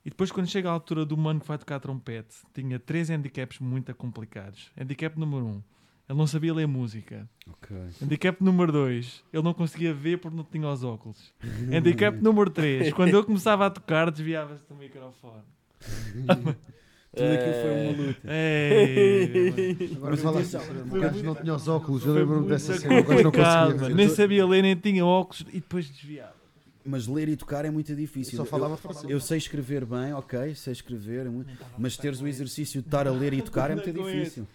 [0.06, 3.60] E depois, quando chega a altura do mano que vai tocar trompete, tinha três handicaps
[3.60, 4.72] muito complicados.
[4.80, 5.62] Handicap número um,
[6.10, 7.30] ele não sabia ler música.
[7.48, 7.78] Ok.
[8.02, 11.34] Handicap número 2, ele não conseguia ver porque não tinha os óculos.
[11.72, 15.44] Handicap número 3, quando eu começava a tocar, desviava-se do microfone.
[17.14, 18.22] Tudo aquilo foi uma luta.
[18.34, 23.00] Ei, Agora Mas fala atenção, o gajo não tinha os óculos, eu lembro-me dessa cena,
[23.00, 23.96] o gajo não complicado, conseguia mano.
[23.96, 24.06] ver.
[24.06, 26.41] Nem sabia ler, nem tinha óculos e depois desviava.
[26.84, 28.38] Mas ler e tocar é muito difícil.
[28.38, 29.10] Só falava eu, francês.
[29.12, 31.32] eu sei escrever bem, ok, sei escrever, é
[31.78, 34.48] mas teres o exercício de estar a ler e tocar é muito difícil.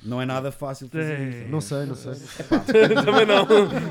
[0.00, 1.28] Não é nada fácil fazer É.
[1.40, 1.48] isso.
[1.50, 2.12] Não sei, não sei.
[3.04, 3.44] Também não.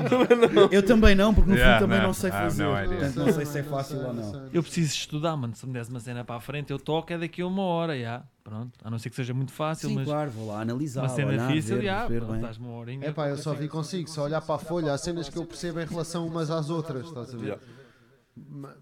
[0.08, 0.68] Também não.
[0.72, 2.64] Eu também não, porque no Yeah, fundo também no, não sei have fazer.
[2.64, 2.88] no idea.
[2.88, 4.48] Portanto, não sei se é fácil ou não.
[4.52, 5.54] Eu preciso estudar, mano.
[5.54, 7.98] Se me desse uma cena para a frente, eu toco é daqui a uma hora,
[8.00, 8.22] já.
[8.42, 8.72] Pronto.
[8.82, 11.02] A não ser que seja muito fácil, Sim, mas claro, vou lá analisar.
[11.02, 11.96] uma cena olhar, difícil, ver, já.
[11.98, 12.40] perceber Pronto, bem.
[12.40, 13.06] estás uma horinha.
[13.06, 15.44] É pá, eu só vi consigo, só olhar para a folha, há cenas que eu
[15.44, 17.44] percebo em relação umas às outras, estás a ver?
[17.44, 17.62] Yeah.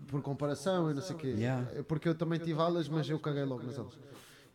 [0.09, 1.29] Por comparação e não sei o quê.
[1.29, 1.83] Yeah.
[1.85, 3.99] Porque eu também tive aulas, mas eu caguei logo nas aulas.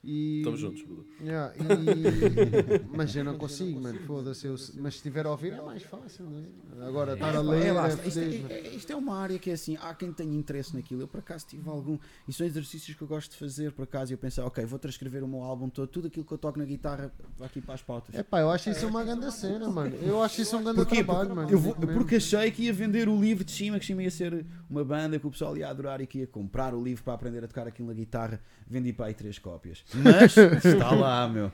[0.03, 0.39] E...
[0.39, 1.03] Estamos juntos, Buda.
[1.21, 4.47] Yeah, e- Mas eu não consigo, mano, foda-se.
[4.47, 6.87] Mas se estiver a ouvir é mais fácil, não é?
[6.87, 8.07] Agora estar a ler É, lá é, está.
[8.07, 8.23] isto, é,
[8.53, 11.01] é- isto é uma área que é assim, há quem tenha interesse naquilo.
[11.03, 11.99] Eu por acaso tive algum.
[12.27, 14.11] E são exercícios que eu gosto de fazer por acaso.
[14.11, 16.57] E eu pensei, ok, vou transcrever o meu álbum todo, tudo aquilo que eu toco
[16.57, 18.15] na guitarra vai aqui para as pautas.
[18.15, 19.95] É pá, eu acho isso uma grande cena, mano.
[19.97, 21.03] Eu acho isso um grande Porquê?
[21.03, 21.51] trabalho, Porque, mano.
[21.51, 24.45] eu vou- porque achei que ia vender o livro de Shima, que Shima ia ser
[24.67, 27.43] uma banda que o pessoal ia adorar e que ia comprar o livro para aprender
[27.43, 28.41] a tocar aquilo na guitarra.
[28.67, 29.83] Vendi para aí três cópias.
[29.93, 31.51] Mas está lá, meu.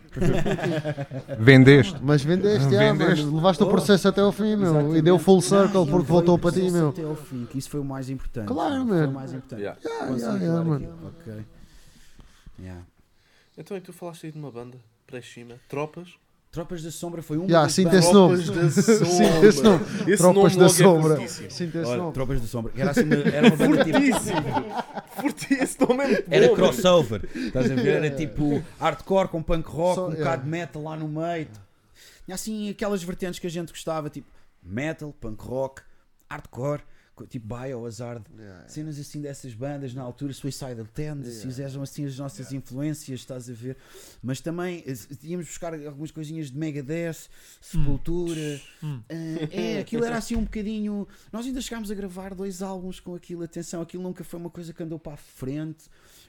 [1.39, 1.95] Vendeste.
[2.01, 3.23] Mas vendeste, já, Vendeste.
[3.25, 3.35] mano.
[3.37, 4.69] Levaste o Oh, processo até ao fim, meu.
[4.71, 4.97] Exatamente.
[4.97, 6.89] E deu full Não, circle e porque voltou o para ti, processo meu.
[6.89, 8.47] Até ao fim, que isso foi o mais importante.
[8.47, 9.11] Claro, Foi mano.
[9.11, 9.61] o mais importante.
[9.61, 9.79] Yeah.
[9.83, 10.93] Yeah, yeah, yeah, mano.
[11.21, 11.33] Ok.
[12.59, 12.81] Yeah.
[13.57, 16.09] Então, e tu falaste aí de uma banda pré-Chima, Tropas?
[16.51, 18.41] Tropas da Sombra foi um Yeah, sim, esse nome.
[18.43, 19.05] Tropas da Sombra.
[19.05, 19.85] Sim, esse nome.
[20.07, 21.15] Esse Tropas nome da é Sombra.
[21.17, 21.51] fortíssimo.
[21.51, 22.13] Sim, esse Olha, nome.
[22.13, 22.73] Tropas da Sombra.
[22.75, 23.97] Era assim uma, era uma banda tipo.
[25.21, 25.63] Fortíssimo.
[25.63, 27.29] Esse nome é muito Era crossover.
[27.35, 27.87] Estás a ver?
[28.03, 30.23] Era tipo hardcore com punk rock, Só- um yeah.
[30.25, 31.47] bocado de metal lá no meio.
[32.25, 34.27] Tinha assim aquelas vertentes que a gente gostava, tipo
[34.63, 35.81] metal, punk rock,
[36.29, 36.85] hardcore, co-
[37.25, 38.23] tipo Biohazard.
[38.37, 38.67] Yeah.
[38.67, 43.53] Cenas assim dessas bandas na altura, Suicidal Tendencies, eram assim as nossas influências, estás a
[43.53, 43.77] ver?
[44.21, 44.93] Mas também eh,
[45.23, 47.29] íamos buscar algumas coisinhas de Megadeth,
[47.61, 48.61] Sepultura.
[48.83, 49.01] Hum.
[49.09, 51.07] eh, é, aquilo era assim um bocadinho.
[51.31, 53.43] Nós ainda chegámos a gravar dois álbuns com aquilo.
[53.43, 55.85] Atenção, aquilo nunca foi uma coisa que andou para a frente,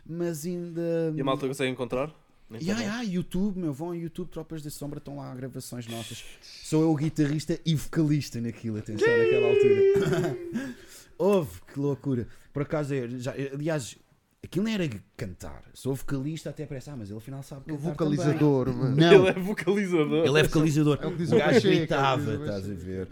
[0.07, 1.13] mas ainda.
[1.17, 2.15] E a malta consegue encontrar?
[2.51, 6.25] Yeah, yeah, YouTube, meu, vão ao YouTube, Tropas da Sombra, estão lá gravações nossas.
[6.41, 10.75] Sou eu o guitarrista e vocalista naquilo, atenção, naquela altura.
[11.19, 12.27] Houve, que loucura.
[12.53, 13.97] Por acaso, eu já, aliás,
[14.43, 15.63] aquilo não era cantar.
[15.75, 18.81] Sou vocalista, até parece, ah, mas ele afinal sabe O cantar vocalizador, também.
[18.81, 18.97] mano.
[18.97, 20.27] Não, Ele é vocalizador.
[20.27, 20.99] ele é vocalizador.
[21.03, 23.09] É o o gajo é gritava, estás a ver?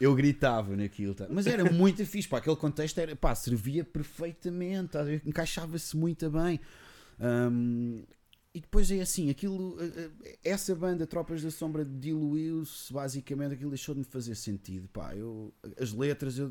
[0.00, 1.26] Eu gritava naquilo, tá?
[1.28, 5.20] mas era muito fixe, para aquele contexto era, pá, servia perfeitamente, ver?
[5.26, 6.60] encaixava-se muito bem.
[7.20, 8.04] Hum,
[8.54, 13.70] e depois é assim, aquilo, eh, eh, essa banda Tropas da Sombra diluiu-se, basicamente aquilo
[13.70, 16.50] deixou de me fazer sentido, pá, eu, as letras eu,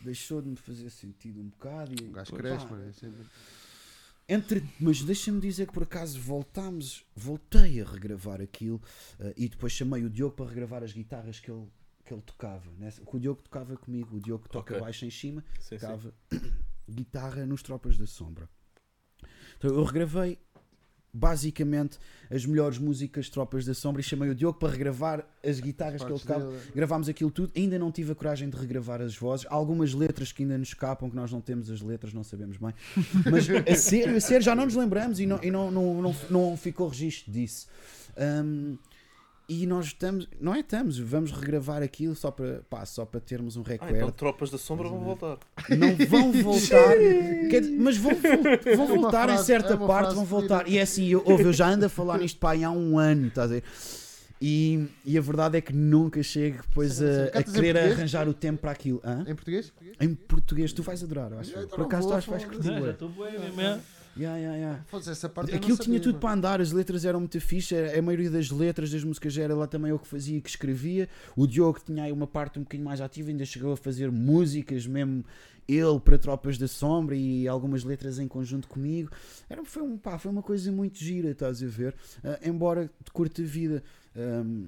[0.00, 1.92] deixou de me fazer sentido um bocado.
[2.02, 2.88] E, O gajo pá, cresce, mano.
[2.88, 3.26] é sempre-
[4.28, 8.80] entre, mas deixa-me dizer que por acaso voltámos, voltei a regravar aquilo
[9.18, 11.66] eh, e depois chamei o Diogo para regravar as guitarras que ele,
[12.04, 12.70] que ele tocava.
[12.78, 12.92] Né?
[13.06, 14.80] O Diogo tocava comigo, o Diogo toca Ok.
[14.80, 15.78] baixo em cima, Sim, sim.
[15.78, 16.14] tocava
[16.88, 18.48] guitarra nos Tropas da Sombra.
[19.58, 20.38] Então eu regravei
[21.12, 21.98] basicamente
[22.30, 26.10] as melhores músicas Tropas da Sombra e chamei o Diogo para regravar as guitarras que
[26.10, 26.46] ele tocava.
[26.46, 26.60] dele.
[26.74, 29.46] Gravámos aquilo tudo, ainda não tive a coragem de regravar as vozes.
[29.50, 32.56] Há algumas letras que ainda nos escapam, que nós não temos as letras, não sabemos
[32.56, 32.72] bem.
[33.30, 36.16] Mas a sério, a sério, já não nos lembramos e não, e não, não, não,
[36.30, 37.68] não ficou registro disso.
[38.16, 38.78] Hum,
[39.60, 43.56] e nós estamos, não é estamos, vamos regravar aquilo só para, pá, só para termos
[43.56, 43.96] um Ah, recuerdo.
[43.96, 45.38] então Tropas da Sombra vão voltar.
[45.76, 46.94] Não vão voltar,
[47.50, 50.68] quer mas vão, vão É uma voltar em frase- certa é parte, vão voltar.
[50.68, 53.26] E é assim, eu, ouve, eu já ando a falar nisto pá, há um ano,
[53.28, 53.62] estás a ver?
[54.44, 58.34] E, e a verdade é que nunca chego depois a, a em querer arranjar o
[58.34, 59.00] tempo para aquilo.
[59.04, 59.20] Hã?
[59.28, 59.72] Em português?
[60.00, 61.52] Em português, tu vais adorar, eu acho.
[61.68, 62.68] Por acaso tu acho que vais curtir.
[62.72, 63.78] Não, já estou bué mesmo, é.
[64.16, 64.84] Yeah, yeah, yeah.
[64.84, 68.30] Foda-se, essa parte Aquilo tinha tudo para andar, as letras eram muito fixe, a maioria
[68.30, 71.08] das letras das músicas era lá também eu que fazia e que escrevia.
[71.34, 74.86] O Diogo tinha aí uma parte um bocadinho mais ativa, ainda chegou a fazer músicas
[74.86, 75.24] mesmo
[75.68, 79.10] ele para Tropas da Sombra e algumas letras em conjunto comigo.
[79.48, 81.94] Era, foi, um, pá, foi uma coisa muito gira, estás a ver?
[82.22, 83.82] Ah, embora de curta vida.
[84.16, 84.66] Ahm,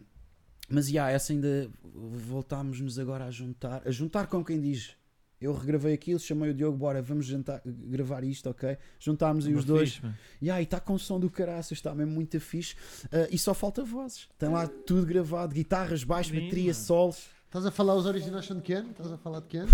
[0.68, 4.96] mas já, essa ainda voltámos-nos agora a juntar, a juntar com quem diz.
[5.44, 8.78] Eu regravei aquilo, chamei o Diogo, bora, vamos jantar, gravar isto, ok?
[8.98, 9.90] Juntámos e Uma os dois.
[9.90, 10.16] fixe, mano.
[10.40, 12.74] E aí está com o som do caraças, está mesmo muito fixe.
[13.12, 14.26] Ah, e só falta vozes.
[14.38, 16.84] Tem lá tudo gravado: guitarras, baixo, Lindo, bateria, mano.
[16.84, 17.26] solos.
[17.46, 18.90] Estás a falar os originais são de ano?
[18.90, 19.70] Estás a falar de ano?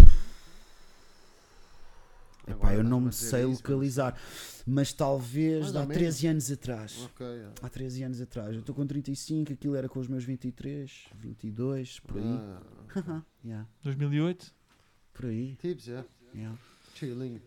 [2.48, 4.18] Epá, eu não me sei isso, localizar,
[4.66, 7.08] mas talvez há ou 13 anos atrás.
[7.14, 7.48] Ok, é.
[7.62, 8.52] Há 13 anos atrás.
[8.54, 12.24] Eu estou com 35, aquilo era com os meus 23, 22, por aí.
[12.96, 14.52] Ah, Yeah, 2008?
[15.20, 15.56] Por aí.
[15.60, 16.04] tips, é.
[16.34, 16.56] Yeah.
[16.94, 17.40] Chilling.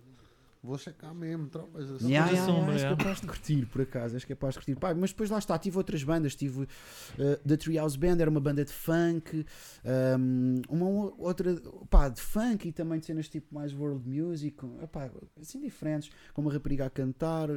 [0.66, 1.92] Vou checar mesmo, tropas.
[1.92, 2.10] assim.
[2.10, 4.76] Yeah, yeah, sombra, yeah, és capaz de curtir, por acaso, és capaz de curtir.
[4.80, 6.68] Pá, mas depois lá está, tive outras bandas, tive uh,
[7.46, 9.46] The Treehouse Band, era uma banda de funk,
[10.18, 11.54] um, uma o- outra,
[11.90, 15.12] pá, de funk e também de cenas tipo mais world music, epá,
[15.42, 17.50] assim diferentes, com uma rapariga a cantar,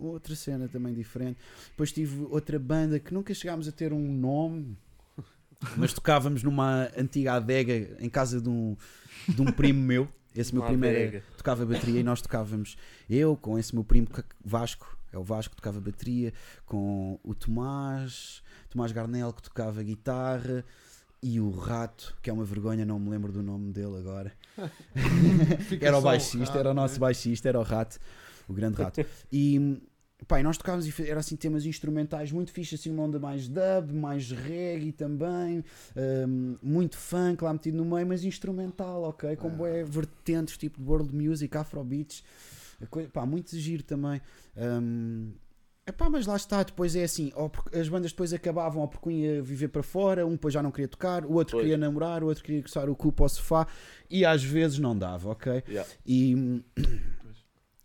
[0.00, 1.38] outra cena também diferente.
[1.72, 4.78] Depois tive outra banda que nunca chegámos a ter um nome,
[5.76, 8.76] mas tocávamos numa antiga adega em casa de um,
[9.28, 10.08] de um primo meu.
[10.36, 12.76] Esse meu Uma primo era, tocava bateria e nós tocávamos
[13.08, 14.06] eu com esse meu primo
[14.44, 16.32] Vasco, é o Vasco que tocava bateria,
[16.64, 20.64] com o Tomás, Tomás Garnel que tocava guitarra
[21.20, 24.32] e o Rato, que é uma vergonha, não me lembro do nome dele agora.
[25.80, 27.00] Era o baixista, era o nosso né?
[27.00, 27.98] baixista, era o Rato,
[28.48, 29.04] o grande Rato.
[29.32, 29.80] E
[30.26, 33.92] pá, e nós tocávamos e assim temas instrumentais muito fixe, assim uma onda mais dub,
[33.92, 35.64] mais reggae também,
[36.26, 39.36] hum, muito funk lá metido no meio, mas instrumental, ok?
[39.36, 42.22] Com bué vertentes tipo world music, afrobeats,
[43.12, 44.20] pá, muito giro também.
[44.56, 45.32] Hum,
[45.88, 47.32] Epá, mas lá está, depois é assim,
[47.72, 50.70] as bandas depois acabavam ou porque um ia viver para fora, um depois já não
[50.70, 51.62] queria tocar, o outro Pois.
[51.62, 53.66] queria namorar, o outro queria coçar o cu para o sofá
[54.10, 55.62] e às vezes não dava, ok?
[55.66, 55.88] Yeah.
[56.04, 56.62] E,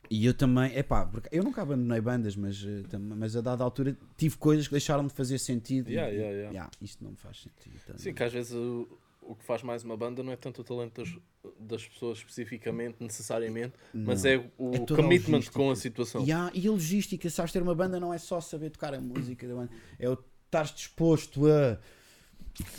[0.10, 3.98] e eu também, epá, porque eu nunca abandonei bandas, mas, eh, mas a dada altura
[4.18, 5.90] tive coisas que deixaram de fazer sentido.
[5.90, 6.52] Yeah, e- yeah, yeah.
[6.52, 7.80] yeah, isto não me faz sentido.
[7.88, 8.88] tá Sim, que às vezes o,
[9.22, 11.16] o que faz mais uma banda não é tanto o talento das,
[11.60, 14.32] das pessoas especificamente, necessariamente, mas Não.
[14.32, 15.60] é o É a commitment logística.
[15.60, 16.26] com a situação.
[16.26, 19.00] E, há- e a logística, sabes, ter uma banda não é só saber tocar a
[19.02, 21.80] música da banda, é o estar disposto a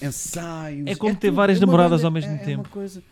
[0.03, 0.87] ensaios.
[0.87, 2.63] É como ter tudo, várias uma namoradas banda ao mesmo é- É tempo.
[2.63, 3.03] uma coisa.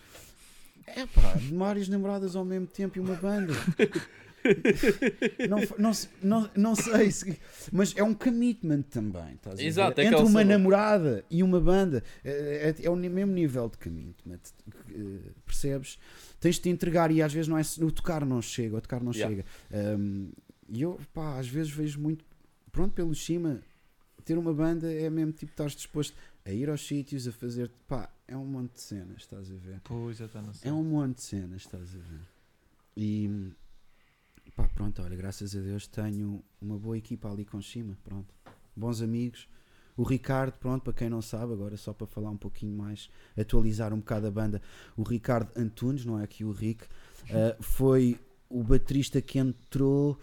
[0.86, 3.52] É pá, várias namoradas ao mesmo tempo e uma banda.
[5.48, 7.38] não, não, não, não sei se.
[7.70, 9.34] Mas é um commitment também.
[9.34, 9.58] Estás?
[9.60, 10.58] Exato, é Entre uma cena.
[10.58, 12.02] namorada e uma banda.
[12.24, 14.40] É, é- é o mesmo nível de commitment.
[14.90, 15.98] eh, Percebes?
[16.40, 17.62] Tens de te entregar e às vezes não é.
[17.80, 19.36] O tocar não chega, o tocar não Yeah.
[19.70, 19.96] chega.
[19.96, 20.30] Um,
[20.68, 22.24] E eu, pá, às vezes vejo muito.
[22.70, 23.60] Pronto, pelo cima,
[24.24, 26.16] ter uma banda é mesmo tipo, estás disposto
[26.46, 27.70] a ir aos sítios, a fazer.
[27.86, 29.80] Pá, é um monte de cenas, estás a ver?
[29.84, 32.20] Pois, já está na É um monte de cenas, estás a ver?
[32.96, 33.52] E
[34.56, 38.34] pá, pronto, olha, graças a Deus tenho uma boa equipa ali com cima, pronto.
[38.74, 39.46] Bons amigos.
[39.94, 43.92] O Ricardo, pronto, para quem não sabe, agora só para falar um pouquinho mais, atualizar
[43.92, 44.62] um bocado a banda,
[44.96, 46.86] o Ricardo Antunes, não é aqui o Rick,
[47.30, 48.18] ah, foi
[48.48, 50.18] o baterista que entrou.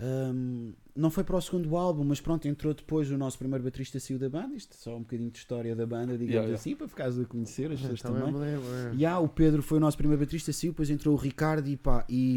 [0.00, 3.10] Ahm, não foi para o segundo álbum, mas pronto, entrou depois.
[3.10, 4.54] O nosso primeiro baterista saiu da banda.
[4.54, 6.54] Isto é só um bocadinho de história da banda, digamos Yeah, yeah.
[6.54, 8.40] assim, para ficares a conhecer as pessoas Também também.
[8.40, 8.94] lembro, é.
[8.96, 12.04] Ya, o Pedro foi o nosso primeiro baterista, saiu, depois entrou o Ricardo e pá,
[12.08, 12.36] e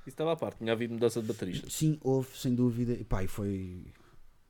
[0.00, 1.72] Isso estava à parte, tinha havido mudança de bateristas.
[1.72, 3.84] sim, houve, sem dúvida, e pá, e foi,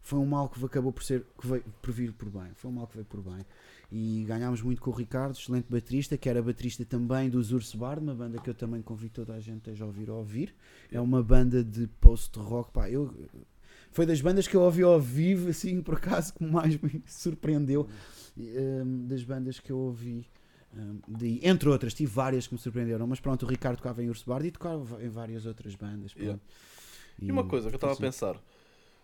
[0.01, 2.75] foi um mal que acabou por ser, que veio por vir por bem, foi um
[2.75, 3.45] mal que veio por bem.
[3.95, 7.99] E ganhámos muito com o Ricardo, excelente baterista, que era baterista também dos Urso Bar,
[7.99, 10.55] uma banda que eu também convido toda a gente a já ouvir a ouvir.
[10.91, 13.15] É uma banda de post-rock, pá, eu...
[13.91, 17.87] Foi das bandas que eu ouvi ao vivo, assim, por acaso, que mais me surpreendeu.
[18.35, 20.27] hum, das bandas que eu ouvi.
[20.75, 24.09] hum, de- entre outras, tive várias que me surpreenderam, mas pronto, o Ricardo tocava em
[24.09, 26.15] Urso Bard e tocava em várias outras bandas.
[26.17, 26.41] Yeah.
[27.21, 28.03] E uma coisa que eu estava a assim.
[28.05, 28.43] pensar,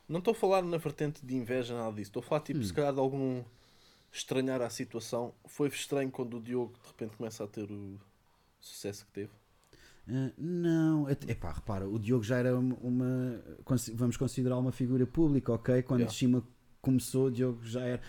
[0.08, 2.64] não estou a falar na vertente de inveja, nada disso, estou a falar tipo, Hum.
[2.64, 3.42] se calhar de algum
[4.12, 5.34] estranhar a situação.
[5.46, 7.98] Foi estranho quando o Diogo de repente começa a ter o
[8.60, 9.32] sucesso que teve.
[10.08, 13.42] Ah, não, é pá, repara, o Diogo já era uma, uma-
[13.94, 15.82] vamos considerar uma figura pública, ok?
[15.82, 16.12] Quando Yeah.
[16.12, 16.42] de cima
[16.80, 18.00] começou, o Diogo já era,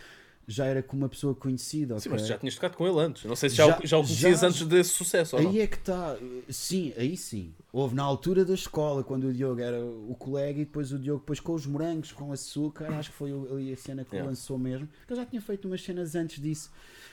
[0.51, 2.01] já era como uma pessoa conhecida, ok?
[2.03, 3.23] Sim, mas já tinhas tocado com ele antes.
[3.25, 5.51] Não sei se já, Já- já o conhecias já- antes desse sucesso ou não.
[5.51, 6.17] Aí é que está,
[6.49, 7.53] sim, aí sim.
[7.71, 11.19] Houve na altura da escola, quando o Diogo era o colega, e depois o Diogo,
[11.19, 14.27] depois com os morangos, com açúcar, acho que foi ali a cena que Yeah.
[14.27, 14.89] lançou mesmo.
[15.07, 16.71] Ele já tinha feito umas cenas antes disso.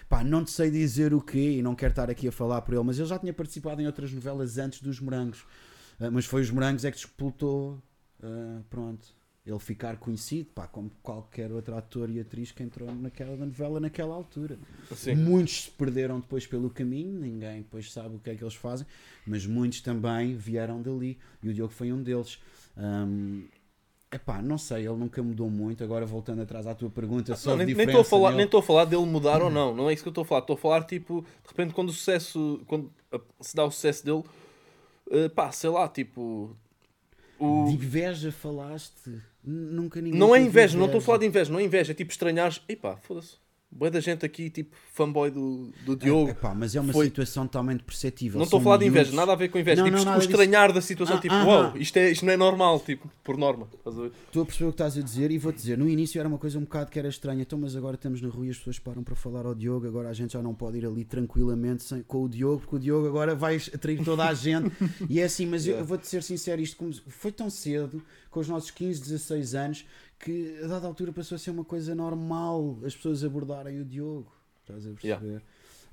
[0.09, 2.73] Pá, não te sei dizer o quê, e não quero estar aqui a falar por
[2.75, 5.45] ele, mas ele já tinha participado em outras novelas antes dos morangos.
[6.01, 7.83] Ah, mas foi os morangos é que disputou,
[8.23, 9.07] ah, pronto,
[9.47, 14.13] ele ficar conhecido, pá, como qualquer outro ator e atriz que entrou naquela novela naquela
[14.13, 14.59] altura.
[14.93, 15.15] Sim.
[15.15, 18.85] Muitos se perderam depois pelo caminho, ninguém depois sabe o que é que eles fazem,
[19.25, 22.41] mas muitos também vieram dali e o Diogo foi um deles.
[22.77, 23.47] Hum,
[24.11, 25.85] epá, não sei, ele nunca mudou muito.
[25.85, 28.37] Agora voltando atrás à tua pergunta Não, sobre nem estou a falar, nele.
[28.39, 30.27] nem estou a falar dele mudar ou não, não é isso que eu estou a
[30.27, 30.41] falar.
[30.41, 34.05] Estou a falar tipo, de repente quando o sucesso, quando ah, se dá o sucesso
[34.05, 34.25] dele,
[35.13, 36.57] ah, pá, sei lá, tipo,
[37.39, 39.21] o, De inveja falaste?
[39.47, 41.95] Nunca ninguém não é inveja, não estou a falar de inveja, não é inveja, é
[41.95, 43.37] tipo estranhares, epá, foda-se,
[43.69, 46.31] Boa da gente aqui, tipo, fanboy do, do Diogo.
[46.31, 48.39] Epá, mas é uma Foi- situação totalmente perceptível.
[48.39, 49.83] Não estou a falar de inveja, nada a ver com inveja.
[49.83, 50.31] Não, tipo, não, o nada disso.
[50.31, 51.47] estranhar da situação, Ah, tipo, aham.
[51.47, 53.69] uau, isto, é, isto não é normal, tipo, por norma.
[53.85, 56.39] Estou a perceber o que estás a dizer e vou-te dizer, no início era uma
[56.39, 58.79] coisa um bocado que era estranha, então, mas agora estamos na rua e as pessoas
[58.79, 62.03] param para falar ao Diogo, agora a gente já não pode ir ali tranquilamente sem-
[62.03, 64.71] com o Diogo, porque o Diogo agora vai atrair toda a gente.
[65.11, 65.83] e é assim, mas eu, Yeah.
[65.83, 68.01] eu vou-te ser sincero, isto como- foi tão cedo,
[68.37, 69.87] com os nossos 15, 16 anos,
[70.19, 74.31] que a dada altura passou a ser uma coisa normal as pessoas abordarem o Diogo.
[74.61, 75.43] Estás a perceber?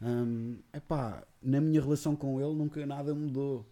[0.02, 3.66] Hum, epá, na minha relação com ele nunca nada mudou.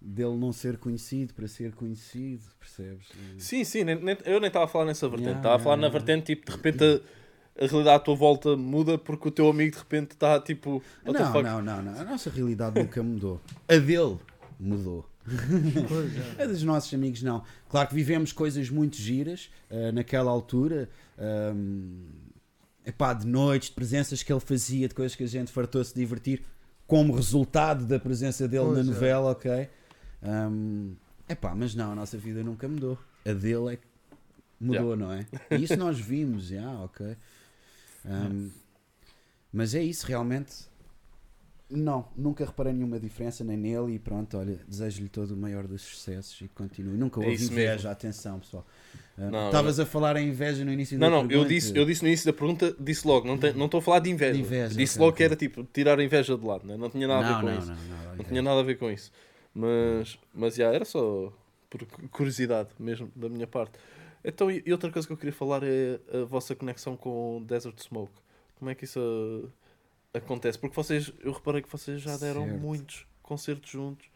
[0.00, 3.06] Dele não ser conhecido para ser conhecido, percebes?
[3.38, 5.28] Sim, sim, nem- nem- eu nem estava a falar nessa vertente.
[5.28, 6.04] Yeah, Estava a falar yeah, na yeah.
[6.04, 9.70] vertente, tipo, de repente a, a realidade à tua volta muda porque o teu amigo
[9.70, 12.00] de repente está, tipo, Não, não, não, não.
[12.00, 13.40] A nossa realidade nunca mudou.
[13.68, 14.18] A dele
[14.58, 15.08] mudou.
[15.88, 16.42] Pois é.
[16.42, 17.44] A dos nossos amigos não.
[17.68, 20.88] Claro que vivemos coisas muito giras eh, naquela altura.
[21.18, 22.06] Um,
[22.84, 26.42] epá, de noites, de presenças que ele fazia, de coisas que a gente fartou-se divertir
[26.86, 28.94] como resultado da presença dele Pois na é.
[28.94, 29.68] novela, ok?
[30.22, 30.94] Um,
[31.28, 32.98] epá, mas não, a nossa vida nunca mudou.
[33.24, 33.86] A dele é que
[34.60, 35.26] mudou, não é?
[35.50, 37.16] E isso nós vimos, já, ok.
[38.04, 38.50] Um,
[39.52, 40.66] mas é isso, realmente.
[41.74, 45.80] Não, nunca reparei nenhuma diferença nem nele e pronto, olha, desejo-lhe todo o maior dos
[45.82, 46.96] sucessos e continue.
[46.98, 47.90] Nunca É houve isso inveja, mesmo.
[47.90, 48.66] atenção pessoal.
[49.16, 51.48] Ah, Não, Estavas a falar em inveja no início Não, da não, eu pergunta.
[51.48, 54.10] disse, eu disse no início da pergunta, disse logo, não não estou a falar de
[54.10, 54.34] inveja.
[54.34, 56.76] De inveja, disse ok, logo que era tipo, tirar a inveja de lado, né?
[56.76, 57.72] não tinha nada a ver não, com não, isso.
[57.72, 59.10] não, não, Não tinha nada a ver com isso.
[59.54, 61.32] Mas, mas já, era só
[61.70, 63.78] por cu- curiosidade mesmo da minha parte.
[64.24, 68.12] Então, e outra coisa que eu queria falar é a vossa conexão com Desert Smoke.
[68.58, 69.50] Como é que isso
[70.14, 70.58] acontece?
[70.58, 72.60] Porque vocês, eu reparei que vocês já deram Certo.
[72.60, 74.06] muitos concertos juntos.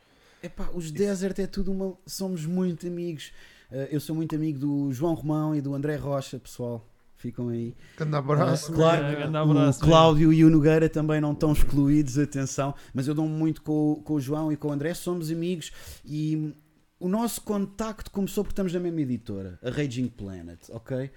[0.43, 1.97] Epá, os Desert é tudo uma.
[2.07, 3.33] Somos muito amigos.
[3.71, 6.87] Ah, eu sou muito amigo do João Romão e do André Rocha, pessoal.
[7.17, 7.75] Ficam aí.
[7.97, 8.73] Grande abraço.
[8.73, 12.75] Claro, É, grande o abraço, Cláudio e o Nogueira também não estão excluídos, atenção.
[12.93, 15.73] Mas eu dou-me muito com, o- com o João e com o André, somos amigos
[16.05, 16.53] e
[17.01, 21.11] o nosso contacto começou porque estamos na mesma editora, a Raging Planet, ok?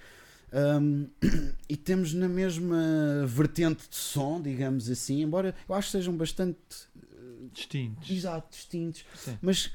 [0.52, 1.08] Um,
[1.70, 6.58] e temos na mesma vertente de som, digamos assim, embora eu acho que sejam bastante
[7.54, 8.10] Distintos.
[8.10, 9.38] exato, distintos, Sim.
[9.41, 9.72] mas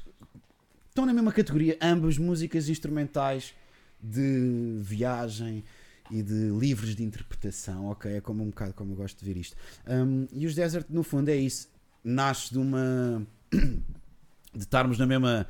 [0.89, 3.53] estão na mesma categoria, ambas músicas instrumentais
[4.01, 5.63] de viagem
[6.11, 8.13] e de livros de interpretação, ok?
[8.17, 9.55] É como um bocado como eu gosto de ver isto.
[9.87, 11.67] Um, e os Desert, no fundo, é isso.
[12.03, 13.25] Nasce de uma.
[13.51, 15.47] de estarmos na mesma.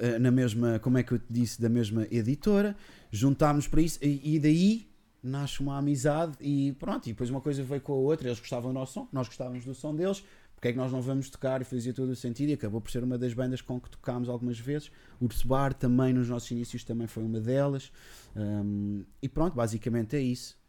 [0.00, 2.76] Eh, Na mesma, como é que eu te disse, da mesma editora,
[3.10, 4.88] juntámos para isso e, daí
[5.22, 8.72] nasce uma amizade e pronto, e depois uma coisa veio com a outra, eles gostavam
[8.72, 10.24] do nosso som, nós gostávamos do som deles,
[10.54, 12.90] porque é que nós não vamos tocar e fazia todo o sentido e acabou por
[12.90, 14.90] ser uma das bandas com que tocámos algumas vezes.
[15.18, 17.90] Urso Bar também nos nossos inícios também foi uma delas.
[18.36, 20.59] Um, e pronto, basicamente é isso.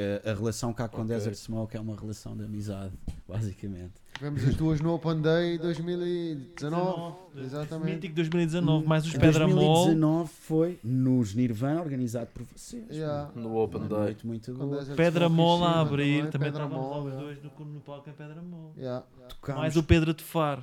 [0.00, 1.12] Eh, a relação cá com Ok.
[1.12, 2.92] Desert Smoke é uma relação de amizade,
[3.26, 3.94] basicamente.
[4.14, 7.16] Tivemos as duas no Open Day 2019.
[7.36, 7.94] Exatamente.
[7.94, 9.86] Mítico 2019, mais os Pedra Mol.
[9.86, 12.86] 2019 foi nos Nirvana, organizado por vocês.
[12.90, 13.32] Yeah.
[13.34, 13.88] No Open Day.
[13.88, 14.84] noite muito Com boa.
[14.84, 17.20] Pedra Mol a abrir, também Pedra estávamos Mol, os yeah.
[17.20, 18.72] dois no, no palco em Pedra Mol.
[18.76, 19.04] Yeah.
[19.28, 20.62] Tocámos Mais o Pedro de Faro.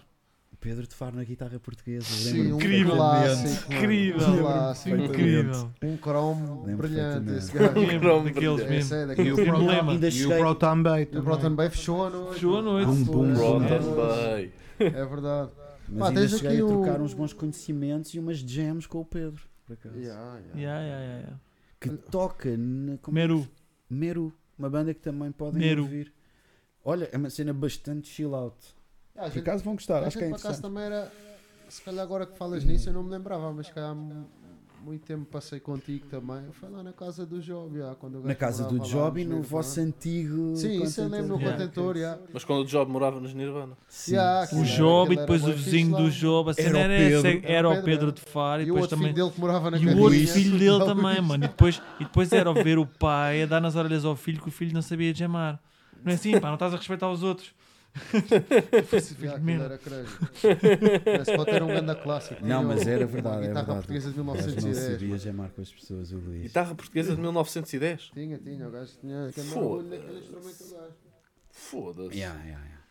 [0.65, 2.05] Pedro de Faro na guitarra portuguesa.
[2.07, 2.95] Sim, um Incrível.
[2.95, 3.71] clássico.
[3.73, 4.27] Incrível.
[4.27, 4.95] Um clássico.
[4.95, 5.71] Incrível.
[5.83, 7.37] Um cromo Lembro brilhante perfeitamente.
[7.37, 7.79] esse gajo.
[7.95, 8.95] Um cromo Daqueles mesmo.
[8.95, 11.21] é E daquele o E Proton Bay O.
[11.21, 12.33] Broton Bay fechou a noite.
[12.33, 12.89] Fechou a noite.
[12.89, 13.95] Um bom É Rotten verdade.
[13.95, 14.53] Bay.
[14.79, 15.51] É verdade.
[15.87, 18.87] Mas Pá, ainda tens cheguei aqui a o- trocar uns bons conhecimentos e umas jams
[18.87, 19.95] com o Pedro, por acaso.
[19.99, 20.59] Yeah, yeah.
[20.59, 21.39] Yeah, yeah, yeah, yeah.
[21.79, 23.47] Que toca na como é Meru.
[23.87, 25.83] Meru, uma banda que também podem Meru.
[25.83, 26.11] ouvir.
[26.83, 28.55] Olha, é uma cena bastante chill out.
[29.15, 30.61] Yeah, Por acaso vão gostar, a acho que é interessante.
[30.61, 31.11] também era.
[31.69, 35.03] Se calhar agora que falas nisso eu não me lembrava, mas se calhar há muito
[35.03, 36.43] tempo passei contigo também.
[36.51, 39.49] Foi lá na casa do Job, yeah, quando Na casa do Job e no Nirvana.
[39.49, 40.55] vosso antigo.
[40.55, 41.57] Sim, isso eu lembro no Yeah.
[41.57, 42.21] contentor, yeah.
[42.31, 43.75] Mas quando o Job morava nos Nirvana.
[43.87, 44.11] Sim.
[44.15, 46.11] Yeah, O era- Job e depois era o vizinho do.
[46.11, 46.51] Job.
[46.51, 47.27] A cena Era o era, Pedro.
[47.29, 48.11] Era era o Pedro, era.
[48.11, 49.13] de Faro e E o depois outro também.
[49.13, 51.45] filho dele que morava na E o outro filho dele também, mano.
[51.45, 54.49] E depois, e depois era ver o pai a dar nas orelhas ao filho que
[54.49, 55.59] o filho não sabia jamar.
[56.03, 57.51] Não é assim, pá, não estás a respeitar os outros.
[59.65, 59.79] Era.
[61.21, 62.45] Esse um grande clássico.
[62.45, 63.87] Não, mas era verdade, é guitarra verdade.
[63.87, 64.91] portuguesa de O gajo não 1910.
[64.91, 66.41] sabia jamar com as pessoas, o Luís.
[66.43, 68.01] Guitarra portuguesa de 1910.
[68.13, 69.31] Tinha, tinha, o gajo tinha.
[69.31, 69.89] Foda-se.
[69.89, 70.93] naquele instrumento do gajo.
[71.51, 72.17] Foda-se.
[72.17, 72.83] Yeah, yeah, yeah.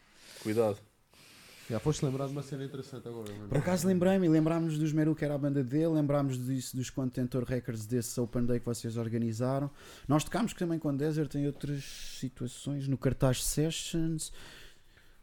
[0.42, 0.78] Cuidado.
[1.68, 3.48] Já foste lembrar de uma cena interessante agora, mano.
[3.48, 7.42] Por acaso lembrei-me, lembrámos dos Meru, que era a banda dele, lembrámos disso dos Contentor
[7.44, 9.70] Records desse Open Day que vocês organizaram.
[10.06, 11.82] Nós tocámos também com Desert em outras
[12.20, 14.30] situações, no Cartaz Sessions.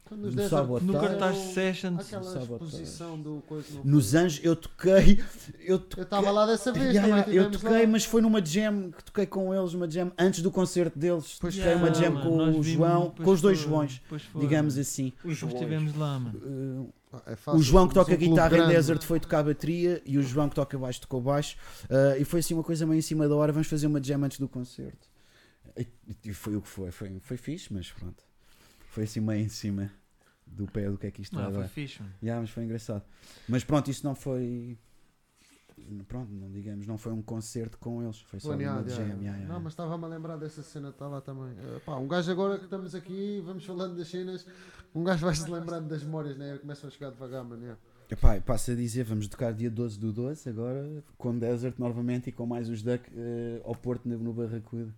[0.05, 0.85] Quando os No Sabotage.
[0.85, 1.99] No cartaz Sessions.
[1.99, 5.23] Aquela exposição do coisa no Nos Anjos eu toquei.
[5.59, 6.03] Eu toquei.
[6.03, 7.87] Estava lá dessa vez, Yeah, yeah, eu toquei, lá.
[7.87, 11.37] mas foi numa jam que toquei com eles, uma jam antes do concerto deles.
[11.39, 11.81] Pois toquei foi.
[11.81, 12.23] uma jam mano,
[12.53, 14.01] com o João, com os dois foi, Joões,
[14.35, 15.13] digamos assim.
[15.23, 16.37] Os Nós estivemos lá, mano.
[16.39, 18.67] Uh, Ah, é fácil, o João que toca guitarra em.
[18.67, 21.57] Desert foi tocar bateria e o João que toca baixo tocou baixo.
[21.85, 23.51] Uh, e foi assim uma coisa meio em cima da hora.
[23.51, 25.09] Vamos fazer uma jam antes do concerto.
[25.77, 25.87] E,
[26.25, 26.91] e foi o que foi.
[26.91, 28.23] Foi, foi fixe, mas pronto.
[28.91, 29.89] Foi assim meio em cima
[30.45, 32.03] do pé do que é que isto Não, foi fixe.
[32.21, 33.01] Yeah, mas foi engraçado.
[33.47, 34.77] Mas pronto, isso não foi.
[36.09, 38.19] Pronto, não digamos, não foi um concerto com eles.
[38.19, 39.05] Foi só Planeado, uma jam.
[39.05, 41.55] yeah, yeah, Não, mas estava-me a lembrar dessa cena, está lá também.
[41.57, 44.45] Eh, pá, um gajo agora que estamos aqui, vamos falando das cenas,
[44.93, 46.57] um gajo vai-se lembrando das memórias, né?
[46.59, 47.61] Começam a chegar devagar, mano.
[47.63, 47.79] yeah.
[48.11, 52.31] Epá, passo a dizer, vamos tocar dia 12 do 12 agora, com Desert novamente e
[52.33, 54.93] com mais os Duck eh, ao Porto no, no Barracuda.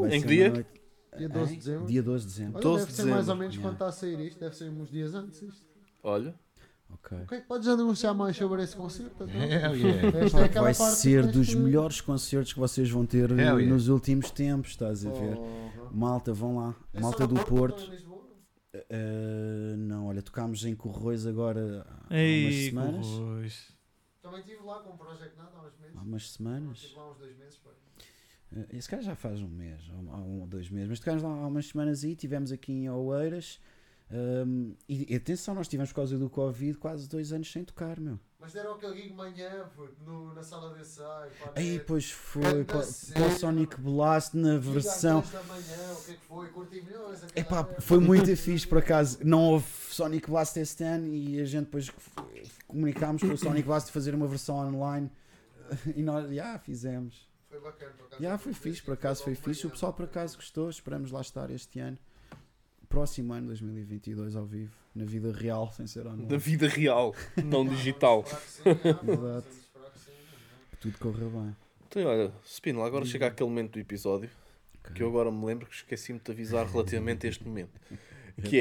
[0.00, 0.48] Vai Em que dia?
[0.50, 0.85] noite-
[1.18, 1.86] Dia 12 de dezembro.
[1.86, 2.54] Dia 12 de dezembro.
[2.56, 3.38] Olha, 12 deve de ser mais ou dezembro.
[3.38, 3.68] menos Yeah.
[3.68, 5.66] quando está a sair isto, deve ser uns dias antes isto.
[6.02, 6.34] Olha,
[6.88, 7.18] Ok.
[7.18, 9.24] O que que podes anunciar mais sobre esse concerto?
[9.24, 9.28] então?
[9.42, 10.18] Hell yeah.
[10.20, 13.60] Esta é Vai ser dos que- melhores concertos que vocês vão ter yeah.
[13.66, 15.34] nos últimos tempos, estás a ver?
[15.36, 15.90] Porra.
[15.92, 16.76] Malta, vão lá.
[16.94, 17.90] É Malta do Porto.
[18.88, 23.06] Eh, não, olha, tocámos em Corroios agora há Ei, umas semanas.
[23.06, 23.72] Corroios.
[24.22, 25.96] Também estive lá com o Project Nada há uns meses.
[25.96, 26.78] Há umas semanas.
[26.78, 27.56] Estive lá uns dois meses.
[27.58, 27.70] pá.
[28.56, 31.22] Eh, Esse cara já faz um mês, ou há um ou dois meses, mas tocámos
[31.22, 33.60] lá há umas semanas aí, tivemos aqui em Oeiras.
[34.10, 37.98] hum, e, e atenção, nós tivemos por causa do Covid quase dois anos sem tocar,
[38.00, 38.18] meu.
[38.38, 39.64] Mas deram aquele gig manhã,
[40.06, 41.30] no, na sala de ensaio.
[41.56, 42.78] Aí, pois foi, para,
[43.14, 45.20] para o Sonic Blast na versão.
[45.20, 46.48] 10 da manhã, o que é que foi?
[46.50, 47.24] Curti milhões.
[47.24, 47.80] aquela Epá, merda.
[47.80, 49.18] foi muito fixe por acaso.
[49.24, 51.90] Não houve Sonic Blast este ano e a gente depois
[52.68, 55.10] comunicámos com o Sonic Blast de fazer uma versão online
[55.96, 57.25] e nós, já, fizemos.
[57.56, 58.22] Foi bacana, por acaso.
[58.22, 59.66] Já foi fixe, por acaso foi fixe.
[59.66, 61.98] O pessoal por acaso gostou, esperamos lá estar este ano.
[62.88, 66.38] Próximo ano, 2022, ao vivo, na vida real, sem ser da online.
[66.38, 68.24] vida real, não digital.
[68.64, 69.48] Exato.
[70.80, 71.56] Tudo correu bem.
[71.88, 74.30] Então, olha, Spino, agora chega aquele momento do episódio
[74.94, 77.80] que eu agora me lembro que esqueci-me de te avisar relativamente a este momento.
[78.44, 78.60] Que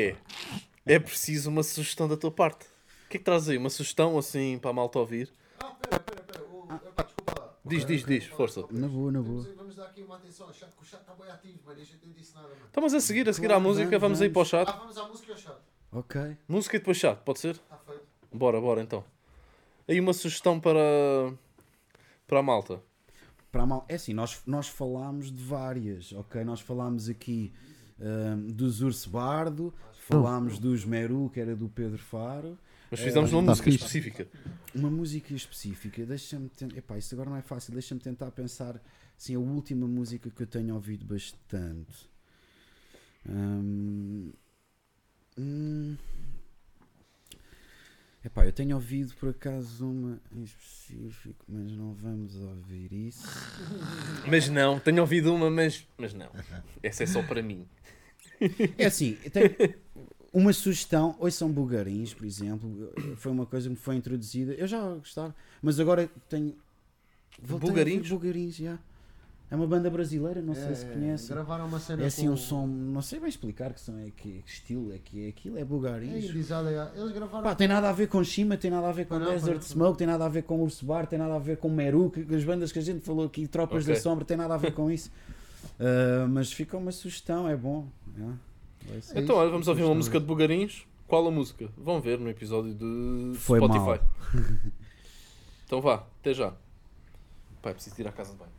[0.85, 2.63] é, é preciso uma sugestão da tua parte.
[2.63, 3.57] O que é que traz aí?
[3.57, 5.29] Uma sugestão assim para a malta ouvir?
[5.59, 6.43] Ah, pera, pera, pera.
[6.45, 7.54] o- epá, desculpa lá.
[7.65, 8.63] Diz, diz, diz, força.
[8.69, 9.43] Na boa, na boa.
[9.55, 11.75] Vamos, dar aqui uma atenção ao chat, que o chat está bem ativo, e A
[11.75, 12.65] gente nem disse nada, mano.
[12.67, 14.65] Estamos a seguir, a seguir à música, vamos, aí para o Ah, chat.
[14.77, 15.57] vamos à música e ao chat.
[15.91, 16.37] Ok.
[16.47, 17.55] Música e depois chat, pode ser?
[17.55, 18.03] Está feito.
[18.31, 19.03] Bora, bora então.
[19.87, 20.79] Aí uma sugestão para,
[22.27, 22.81] para a malta.
[23.51, 23.85] Para a mal...
[23.87, 26.43] É assim, nós, nós falámos de várias, ok?
[26.43, 27.51] Nós falámos aqui
[27.99, 32.57] hum, dos Urso Bardo, falámos dos Meru, que era do Pedro Faro.
[32.95, 33.85] Mas fizemos uma tá música fixe.
[33.85, 34.27] específica.
[34.73, 36.77] Uma música específica, deixa-me tentar.
[36.77, 38.81] Epá, isso agora não é fácil, deixa-me tentar pensar
[39.17, 42.09] assim, a última música que eu tenho ouvido bastante.
[43.27, 44.31] Hum,
[45.37, 45.97] hum,
[48.25, 53.27] Epá, eu tenho ouvido por acaso uma em específico, mas não vamos ouvir isso.
[54.27, 56.31] Mas não, tenho ouvido uma, mas, mas não.
[56.81, 57.67] Essa é só para mim.
[58.77, 59.75] É assim, tem
[60.35, 64.81] uma sugestão, ouçam Bugarins, por exemplo, foi uma coisa que me foi introduzida, eu já
[64.95, 66.53] gostava, mas agora tenho.
[67.41, 68.07] Bugarins?
[68.09, 68.77] Bugarins, já.
[69.49, 71.29] É uma banda brasileira, não sei se É, conhecem.
[71.29, 72.33] Gravaram uma cena É assim com...
[72.33, 75.29] um som, não sei bem explicar que som é que, que estilo é que é
[75.29, 76.25] aquilo, é É Bugarins.
[76.25, 76.27] é.
[76.27, 77.43] Eles gravaram...
[77.43, 79.61] Pá, tem nada a ver com Shima, tem nada a ver com não, Desert não.
[79.61, 82.21] Smoke, tem nada a ver com Urso Bar, tem nada a ver com Meru, que,
[82.35, 83.93] as bandas que a gente falou aqui, Tropas Ok.
[83.93, 85.11] da Sombra, tem nada a ver com isso.
[85.79, 87.87] Ah, mas fica uma sugestão, é bom.
[88.15, 88.37] yeah.
[89.01, 89.19] Ser.
[89.19, 90.85] Então, olha, vamos ouvir uma música de Bugarins.
[91.07, 91.69] Qual a música?
[91.77, 94.03] Vão ver no episódio de Foi Spotify.
[95.65, 96.53] então vá, até já.
[97.61, 98.54] Pai, preciso ir à casa de banho.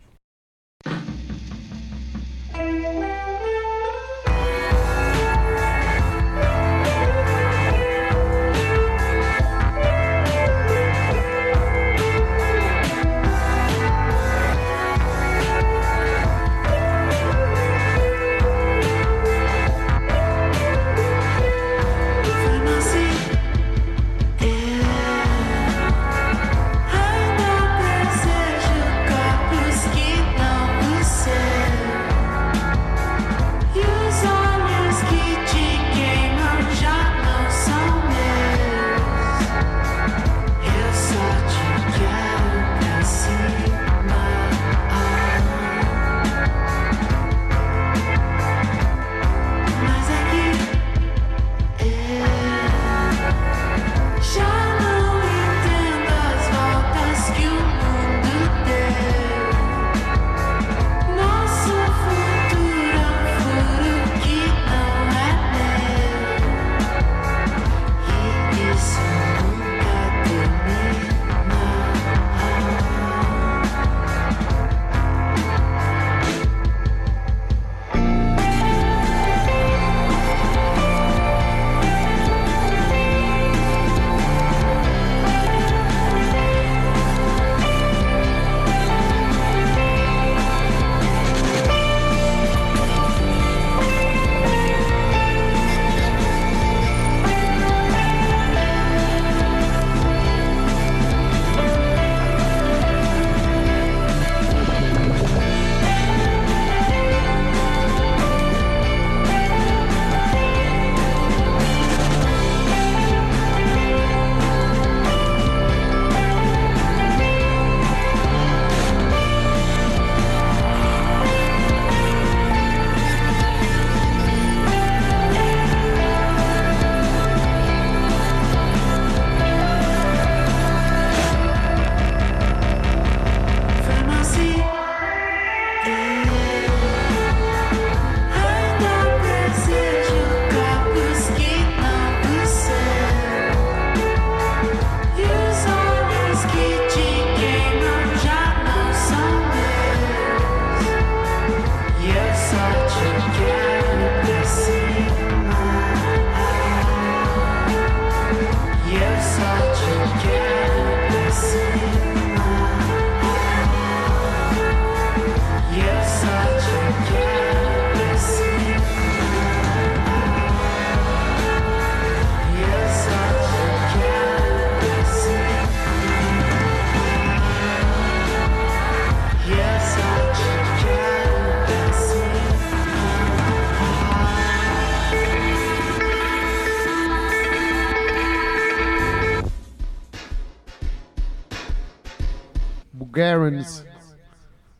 [193.51, 193.85] Garens.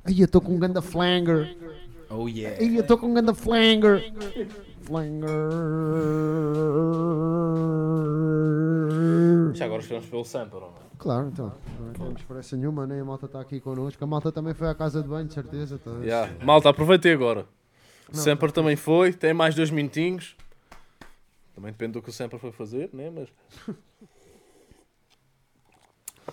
[0.05, 1.57] Ai, eu estou com um ganda flanger.
[2.11, 2.57] Oh yeah.
[2.61, 4.13] Ai, eu estou com um ganda flanger.
[4.83, 5.29] Flanger.
[9.55, 10.87] Já agora esperamos pelo Samper, ou não?
[10.99, 11.55] Claro, então.
[11.81, 14.03] Não temos pressa nenhuma, nem a malta está aqui connosco.
[14.03, 15.79] A malta também foi à casa de banho, de certeza.
[15.79, 15.91] Tá?
[16.03, 16.33] Yeah.
[16.45, 17.47] Malta, aproveitei agora.
[18.09, 18.23] O Não.
[18.23, 20.37] Semper também foi, tem mais dois minutinhos.
[21.55, 23.11] Também depende do que o Semper foi fazer, né?
[23.11, 23.29] Mas.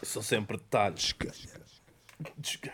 [0.03, 1.14] São sempre detalhes.
[2.38, 2.73] Desgalha.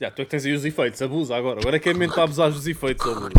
[0.00, 1.60] Já, tu é que tens aí os efeitos, abusa agora.
[1.60, 3.30] Agora é que é momento para abusar dos efeitos, Bruno.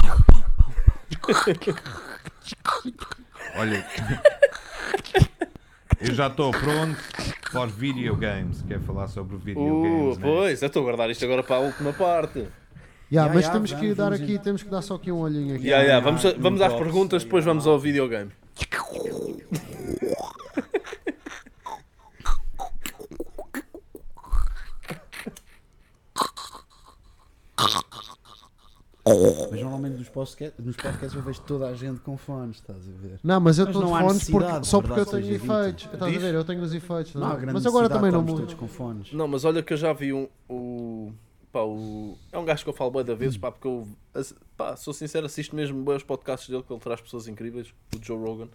[3.55, 3.85] Olha,
[6.01, 6.97] eu já estou pronto
[7.51, 8.61] para os videogames.
[8.67, 10.17] Quer falar sobre Uh, videogames?
[10.17, 10.23] né?
[10.23, 12.47] pois, eu estou a guardar isto agora para a última parte.
[13.11, 15.19] Yeah, Ya, mas ya, temos que dar aqui, em- temos que dar só aqui um
[15.19, 15.65] olhinho aqui.
[15.65, 18.31] Yeah, yeah, Vamos, a- vamos às perguntas, depois vamos ao videogame.
[29.51, 32.91] Mas normalmente nos podcasts, nos podcasts eu vejo toda a gente com fones, estás a
[33.01, 33.19] ver?
[33.23, 35.85] Não, mas eu estou de não fones porque, só porque eu tenho efeitos.
[35.93, 36.33] Estás a ver?
[36.33, 37.15] Eu tenho os efeitos.
[37.15, 37.37] Não ver?
[37.37, 39.11] grande mas agora também não todos com fones.
[39.13, 40.27] Não, mas olha que eu já vi um.
[40.47, 41.11] O,
[41.51, 43.87] pá, o, é um gajo que eu falo bem da vezes, pá, porque eu
[44.55, 48.03] pá, sou sincero, assisto mesmo bem os podcasts dele, que ele traz pessoas incríveis, o
[48.03, 48.47] Joe Rogan.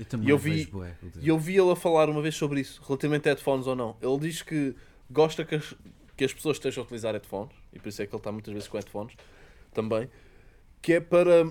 [0.00, 2.34] Eu também E eu vi- vejo bué, E eu vi ele a falar uma vez
[2.34, 3.96] sobre isso, relativamente a headphones ou não.
[4.00, 4.74] Ele diz que
[5.10, 5.74] gosta que as,
[6.16, 8.52] que as pessoas estejam a utilizar headphones, e por isso é que ele está muitas
[8.52, 9.14] vezes com headphones
[9.72, 10.08] também,
[10.80, 11.50] que é para.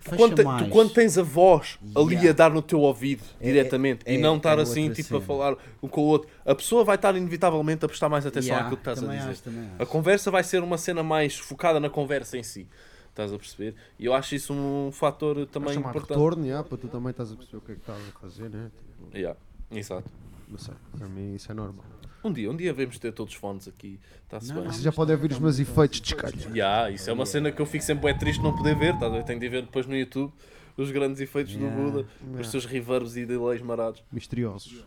[0.00, 2.30] Fecha Quando, te- tu, quando tens a voz ali Yeah.
[2.30, 5.06] a dar no teu ouvido É- diretamente é- e não é estar outra assim tipo
[5.06, 5.20] cena.
[5.20, 8.48] a falar um com o outro, a pessoa vai estar inevitavelmente a prestar mais atenção
[8.48, 9.30] Yeah, àquilo que estás a dizer.
[9.30, 9.48] acho,
[9.78, 9.92] A acho.
[9.92, 12.66] conversa vai ser uma cena mais focada na conversa em si.
[13.08, 13.76] Estás a perceber?
[13.96, 16.18] E eu acho isso um fator também chamar importante.
[16.18, 18.50] retorno, yeah, para tu também estás a perceber o que é que estás a fazer,
[18.50, 18.72] né?
[18.76, 19.38] Tipo, Yeah,
[19.70, 20.10] exato.
[20.48, 21.84] não sei, para mim isso é normal.
[22.24, 24.00] Um dia, um dia vamos ter todos os fones aqui.
[24.24, 24.64] Está-se Não, bem.
[24.64, 24.72] não.
[24.72, 26.56] Vocês já podem ouvir os meus efeitos de escalho.
[26.56, 28.94] Yeah, isso é uma cena que eu fico sempre é triste não poder ver.
[28.94, 29.22] A ver?
[29.24, 30.32] Tenho de ver depois no YouTube
[30.76, 31.76] os grandes efeitos Yeah.
[31.76, 32.44] do Buda, os Yeah.
[32.50, 34.02] seus reverbs e delays marados.
[34.10, 34.84] Misteriosos.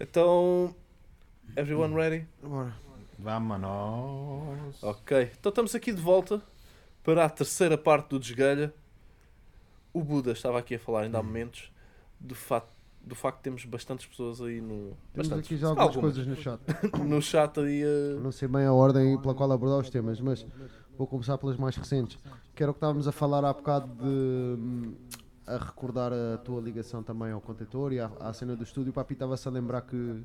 [0.00, 0.74] Então,
[1.56, 2.26] everyone ready?
[2.42, 2.72] Bora.
[3.18, 4.80] Vámonos.
[4.82, 6.40] Ok, então estamos aqui de volta
[7.02, 8.72] para a terceira parte do Desgalha.
[9.92, 11.72] O Buda estava aqui a falar ainda há momentos
[12.20, 12.70] do facto,
[13.08, 14.96] do facto de termos bastantes pessoas aí no.
[15.12, 16.60] Temos bastantes, aqui já algumas, algumas, coisas no chat.
[17.04, 18.20] no chat aí a.
[18.20, 20.46] Não sei bem a ordem pela qual abordar os temas, mas
[20.96, 22.18] vou começar pelas mais recentes.
[22.54, 24.04] Que era o que estávamos a falar há bocado de.
[24.60, 24.94] hum,
[25.46, 28.90] a recordar a tua ligação também ao contentor e à, à cena do estúdio.
[28.90, 30.22] O Papi estava-se a lembrar que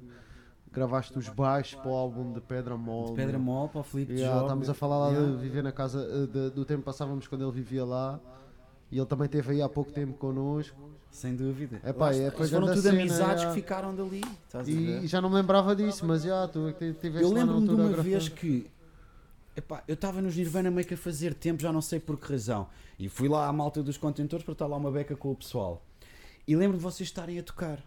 [0.72, 3.16] gravaste os baixos para o álbum de Pedra Mole.
[3.16, 4.46] Pedra Mole para o Felipe Yeah, Job.
[4.48, 5.32] estamos a falar lá Yeah.
[5.32, 8.20] de viver na casa, eh, de- do tempo que passávamos quando ele vivia lá.
[8.94, 10.78] E ele também esteve aí há pouco tempo connosco.
[11.10, 11.82] Sem dúvida.
[11.84, 13.50] É pá, é depois foram tudo cena, amizades já.
[13.50, 14.22] que ficaram dali.
[14.68, 17.68] E, e já não me lembrava disso, mas já, tu é que tiveste Eu lembro-me
[17.68, 18.68] de uma vez que
[19.58, 22.32] epá, eu estava nos Nirvana meio que a fazer tempo, já não sei por que
[22.32, 22.68] razão.
[23.00, 25.84] E fui lá à malta dos contentores para estar lá uma beca com o pessoal.
[26.48, 27.84] E lembro de vocês estarem a tocar.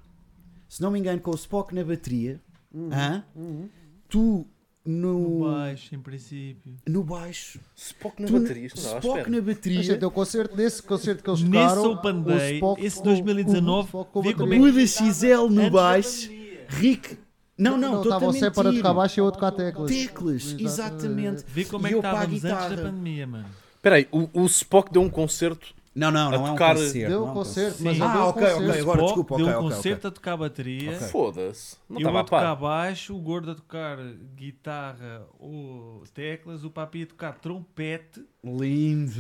[0.69, 2.41] Se não me engano, com o Spock na bateria,
[2.75, 3.25] hã?
[3.37, 3.69] Uhum.
[4.09, 4.45] tu
[4.87, 6.75] no, No baixo, em princípio.
[6.89, 9.29] no baixo, Spock na tu bateria, não Spock espera.
[9.31, 12.55] na Mas bateria, então, o concerto, nesse concerto que eles Nesse tocaram, Open o Day,
[12.55, 16.31] Spock esse com- 2019, o vê como é Buda XL no baixo.
[16.69, 17.19] Rick.
[17.59, 19.91] Não, não, estava a o Sé para tocar baixo e eu a tocar teclas.
[19.91, 21.45] Teclas, exatamente.
[21.49, 23.47] Vê como é que estávamos antes da pandemia, mano.
[23.77, 25.75] Espera aí, o, o Spock deu um concerto.
[25.97, 27.09] Não, não, A não é um tocar- concerto.
[27.09, 27.85] Deu não é um concerto, Sim.
[27.85, 28.69] mas ele Ah, deu ok, concerto.
[28.71, 29.77] ok, agora desculpa, deu ok, um ok, ok.
[29.77, 30.91] concerto a tocar bateria.
[30.97, 31.09] Ok.
[31.09, 31.77] Foda-se.
[31.89, 32.57] Não Eu estava a a tocar par.
[32.57, 33.97] baixo, o gordo a tocar
[34.35, 39.13] guitarra ou teclas, o papi a tocar trompete, Lindo.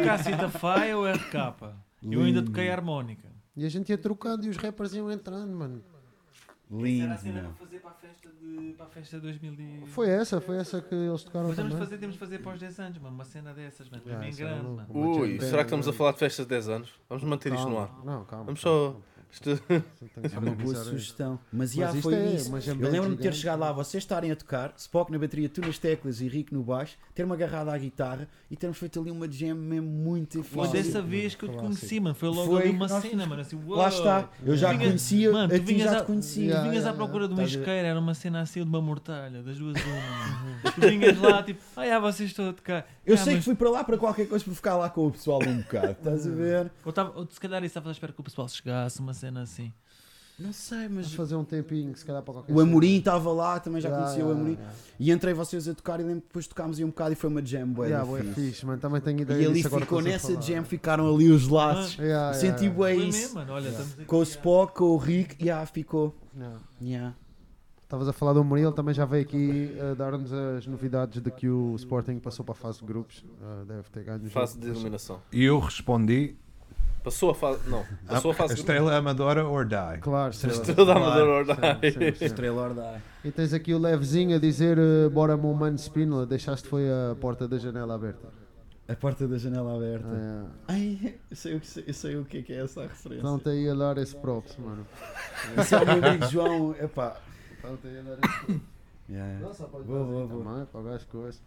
[0.00, 1.74] o Cacita Faia ou RK.
[2.02, 3.28] Eu ainda toquei harmónica.
[3.54, 5.82] E a gente ia trocando e os rappers iam entrando, mano.
[6.70, 7.52] Lindo, meu.
[7.86, 9.86] Para a festa de, para a festa de 2000 e...
[9.86, 11.86] Foi essa, foi essa que eles tocaram Mas temos de também.
[11.86, 13.14] fazer, temos de fazer para os 10 anos, mano.
[13.14, 14.02] Uma cena dessas, mano.
[14.10, 14.98] Ah, bem isso é grande, louco.
[14.98, 15.20] mano.
[15.20, 16.92] Ui, será que estamos a falar de festas de 10 anos?
[17.08, 17.88] Vamos manter isto no ar.
[17.88, 18.44] Calma, Não, calma.
[18.46, 18.96] Vamos só.
[19.30, 19.50] Isto-
[20.34, 21.38] É uma boa sugestão.
[21.52, 22.50] Mas já foi é isso.
[22.56, 25.78] Eu lembro-me de ter chegado lá, vocês estarem a tocar, Spock na bateria, tu nas
[25.78, 29.54] teclas e Rico no baixo, ter-me agarrado à guitarra e termos feito ali uma jam
[29.54, 32.14] mesmo muito Foi dessa vez que eu te conheci, mano.
[32.14, 33.42] Foi logo Foi, ali uma nós- cena, mano.
[33.42, 33.60] Assim.
[33.66, 34.28] Lá está.
[34.42, 36.56] Eu já conhecia, Mano, a ti já a- te conhecia.
[36.56, 39.42] Tu vinhas yeah, à procura de um isqueiro, era uma cena assim de uma mortalha,
[39.42, 40.72] das duas uma.
[40.74, 42.86] tu vinhas lá, tipo, ah, vocês estão a tocar.
[43.04, 45.06] Eu Ah, sei mas- que fui para lá para qualquer coisa para ficar lá com
[45.06, 46.70] o pessoal um bocado, estás a ver?
[46.84, 49.42] Ou, tava, ou se calhar isso estava à espera que o pessoal chegasse, uma cena
[49.42, 49.72] assim.
[50.38, 53.58] Não sei, Vamos mas fazer um tempinho, se calhar para qualquer o Amorim estava lá,
[53.58, 54.52] também já Yeah, conhecia o Amorim.
[54.52, 54.74] yeah.
[55.00, 57.66] E entrei vocês a tocar e depois tocámos aí um bocado e foi uma jam
[57.66, 58.66] bué Yeah, bué fixe.
[58.66, 58.78] mano.
[58.78, 61.96] Também tenho ideia E ali ficou nessa jam, ficaram ali os laços.
[61.96, 63.34] Yeah, Senti Foi isso.
[64.06, 66.14] Com o Spock, com o Rick, yeah, ficou.
[66.36, 66.58] yeah.
[66.82, 67.14] Yeah.
[67.82, 71.48] Estavas a falar do Murilo, também já veio aqui uh, dar-nos as novidades de que
[71.48, 73.24] o Sporting passou para a fase de grupos.
[73.40, 75.22] Uh, deve ter ganho Fase de eliminação.
[75.32, 76.36] E eu respondi:
[77.06, 77.60] Passou a fase.
[77.70, 80.00] Não, passou a fase Estrela Amadora or die.
[80.00, 80.56] Claro, estrela.
[80.60, 81.92] Estrela da Amadora Sim, Ordem.
[81.92, 82.24] sim, sim.
[82.24, 83.00] Estrela Ordai.
[83.24, 87.14] E tens aqui o Levezinho a dizer: uh, Bora, meu mano Spínola, deixaste foi a
[87.20, 88.26] porta da janela aberta.
[88.88, 90.08] A porta da janela aberta.
[90.08, 90.44] É.
[90.66, 93.18] Ai, eu sei, o que, eu sei o que é que é essa referência.
[93.18, 94.84] Estão-te aí a dar esse props, mano.
[95.58, 96.74] Esse é o meu amigo João.
[96.74, 97.16] Epá.
[97.54, 98.60] Estão-te aí a dar esse props.
[99.08, 100.44] Yeah, Não, só pode fazer boa, boa.
[100.44, 101.40] também, para o gajo com esse.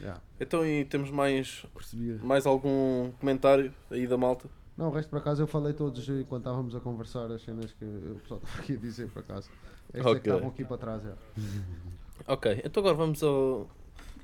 [0.00, 0.18] Yeah.
[0.40, 2.18] Então, e temos mais, percebi.
[2.24, 4.48] mais algum comentário aí da malta?
[4.82, 7.84] Não, o resto por acaso eu falei todos enquanto estávamos a conversar as cenas que
[7.84, 9.48] o pessoal estava aqui a dizer por acaso.
[9.94, 10.18] Estes é que Ok.
[10.32, 11.06] estavam aqui para trás.
[11.06, 11.14] É.
[12.26, 13.68] Ok, então agora vamos ao,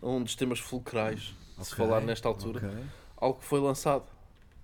[0.01, 2.59] a um dos temas fulcrais de se falar nesta altura.
[2.69, 2.85] Ok.
[3.17, 4.05] Algo que foi lançado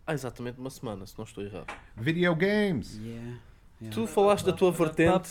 [0.06, 1.66] há exatamente uma semana, se não estou errado.
[1.96, 2.96] Video games.
[2.96, 3.40] Yeah.
[3.80, 3.94] yeah.
[3.94, 5.30] Tu falaste da tua vertente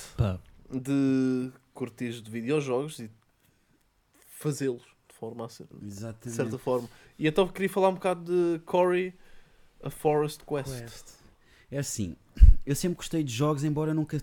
[0.70, 3.10] de curtir de videojogos e
[4.28, 6.32] fazê-los de forma a ser, de Exatamente.
[6.32, 6.90] certa forma.
[7.18, 9.14] E então queria falar um bocado de Cory,
[9.84, 10.82] a Forest Quest.
[10.82, 11.06] Quest.
[11.72, 12.16] É assim,
[12.66, 14.22] eu sempre gostei de jogos, embora nunca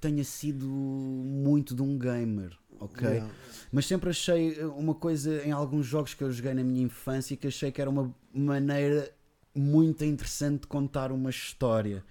[0.00, 3.08] tenha sido muito de um gamer, ok?
[3.08, 3.32] Yeah.
[3.72, 7.36] Mas sempre achei eh, uma coisa em alguns jogos que eu joguei na minha infância
[7.36, 9.12] que achei que era uma maneira
[9.54, 12.04] muito interessante de contar uma história.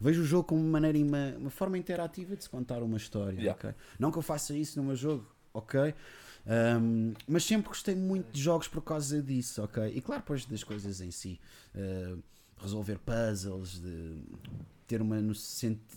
[0.00, 3.38] Vejo o jogo como uma maneira, uma, uma forma interativa de se contar uma história.
[3.38, 3.52] Yeah.
[3.52, 3.74] ok?
[3.98, 5.94] Não que eu faça isso no meu jogo, ok?
[6.44, 9.92] Um, mas sempre gostei muito de jogos por causa disso, ok?
[9.94, 11.40] E claro, depois das coisas em si,
[11.74, 12.20] uh,
[12.58, 14.16] resolver puzzles, de
[14.86, 15.16] ter uma,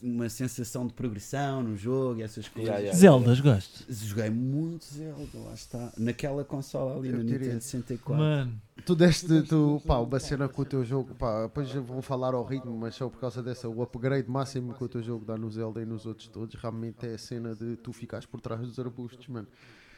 [0.02, 2.69] uma sensação de progressão no jogo e essas coisas.
[2.69, 2.98] Yeah, yeah.
[2.98, 3.86] Zeldas, gosto.
[3.90, 5.91] Joguei muito Zelda, lá está.
[5.98, 7.23] Naquela consola ali Eu no.
[7.23, 8.23] Nintendo 64.
[8.23, 12.34] Mano, Tu deste, tu, pá, uma cena com o teu jogo, pá, depois vão falar
[12.34, 15.38] ao ritmo, mas só por causa dessa, o upgrade máximo que o teu jogo dá
[15.38, 18.61] no Zelda e nos outros todos, realmente é a cena de tu ficares por trás
[18.61, 19.48] dos arbustos, mano.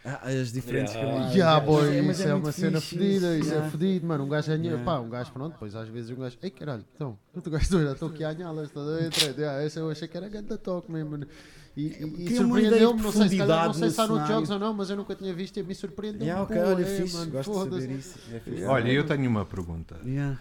[0.09, 1.11] Ah, as diferentes Yeah.
[1.13, 1.35] camadas.
[1.35, 3.67] Yeah, boy, Mas isso é, muito uma cena fixe fedida, isso Yeah.
[3.67, 4.23] é fedido, mano.
[4.23, 4.85] Um gajo ganha, Yeah.
[4.85, 7.91] pá, um gajo pronto, depois às vezes um gajo, ei caralho, então, tu gajo já
[7.91, 9.11] estou aqui a anhalas, estás a ver?
[9.37, 11.27] Yeah, esse eu achei que era grande toque mesmo, mano.
[11.75, 14.49] E, e, e surpreendeu-me, de não sei se calhar, não sei se há noutros jogos
[14.49, 16.21] ou não, mas eu nunca tinha visto e me surpreendeu.
[16.21, 17.25] Yeah, ok, olha, fixe.
[17.27, 18.19] Gosto de saber isso.
[18.33, 18.63] É fixe.
[18.63, 19.97] Olha, eu tenho uma pergunta.
[20.05, 20.39] Yeah.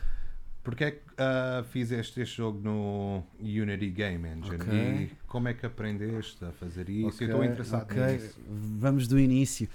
[0.67, 4.57] Porquê é que ah, fizeste este jogo no Unity Game Engine?
[4.57, 4.75] Ok.
[4.75, 7.07] E como é que aprendeste a fazer isso?
[7.07, 8.03] Ok, eu estou interessado ok.
[8.15, 8.41] nisso.
[8.49, 9.69] Vamos do início.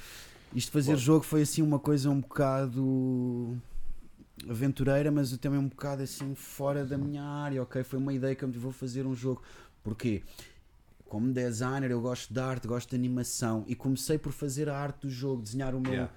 [0.53, 0.99] Isto de fazer Bora.
[0.99, 3.57] jogo foi assim uma coisa um bocado
[4.49, 7.85] aventureira, mas também um bocado assim fora da minha área, ok?
[7.85, 9.41] Foi uma ideia que eu me vou fazer um jogo.
[9.81, 10.23] Porquê?
[11.05, 15.07] Como designer eu gosto de arte, gosto de animação e comecei por fazer a arte
[15.07, 16.13] do jogo, desenhar o meu, Yeah.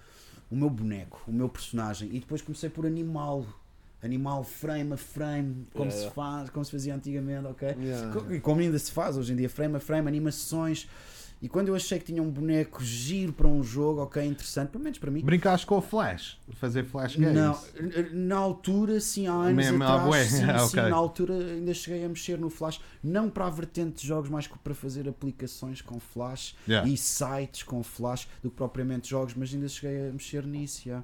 [0.51, 3.63] o meu boneco, o meu personagem e depois comecei por animá-lo.
[4.05, 6.15] Animal frame a frame, como Yeah, se yeah.
[6.15, 7.69] faz, como se fazia antigamente, ok?
[7.81, 8.13] Yeah.
[8.13, 10.87] Co- E como ainda se faz hoje em dia, frame a frame, animações.
[11.43, 14.83] E quando eu achei que tinha um boneco giro para um jogo, ok, interessante, pelo
[14.83, 15.21] menos para mim.
[15.23, 16.39] Brincaste com o Flash?
[16.55, 17.35] Fazer Flash Games?
[17.35, 17.59] Não,
[18.13, 22.03] na altura, sim, há anos Mesmo há atrás, sim, ah, sim, na altura ainda cheguei
[22.05, 26.01] a mexer no Flash, não para a vertente de jogos, mas para fazer aplicações com
[26.01, 26.89] Flash Yeah.
[26.89, 30.83] e sites com Flash do que propriamente jogos, mas ainda cheguei a mexer nisso.
[30.87, 31.03] já.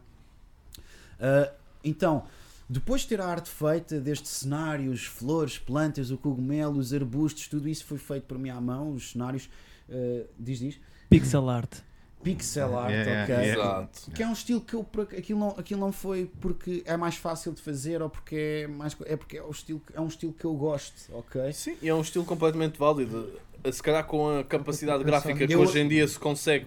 [1.18, 1.52] Ah,
[1.85, 2.24] então,
[2.73, 7.69] depois de ter a arte feita destes cenários, flores, plantas, o cogumelo, os arbustos, tudo
[7.69, 9.51] isso foi feito por mim à mão, os cenários,
[9.91, 11.75] ah, diz, diz, pixel art.
[12.23, 13.35] pixel art, Yeah, yeah, ok.
[13.45, 13.81] yeah.
[13.81, 14.11] Exato.
[14.13, 14.87] Que é um estilo que eu
[15.19, 18.97] aquilo não, aquilo não foi porque é mais fácil de fazer ou porque é mais
[19.07, 21.53] é porque é, o estilo, que- é um estilo que eu gosto, ok?
[21.53, 23.29] Sim, e é um estilo completamente válido.
[23.73, 26.67] Se calhar com a capacidade gráfica que Eu- hoje em dia se consegue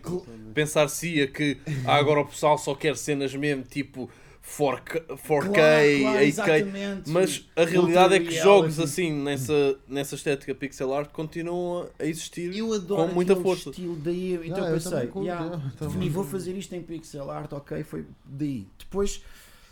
[0.53, 4.09] pensar-se que ah, agora o pessoal só quer cenas mesmo tipo
[4.43, 6.21] 4K, 4K 8K.
[6.23, 7.09] exatamente.
[7.09, 12.55] Mas a realidade é que jogos assim, nessa, nessa estética pixel art, continuam a existir
[12.55, 13.69] eu adoro com muita força.
[13.69, 17.83] estilo, daí então eu pensei, curto, yeah, defini, vou fazer isto em pixel art, ok,
[17.83, 18.67] foi daí.
[18.77, 19.23] Depois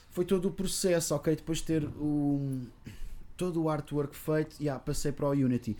[0.09, 2.61] foi todo o processo, ok, depois de ter o,
[3.35, 5.75] todo o artwork feito, yeah, passei para o Unity.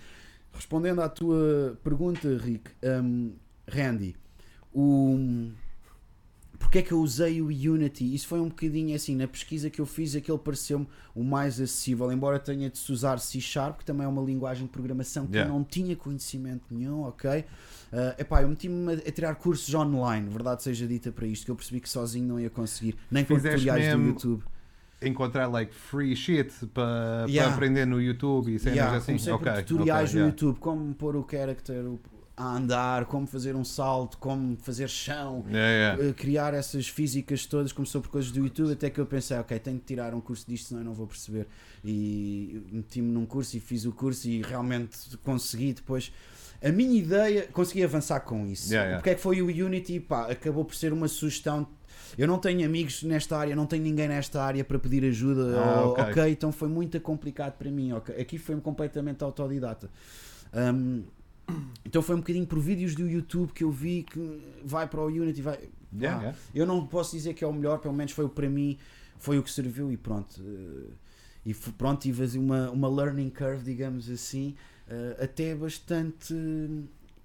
[0.54, 3.32] Respondendo à tua pergunta, Rick, um,
[3.68, 4.16] Randy,
[4.74, 5.50] o,
[6.62, 8.14] porque é que eu usei o Unity?
[8.16, 12.12] Isso foi um bocadinho assim, na pesquisa que eu fiz, aquele pareceu-me o mais acessível,
[12.12, 15.34] embora tenha de se usar C Sharp, que também é uma linguagem de programação que
[15.34, 15.52] Yeah.
[15.52, 17.30] eu não tinha conhecimento nenhum, ok?
[17.92, 21.52] Uh, epá, eu meti-me a, a tirar cursos online, verdade seja dita para isto, que
[21.52, 24.44] eu percebi que sozinho não ia conseguir, nem com tutoriais do YouTube.
[25.02, 27.54] Encontrar like free shit para Yeah.
[27.54, 29.06] aprender no YouTube e cenas Yeah, assim.
[29.08, 30.30] comecei Ok, por tutoriais ok, no yeah.
[30.32, 32.00] YouTube, como pôr o character, o
[32.42, 36.04] a andar, como fazer um salto, como fazer chão, Yeah, yeah.
[36.10, 39.60] eh, criar essas físicas todas, começou por coisas do YouTube, até que eu pensei, ok,
[39.60, 41.48] tenho que tirar um curso disto, senão eu não vou perceber.
[41.84, 46.12] E meti-me num curso e fiz o curso e realmente consegui depois.
[46.64, 48.70] A minha ideia, consegui avançar com isso.
[48.70, 48.98] Yeah, yeah.
[49.00, 51.68] Porque é que foi o Unity, pá, acabou por ser uma sugestão.
[52.18, 55.60] Eu não tenho amigos nesta área, não tenho ninguém nesta área para pedir ajuda.
[55.60, 56.04] Ah, ou- ok.
[56.04, 57.92] ok, então foi muito complicado para mim.
[58.20, 59.90] Aqui foi completamente autodidata.
[60.54, 61.04] Hum,
[61.86, 64.20] então foi um bocadinho por vídeos do YouTube que eu vi que
[64.64, 65.60] vai para o Unity, vai.
[65.94, 66.38] Yeah, pá, yeah.
[66.56, 68.78] Eu não posso dizer que é o melhor, pelo menos foi o para mim,
[69.20, 70.42] foi o que serviu e pronto.
[70.42, 70.94] eh,
[71.46, 74.56] E pronto, tive assim uma, uma learning curve, digamos assim,
[74.88, 76.34] eh, até bastante.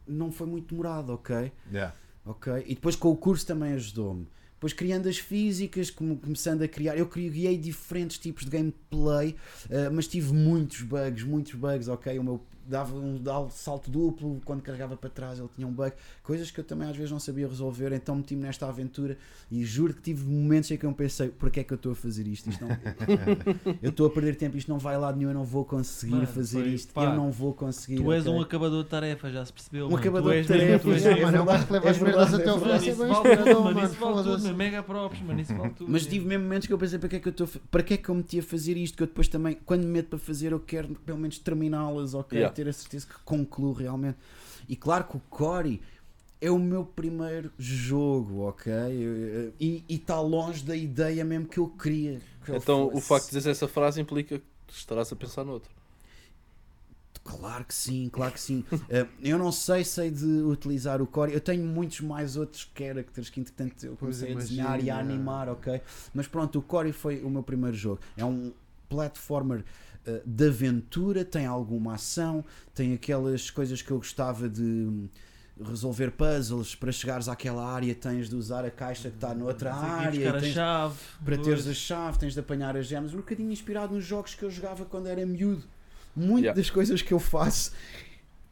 [0.07, 1.53] Não foi muito demorado, ok?
[1.71, 1.95] Yeah.
[2.25, 2.65] Ok?
[2.67, 4.27] E depois com o curso também ajudou-me.
[4.55, 6.97] Depois criando as físicas, começando a criar.
[6.97, 9.37] Eu criei diferentes tipos de gameplay,
[9.69, 12.19] eh, mas tive muitos bugs, muitos bugs, ok?
[12.19, 13.21] O meu dava um
[13.51, 16.97] salto duplo, quando carregava para trás ele tinha um bug, coisas que eu também às
[16.97, 19.17] vezes não sabia resolver, então meti-me nesta aventura
[19.51, 21.95] e juro que tive momentos em que eu pensei, porquê é que eu estou a
[21.95, 22.51] fazer isto?
[22.51, 22.77] Isto não-
[23.83, 26.27] eu estou a perder tempo, isto não vai lá nenhum, eu não vou conseguir Mano,
[26.27, 27.97] fazer foi- isto, pá, eu não vou conseguir.
[28.03, 28.39] Tu és ok?
[28.39, 29.87] um acabador de tarefa, já se percebeu.
[29.87, 30.01] Um mano.
[30.01, 32.49] acabador Tu de mesmo- tarefas, é mesmo- Mano, é verdade, que é verdade, até é
[32.49, 32.85] ao verdade.
[32.85, 33.11] bem mano,
[33.85, 34.45] isso vale tudo, foda-se.
[34.45, 35.91] mano, mega props, mano, isso vale tudo.
[35.93, 37.95] Mas tive mesmo momentos que eu pensei para que é que eu estou para que
[37.95, 40.09] é que eu me meti a fazer isto que eu depois também quando me meto
[40.09, 42.55] para fazer eu quero pelo menos terminá-las ok Yeah.
[42.57, 44.17] Ter a certeza que concluo realmente
[44.69, 45.81] e claro que o Cory
[46.41, 51.69] é o meu primeiro jogo ok Eu- e está longe da ideia mesmo que eu
[51.69, 53.07] queria que Então o fosse.
[53.09, 55.71] facto de dizer essa frase implica que estarás a pensar noutro.
[57.25, 58.65] Claro que sim, claro que sim.
[58.89, 61.33] Eh, eu não sei, sei de utilizar o core.
[61.33, 65.49] Eu tenho muitos mais outros characters que entretanto eu comecei a desenhar e a animar,
[65.49, 65.81] ok?
[66.15, 67.99] Mas pronto, o core foi o meu primeiro jogo.
[68.17, 68.53] É um
[68.89, 69.65] platformer
[70.07, 72.45] eh, de aventura, tem alguma ação,
[72.75, 75.09] tem aquelas coisas que eu gostava de hum,
[75.65, 80.33] resolver puzzles para chegares àquela área tens de usar a caixa que está noutra área
[80.39, 80.97] tens chave.
[81.25, 81.47] para dois.
[81.49, 84.51] teres a chave, tens de apanhar as gemas, um bocadinho inspirado nos jogos que eu
[84.51, 85.65] jogava quando era miúdo.
[86.15, 86.61] Muitas Yeah.
[86.61, 87.73] das coisas que eu faço,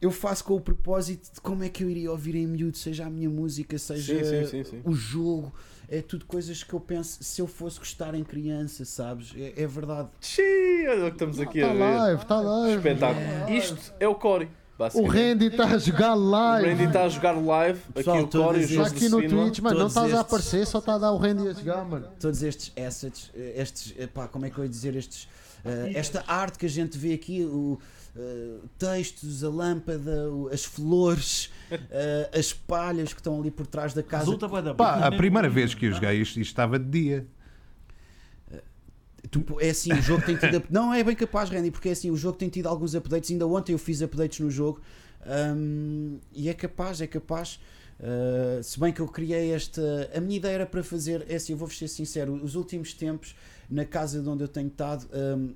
[0.01, 3.05] eu faço com o propósito de como é que eu iria ouvir em miúdo, seja
[3.05, 4.81] a minha música, seja Sim, sim, sim, sim.
[4.83, 5.51] o jogo.
[5.89, 9.33] É tudo coisas que eu penso se eu fosse gostar em criança, sabes?
[9.35, 10.09] É, é verdade.
[10.21, 11.79] Xiii, olha o que estamos aqui Está a ver.
[11.97, 12.77] live, está live.
[12.89, 13.49] Espetáculo.
[13.57, 14.45] Isto é o Cory.
[14.45, 15.11] O basicamente.
[15.17, 16.69] Randy está a jogar O live.
[16.69, 17.79] Randy está a jogar live.
[17.93, 19.43] Pessoal, aqui o Cory, o jogo aqui no Spinball.
[19.45, 19.79] Twitch, mano.
[19.79, 22.07] Não estás a estes- aparecer, só está a dar o Randy a jogar, mano.
[22.19, 25.29] Todos estes assets, estes, epá, como é que eu ia dizer, estes,
[25.63, 27.79] eh, esta arte que a gente vê aqui, o
[28.15, 34.01] eh, textos, a lâmpada, as flores, eh, as palhas que estão ali por trás da
[34.03, 34.25] casa.
[34.25, 37.27] Resulta da Pá, a primeira vez que eu joguei isto, isto estava de dia.
[39.31, 40.63] Tu- é assim, o jogo tem tido.
[40.69, 43.31] Não é bem capaz, Randy, porque é assim, o jogo tem tido alguns updates.
[43.31, 44.79] Ainda ontem eu fiz updates no jogo
[45.25, 47.59] hum, e é capaz, é capaz.
[47.99, 49.81] uh, se bem que eu criei esta.
[50.15, 51.25] A minha ideia era para fazer.
[51.27, 53.35] É assim, eu vou-vos ser sincero, os últimos tempos,
[53.69, 55.07] na casa de onde eu tenho estado.
[55.13, 55.53] hum,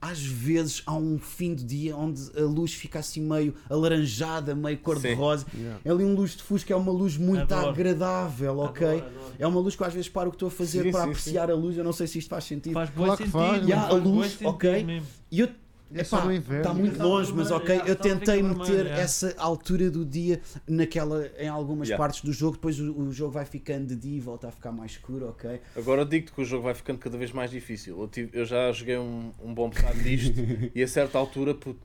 [0.00, 4.78] às vezes há um fim de dia onde a luz fica assim meio alaranjada, meio
[4.78, 5.44] cor-de-rosa.
[5.84, 7.70] É ali um luz de fusco, é uma luz muito Adoro.
[7.70, 8.86] agradável, ok?
[8.86, 9.34] Adoro, adoro.
[9.38, 11.02] É uma luz que eu às vezes paro o que estou a fazer Sim, para
[11.04, 11.76] sim, apreciar a luz.
[11.76, 12.74] Eu não sei se isto faz sentido.
[12.74, 13.32] Faz bué Claro que sentido.
[13.38, 14.84] faz, Yeah, a faz luz, ok.
[14.84, 15.08] mesmo.
[15.30, 15.48] E eu
[15.94, 16.56] É só Epá, no inverno.
[16.62, 17.76] Está muito Estava longe, mas vermelho, ok.
[17.78, 18.94] já, Eu estava tentei meter já.
[18.94, 22.02] essa altura do dia naquela, em algumas Yeah.
[22.04, 22.52] partes do jogo.
[22.56, 25.60] Depois o, o jogo vai ficando de dia e volta a ficar mais escuro, ok?
[25.74, 27.98] Agora digo-te que o jogo vai ficando cada vez mais difícil.
[28.00, 30.34] Eu, tive- eu já joguei um, um bom bocado disto
[30.74, 31.80] e a certa altura, puto,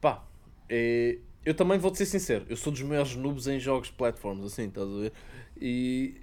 [0.00, 0.24] pá,
[0.68, 4.44] é- eu também vou-te ser sincero, eu sou dos maiores noobs em jogos de platforms,
[4.46, 5.12] assim, estás a ver?
[5.60, 6.22] E,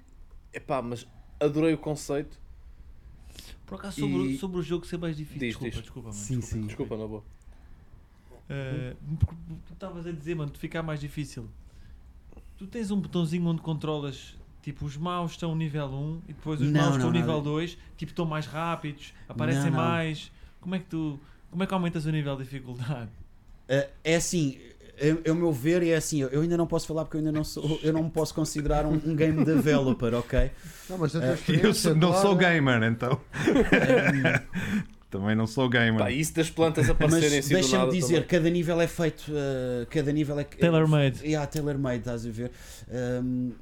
[0.52, 1.06] epá, mas
[1.40, 2.38] adorei o conceito.
[3.66, 5.40] Por acaso, sobre, E- sobre o jogo ser mais difícil.
[5.40, 5.80] Diz, desculpa, diz.
[5.82, 6.20] desculpa, mano.
[6.20, 6.66] Sim, desculpa, sim.
[6.66, 7.24] Desculpa, na boa.
[8.44, 9.34] Uh, porque
[9.66, 11.48] tu estavas a dizer, mano, de ficar mais difícil.
[12.58, 16.70] Tu tens um botãozinho onde controlas, tipo, os maus estão nível 1 e depois os
[16.70, 17.42] Não, maus não, estão nível nada.
[17.42, 19.78] 2, tipo, estão mais rápidos, aparecem Não, não.
[19.78, 20.30] mais.
[20.60, 21.18] Como é que tu.
[21.50, 23.10] Como é que aumentas o nível de dificuldade?
[23.68, 24.58] Eh, é assim,
[25.30, 26.22] o meu ver, é assim.
[26.22, 27.78] Eu ainda não posso falar porque eu ainda não sou.
[27.82, 30.50] Eu não me posso considerar um, um game developer, ok?
[30.88, 33.20] Não, mas Eh, Eu sou- não sou gamer, então.
[35.10, 35.98] Também não sou gamer.
[36.00, 38.28] Pá, isso das plantas aparecerem assim deixa-me dizer, também.
[38.28, 39.24] cada nível é feito.
[39.32, 40.44] eh, cada nível é.
[40.44, 41.20] Tailor-made.
[41.24, 42.50] Yeah, tailor-made, estás a ver?
[43.22, 43.52] Um,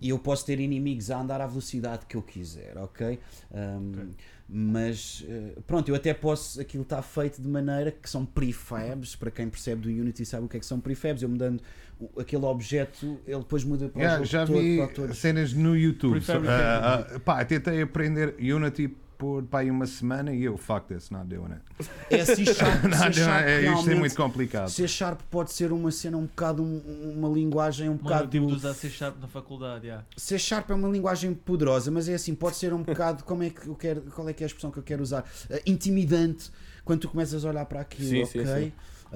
[0.00, 3.18] e eu posso ter inimigos a andar à velocidade que eu quiser, ok?
[3.52, 4.10] Um.
[4.52, 6.60] Mas eh, pronto, eu até posso.
[6.60, 9.14] Aquilo está feito de maneira que são prefabs.
[9.14, 11.22] Para quem percebe do Unity sabe o que é que são prefabs.
[11.22, 11.60] Eu mudando
[12.00, 15.18] o- aquele objeto, ele depois muda para o Yeah, jogo já todo, vi para todos.
[15.18, 16.20] cenas no YouTube.
[16.48, 21.10] Ah, ah, pá, tentei aprender Unity por pá, aí uma semana e eu, fuck this,
[21.10, 21.90] not doing it.
[22.08, 23.46] É C Sharp, Not C Sharp.
[23.46, 24.70] É, Isto é muito complicado.
[24.70, 28.28] C Sharp pode ser uma cena um bocado, um- uma linguagem um Mano, eu bocado.
[28.28, 30.02] tive de usar C Sharp na faculdade, já.
[30.16, 33.50] C Sharp é uma linguagem poderosa, mas é assim, pode ser um bocado, como é
[33.50, 35.22] que eu quero, qual é que é a expressão que eu quero usar?
[35.50, 36.50] Eh, intimidante,
[36.82, 38.44] quando tu começas a olhar para aquilo, Sim, ok?
[38.46, 38.72] sim, sim.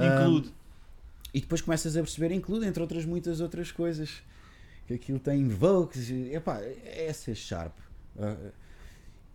[0.06, 0.52] Include.
[1.32, 4.22] e depois começas a perceber, include entre outras muitas outras coisas,
[4.86, 7.72] que aquilo tem invokes, epá, é C Sharp.
[8.18, 8.36] Ah,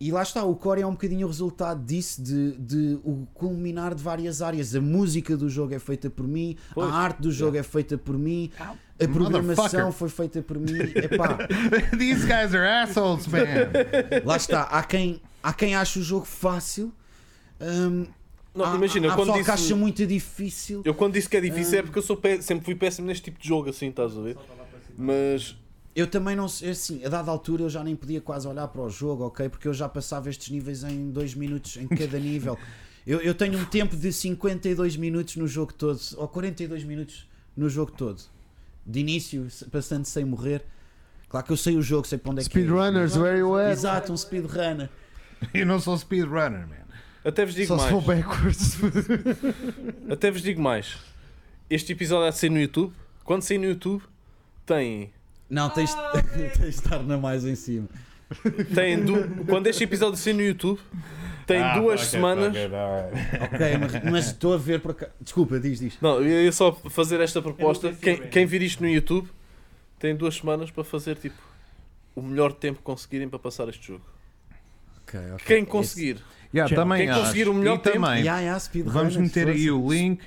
[0.00, 3.94] e lá está, o core é um bocadinho o resultado disso, de, de o culminar
[3.94, 4.74] de várias áreas.
[4.74, 7.98] A música do jogo é feita por mim, Pois, a arte do jogo é feita
[7.98, 10.72] por mim, a programação foi feita por mim.
[10.96, 11.38] Epá,
[11.98, 13.38] These guys are assholes, man.
[14.24, 16.92] Lá está, há quem, há quem acha o jogo fácil.
[17.60, 18.06] hum,
[18.54, 20.82] Não, há, imagina, há eu quando que acha disse, muito difícil.
[20.84, 23.38] eu quando disse que é difícil é porque eu sou sempre fui péssimo neste tipo
[23.40, 24.36] de jogo, assim, estás a ver?
[24.96, 25.56] Mas
[25.94, 28.80] Eu também não sei, assim, a dada altura eu já nem podia quase olhar para
[28.80, 29.48] o jogo, ok?
[29.48, 32.56] Porque eu já passava estes níveis em 2 minutos em cada nível.
[33.06, 37.68] Eu, eu tenho um tempo de 52 minutos no jogo todo, ou 42 minutos no
[37.68, 38.22] jogo todo.
[38.86, 40.64] De início, passando sem morrer.
[41.28, 42.50] Claro que eu sei o jogo, sei para onde é que é.
[42.62, 43.72] Speedrunners, where you at?
[43.72, 44.88] Exato, um speedrunner.
[45.54, 46.76] Eu não sou speedrunner, man.
[47.24, 47.90] até vos digo Só mais.
[47.90, 48.76] for backwards.
[50.10, 50.96] Até vos digo mais.
[51.68, 52.92] Este episódio há de sair no YouTube.
[53.24, 54.02] Quando sair no YouTube,
[54.66, 55.12] tem.
[55.50, 55.92] Não, tens,
[56.34, 57.88] tens de estar na mais em cima.
[58.74, 60.78] tem du- Quando este episódio sair no YouTube,
[61.46, 62.54] tem Ah, duas it, semanas.
[62.56, 63.44] alright.
[63.54, 65.08] Ok, mas- estou a ver por cá.
[65.20, 65.98] Desculpa, diz, diz.
[66.00, 67.92] Não, eu ia só fazer esta proposta.
[67.92, 69.28] Quem, é quem vir isto no YouTube
[69.98, 71.36] tem duas semanas para fazer tipo
[72.14, 74.04] o melhor tempo que conseguirem para passar este jogo.
[75.02, 75.46] Ok, ok.
[75.46, 76.18] Quem conseguir.
[76.54, 76.82] Yeah, Chama.
[76.82, 77.50] também Quem conseguir acho.
[77.50, 77.94] o melhor e tempo.
[78.00, 80.22] também, Yeah, yeah, vamos meter aí o link.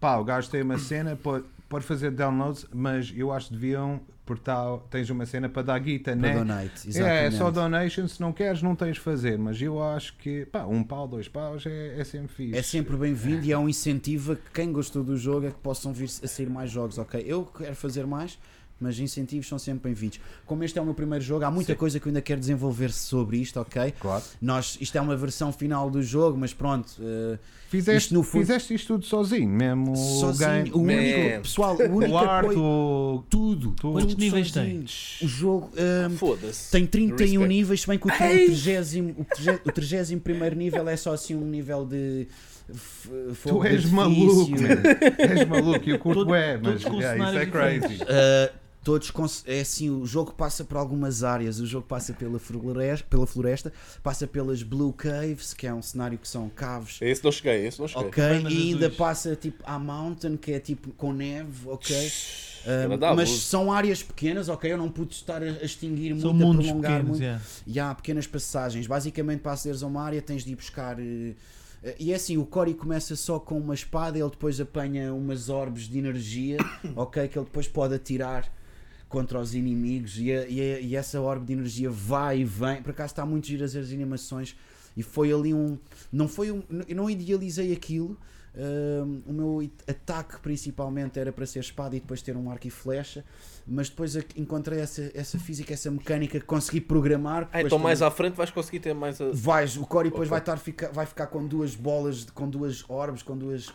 [0.00, 4.00] Pá, o gajo tem uma cena, pode, pode fazer downloads, mas eu acho que deviam,
[4.36, 6.34] porque tá, tens uma cena para dar guita, Para né?
[6.38, 6.88] donate, É, é
[7.26, 7.36] exatamente.
[7.36, 9.38] só donation, se não queres, não tens de fazer.
[9.38, 12.56] Mas eu acho que, pá, um pau, dois paus é, é sempre fixe.
[12.58, 15.58] É sempre bem-vindo e é um incentivo a que quem gostou do jogo é que
[15.58, 17.22] possam vir a sair mais jogos, ok?
[17.26, 18.38] Eu quero fazer mais,
[18.82, 20.20] mas incentivos são sempre bem-vindos.
[20.44, 22.90] Como este é o meu primeiro jogo, há muita coisa que eu ainda quero desenvolver
[22.92, 23.92] sobre isto, ok?
[24.00, 24.24] Claro.
[24.40, 27.38] Nós, isto é uma versão final do jogo, mas pronto, eh,
[27.72, 29.92] Fizeste, Isto no fundo- fizeste isto tudo sozinho, mesmo.
[29.92, 33.70] o sozinho, game- o único, pessoal, o único o arte, apoio, o- tudo.
[33.72, 33.92] tudo.
[33.92, 35.18] Quantos tudo níveis tens?
[35.22, 36.70] O jogo eh, Foda-se.
[36.70, 37.48] tem 31 Respect.
[37.48, 38.44] níveis, se bem que o, Ei!
[38.54, 42.28] 30, o 30 o 31 nível é só assim um nível de.
[43.42, 44.50] Tu és maluco,
[45.18, 45.88] és maluco.
[45.90, 48.02] Eu curto é, mas yeah, isso é crazy.
[48.02, 49.12] Uh, todos
[49.46, 51.60] é assim, o jogo passa por algumas áreas.
[51.60, 53.72] O jogo passa pela floresta, pela floresta,
[54.02, 56.98] passa pelas Blue Caves, que é um cenário que são caves.
[57.00, 58.08] Esse não cheguei, esse não cheguei.
[58.08, 58.96] Ok, e ainda azuis.
[58.98, 62.12] passa tipo à Mountain, que é tipo com neve, ok.
[62.64, 63.42] Um, dá mas abuso.
[63.44, 64.72] são áreas pequenas, ok.
[64.72, 67.22] Eu não pude estar a, extinguir São muito, a prolongar pequenos, muito.
[67.22, 67.42] yeah.
[67.66, 68.86] E há pequenas passagens.
[68.86, 70.96] Basicamente, para acederes a uma área, tens de ir buscar.
[71.00, 71.34] eh,
[71.98, 75.88] E é assim: o Cory começa só com uma espada, ele depois apanha umas orbes
[75.88, 76.56] de energia,
[76.94, 77.26] ok?
[77.26, 78.48] Que ele depois pode atirar
[79.12, 80.18] contra os inimigos.
[80.18, 82.82] E, a- e a- e essa orbe de energia vai e vem.
[82.82, 84.56] Por acaso está muito ver as animações.
[84.96, 85.78] E foi ali um.
[86.10, 86.62] Não foi um.
[86.88, 88.16] Eu não idealizei aquilo.
[89.26, 93.24] O meu ataque principalmente era para ser espada e depois ter um arco e flecha,
[93.66, 97.48] mas depois encontrei essa, essa física, essa mecânica que consegui programar.
[97.50, 99.30] Ah, então mais também- à frente vais conseguir ter mais a.
[99.32, 100.30] Vais, o Cory depois Ok.
[100.30, 103.70] vai, estar, fica, vai ficar com duas bolas, com duas orbes, com duas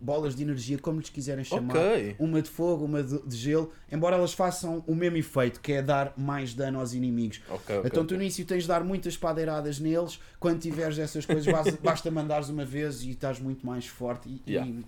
[0.00, 1.76] bolas de energia, como lhes quiserem chamar.
[1.76, 2.16] Ok.
[2.18, 5.82] Uma de fogo, uma de, de gelo, embora elas façam o mesmo efeito, que é
[5.82, 7.40] dar mais dano aos inimigos.
[7.50, 7.82] Ok, ok.
[7.90, 11.78] Então tu no início tens de dar muitas padeiradas neles, quando tiveres essas coisas basta,
[11.82, 14.70] basta mandares uma vez e estás muito mais forte e, Yeah.
[14.70, 14.84] e,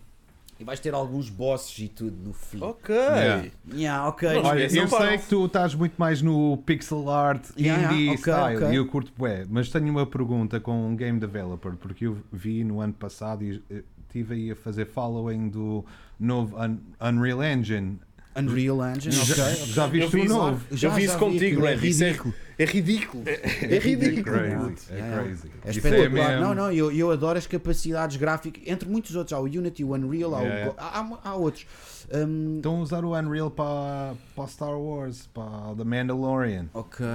[0.60, 2.62] e vais ter alguns bosses e tudo no fim.
[2.62, 2.94] Ok.
[2.94, 3.46] Yeah.
[3.72, 4.28] Yeah, ok.
[4.34, 8.04] Não, Olha, eu não sei que tu estás muito mais no pixel art, Yeah, indie
[8.04, 8.68] yeah, ok, style, ok.
[8.72, 12.62] e eu curto bué, mas tenho uma pergunta com um game developer, porque eu vi
[12.62, 15.84] no ano passado e eh, estive aí a fazer following do
[16.18, 17.98] novo Un- Unreal Engine.
[18.36, 19.42] Unreal Engine, Já, ok.
[19.54, 19.66] ok.
[19.72, 20.64] já viste Eu vi o isso- novo?
[20.70, 22.34] Eu Já- vi já isso vi contigo, é é ridículo.
[22.58, 23.22] É ridículo.
[23.26, 24.22] É É ridículo.
[24.36, 25.22] crazy, é Yeah.
[25.22, 25.50] crazy.
[25.64, 26.10] É espetacular.
[26.28, 29.32] mesmo- não, não, eu, eu adoro as capacidades gráficas, entre muitos outros.
[29.32, 30.66] Há o Unity, o Unreal, há, o Yeah.
[30.70, 31.66] Go- há, há- outros.
[32.14, 36.66] Hum, Estão a usar o Unreal para, para Star Wars, para The Mandalorian.
[36.72, 37.06] ok,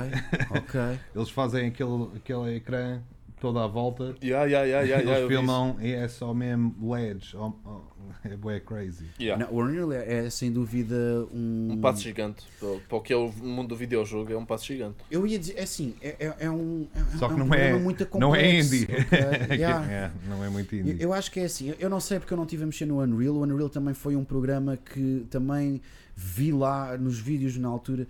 [0.52, 0.82] ok.
[1.16, 3.00] Eles fazem aquele, aquele ecrã
[3.40, 6.34] toda à volta, Yeah, yeah, yeah, yeah, yeah, eles eu vi filmam e é só
[6.34, 7.34] mesmo LEDs.
[7.36, 7.82] Oh, oh,
[8.24, 9.06] é bué crazy.
[9.20, 9.46] Yeah.
[9.46, 10.96] Não, o Unreal é, é, sem dúvida
[11.34, 11.70] um.
[11.74, 12.44] Um passo gigante.
[12.60, 14.96] Para, o que é o mundo do videojogo, é um passo gigante.
[15.12, 16.88] Eu ia dizer, é assim, é, é, é um.
[16.96, 18.84] É, Só que é um não é, muito não é indie.
[18.86, 19.58] ok?
[19.58, 20.12] Yeah.
[20.28, 21.04] Não é muito Eu, indie.
[21.04, 22.86] eu acho que é assim, eu- eu não sei porque eu não estive a mexer
[22.86, 23.36] no Unreal.
[23.36, 25.82] O Unreal também foi um programa que também
[26.16, 28.08] vi lá nos vídeos na altura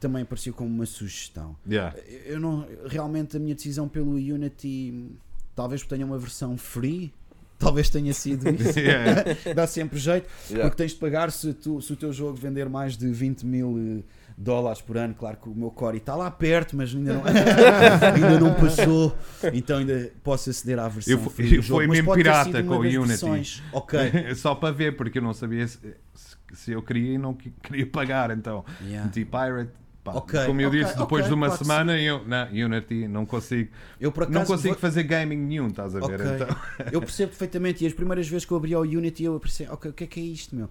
[0.00, 1.56] também apareceu como uma sugestão.
[1.68, 1.96] Yeah.
[2.24, 5.10] Eu não, realmente a minha decisão pelo Unity,
[5.54, 7.12] talvez tenha uma versão free,
[7.58, 8.78] talvez tenha sido isso.
[8.78, 9.24] Yeah.
[9.54, 10.68] Dá sempre jeito, Yeah.
[10.70, 13.76] porque tens de pagar se, tu- se o teu jogo vender mais de 20 mil
[13.98, 14.02] eh,
[14.36, 15.14] dólares por ano.
[15.14, 17.22] Claro que o meu core está lá perto, mas ainda não,
[18.14, 19.16] ainda não passou,
[19.52, 22.74] então ainda posso aceder à versão Eu fui- free eu fui Mas mesmo pirata com
[22.76, 22.98] o Unity.
[23.08, 23.62] versões.
[23.72, 23.98] Ok.
[24.36, 25.78] Só para ver, porque eu não sabia se,
[26.14, 29.04] se- se eu queria e não que- queria pagar, então Yeah.
[29.06, 29.72] meti Pirate.
[30.12, 30.18] Pá.
[30.18, 33.70] Ok, Como eu ok, disse, depois ok, de uma semana, eu, não, Unity, não consigo,
[34.00, 36.20] Eu por acaso não consigo vou- fazer gaming nenhum, estás a ver?
[36.20, 36.48] Então,
[36.92, 37.84] Eu percebo perfeitamente.
[37.84, 40.06] E as primeiras vezes que eu abri ao Unity, eu pensei, ok, o que é
[40.06, 40.68] que é isto, meu?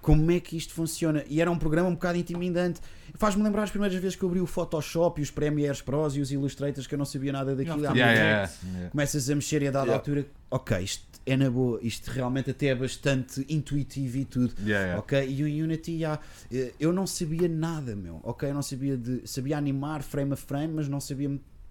[0.00, 1.22] Como é que isto funciona?
[1.28, 2.80] E era um programa um bocado intimidante.
[3.14, 6.20] Faz-me lembrar as primeiras vezes que eu abri o Photoshop e os Premieres Pros e
[6.20, 7.82] os Illustrators, que eu não sabia nada daquilo.
[7.82, 8.90] Yeah, yeah, yeah.
[8.90, 10.00] Começas a mexer e a dada Yeah.
[10.00, 14.52] altura, ok, isto é na boa, isto realmente até é bastante intuitivo e tudo.
[14.60, 14.98] Yeah, yeah.
[14.98, 16.18] Ok, e o Unity já,
[16.52, 18.20] eh, eu não sabia nada, meu.
[18.22, 19.22] Ok, eu não sabia de.
[19.24, 21.30] Sabia animar frame a frame, mas não sabia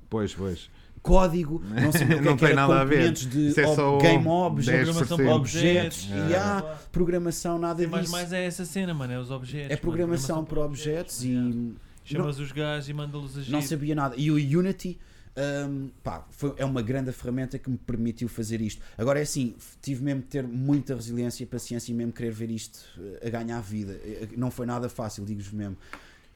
[0.09, 0.69] Pois, pois.
[1.01, 2.95] código, não sabia o que, Não é que tem era nada a ver.
[2.97, 4.83] componentes de é ob- game obs, 10%.
[4.83, 6.03] Programação para objetos.
[6.03, 6.29] objetos, É.
[6.29, 8.11] e há programação, nada Mas disso.
[8.11, 9.65] mais é essa cena, mano, é os objetos.
[9.67, 11.73] é mano, programação por objetos e
[12.03, 13.51] Chamas os gajos e manda-los agir.
[13.51, 14.15] não sabia nada.
[14.17, 14.97] E o Unity
[15.37, 18.81] hum, pá, foi- é uma grande ferramenta que me permitiu fazer isto.
[18.97, 22.49] Agora é assim, tive mesmo de ter muita resiliência e paciência e mesmo querer ver
[22.51, 22.79] isto
[23.21, 23.93] eh, a ganhar vida.
[24.03, 25.77] Eh, Não foi nada fácil, digo-vos mesmo.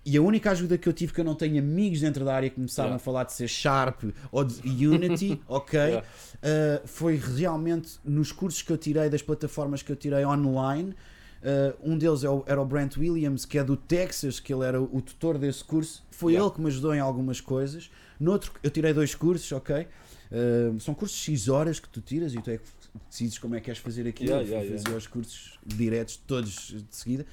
[0.07, 2.47] E a única ajuda que eu tive, que eu não tenho amigos dentro da área
[2.47, 3.01] que começaram Yeah.
[3.01, 5.80] a falar de ser Sharp ou de Unity, ok?
[5.80, 6.07] Yeah.
[6.43, 10.93] Uh, foi realmente nos cursos que eu tirei, das plataformas que eu tirei online.
[11.41, 14.63] uh, um deles é o- era o Brent Williams, que é do Texas, que ele
[14.65, 16.03] era o tutor desse curso.
[16.11, 16.47] Foi Yeah.
[16.47, 17.89] ele que me ajudou em algumas coisas.
[18.19, 19.87] Noutro, eu tirei dois cursos, ok?
[20.31, 22.63] Uh, são cursos de X horas que tu tiras e tu é que
[23.09, 24.29] decides como é que queres fazer aquilo.
[24.31, 27.25] Yeah, yeah, fazer os cursos diretos, todos de seguida.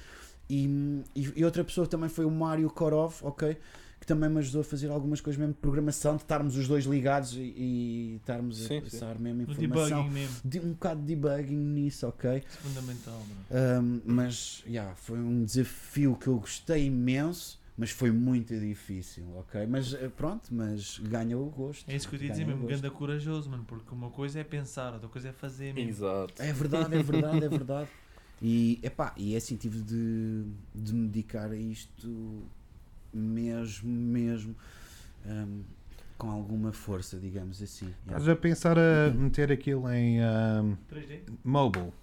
[0.49, 0.65] E,
[1.15, 3.57] e, e outra pessoa também foi o Mário Korov, ok?
[3.99, 6.83] Que também me ajudou a fazer algumas coisas mesmo de programação, de estarmos os dois
[6.83, 8.81] ligados e, e estarmos Sim, a sim.
[8.81, 10.03] passar mesmo No informação.
[10.03, 10.35] debugging mesmo.
[10.43, 12.37] De, um bocado de debugging nisso, ok?
[12.37, 13.13] Isso é fundamental,
[13.49, 13.81] mano.
[13.81, 19.65] Um, mas yeah, foi um desafio que eu gostei imenso, mas foi muito difícil, ok?
[19.65, 21.89] Mas eh, pronto, mas ganhou o gosto.
[21.89, 24.43] É isso que eu te ia dizer mesmo, ganda corajoso, mano, porque uma coisa é
[24.43, 25.89] pensar, outra coisa é fazer mesmo.
[25.89, 26.41] Exato.
[26.41, 27.89] É verdade, é verdade, é verdade.
[28.41, 30.43] E, epá, e é assim, tive de,
[30.75, 32.43] de me dedicar a isto
[33.13, 34.55] mesmo, mesmo,
[35.25, 35.61] um,
[36.17, 37.93] com alguma força, digamos assim.
[38.05, 41.21] Estás a pensar a meter aquilo em um, 3D?
[41.43, 41.93] mobile?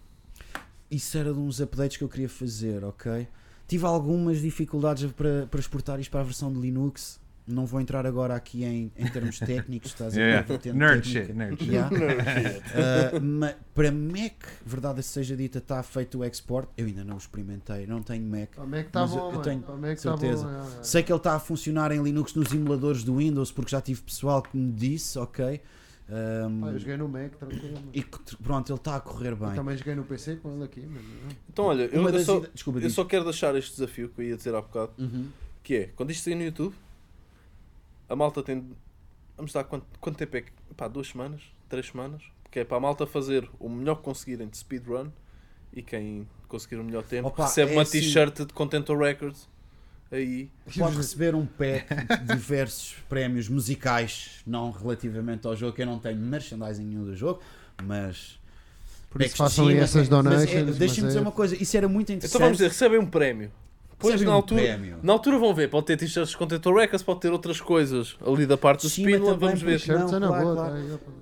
[0.91, 3.29] Isso era de uns updates que eu queria fazer, ok?
[3.71, 7.21] Tive algumas dificuldades para, para exportar isto para a versão de Linux.
[7.47, 10.23] Não vou entrar agora aqui em, em termos técnicos, estás a ver?
[10.23, 10.75] Yeah.
[10.75, 11.27] Nerd técnica.
[11.27, 11.71] shit, nerd shit.
[11.71, 11.91] Yeah.
[13.17, 14.35] Uh, ma- para Mac,
[14.65, 16.69] verdade seja dita, está feito o export.
[16.77, 18.51] Eu ainda não o experimentei, não tenho Mac.
[18.57, 19.43] Para Mac está Mas eu- bom, eu mano.
[19.45, 20.45] tenho Mac está certeza.
[20.45, 20.51] bom.
[20.77, 20.83] é, é.
[20.83, 24.03] Sei que ele está a funcionar em Linux nos emuladores do Windows, porque já tive
[24.03, 25.61] pessoal que me disse, ok.
[26.13, 27.79] Um, Pá, eu joguei no Mac, tranquilo.
[27.95, 28.03] e
[28.43, 29.55] pronto, ele está a correr Eu bem.
[29.55, 31.05] também joguei no PC com ele aqui, mano.
[31.49, 32.93] Então, olha, eu, eu só, Desculpa, eu diz.
[32.95, 35.29] só quero deixar este desafio que eu ia dizer há bocado, Uhum.
[35.63, 36.75] que é, quando isto sair no YouTube,
[38.09, 38.67] a malta tem...
[39.37, 40.53] Vamos dar quanto, quanto tempo é que...
[40.77, 41.43] Pá, duas semanas?
[41.69, 42.23] Três semanas?
[42.51, 45.11] Que é para a malta fazer o melhor que conseguirem de speedrun
[45.73, 48.01] e quem conseguir o melhor tempo Opa, recebe é uma assim.
[48.01, 49.49] t-shirt de Contentor Records.
[50.13, 55.87] Aí, Pode receber um pack de diversos prémios musicais, não relativamente ao jogo, que eu
[55.87, 57.41] não tenho merchandising nenhum do jogo,
[57.85, 58.39] mas.
[59.09, 60.81] Por isso de façam aí essas mas é- donations.
[60.81, 62.31] é- dizer uma coisa, isso era muito interessante.
[62.31, 63.51] então vamos dizer, recebem um prémio.
[63.91, 64.99] Depois Recebem na altura, prémio.
[65.03, 68.47] na altura vão ver, pode ter t-shirts de Contentor Records, pode ter outras coisas ali
[68.47, 69.83] da parte do também, vamos ver.
[69.89, 70.99] Não, é na claro, boa, claro.
[70.99, 71.13] tá.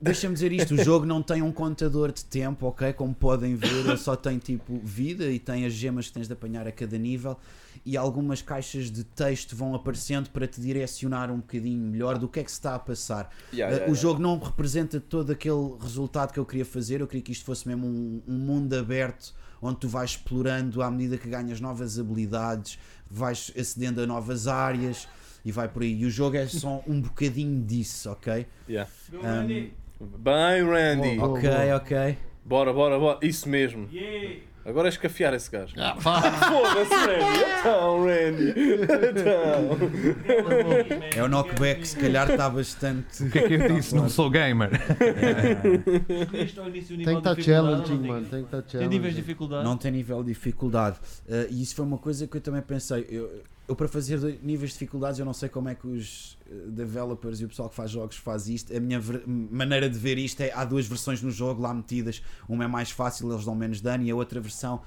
[0.00, 2.92] Deixa-me dizer isto: o jogo não tem um contador de tempo, ok?
[2.94, 6.32] Como podem ver, ele só tem tipo vida e tem as gemas que tens de
[6.32, 7.36] apanhar a cada nível.
[7.84, 12.38] E algumas caixas de texto vão aparecendo para te direcionar um bocadinho melhor do que
[12.40, 13.28] é que se está a passar.
[13.52, 13.94] Yeah, Uh, yeah, o yeah.
[13.94, 17.00] jogo não representa todo aquele resultado que eu queria fazer.
[17.00, 20.90] Eu queria que isto fosse mesmo um, um mundo aberto onde tu vais explorando à
[20.90, 22.78] medida que ganhas novas habilidades,
[23.08, 25.08] vais acedendo a novas áreas
[25.44, 26.00] e vai por aí.
[26.00, 28.46] E o jogo é só um bocadinho disso, ok?
[28.68, 28.90] Yeah.
[29.12, 29.70] Um,
[30.18, 31.18] Bem, Randy.
[31.20, 32.18] Ok, ok.
[32.44, 33.18] Bora, bora, bora.
[33.22, 33.88] Isso mesmo.
[34.64, 35.74] Agora é escafiar esse gajo.
[36.00, 37.40] Foda-se, Randy.
[37.60, 38.54] Então, Randy.
[39.10, 39.78] Então.
[41.16, 43.24] É o knockback, se calhar está bastante.
[43.24, 43.94] O que é que eu disse?
[43.94, 44.70] Não sou gamer.
[46.02, 48.26] Tem que estar challenging, mano.
[48.26, 49.20] Tem que estar Tem níveis de challenging.
[49.20, 49.64] dificuldade?
[49.64, 50.96] Não tem nível de dificuldade.
[51.28, 53.06] Uh, e isso foi uma coisa que eu também pensei.
[53.10, 53.42] Eu,
[53.72, 57.40] eu para fazer níveis de dificuldades, eu não sei como é que os uh, developers
[57.40, 58.74] e o pessoal que faz jogos faz isto.
[58.76, 62.22] A minha maneira de ver isto é: há duas versões no jogo lá metidas.
[62.48, 64.80] Uma é mais fácil, eles dão menos dano, e a outra versão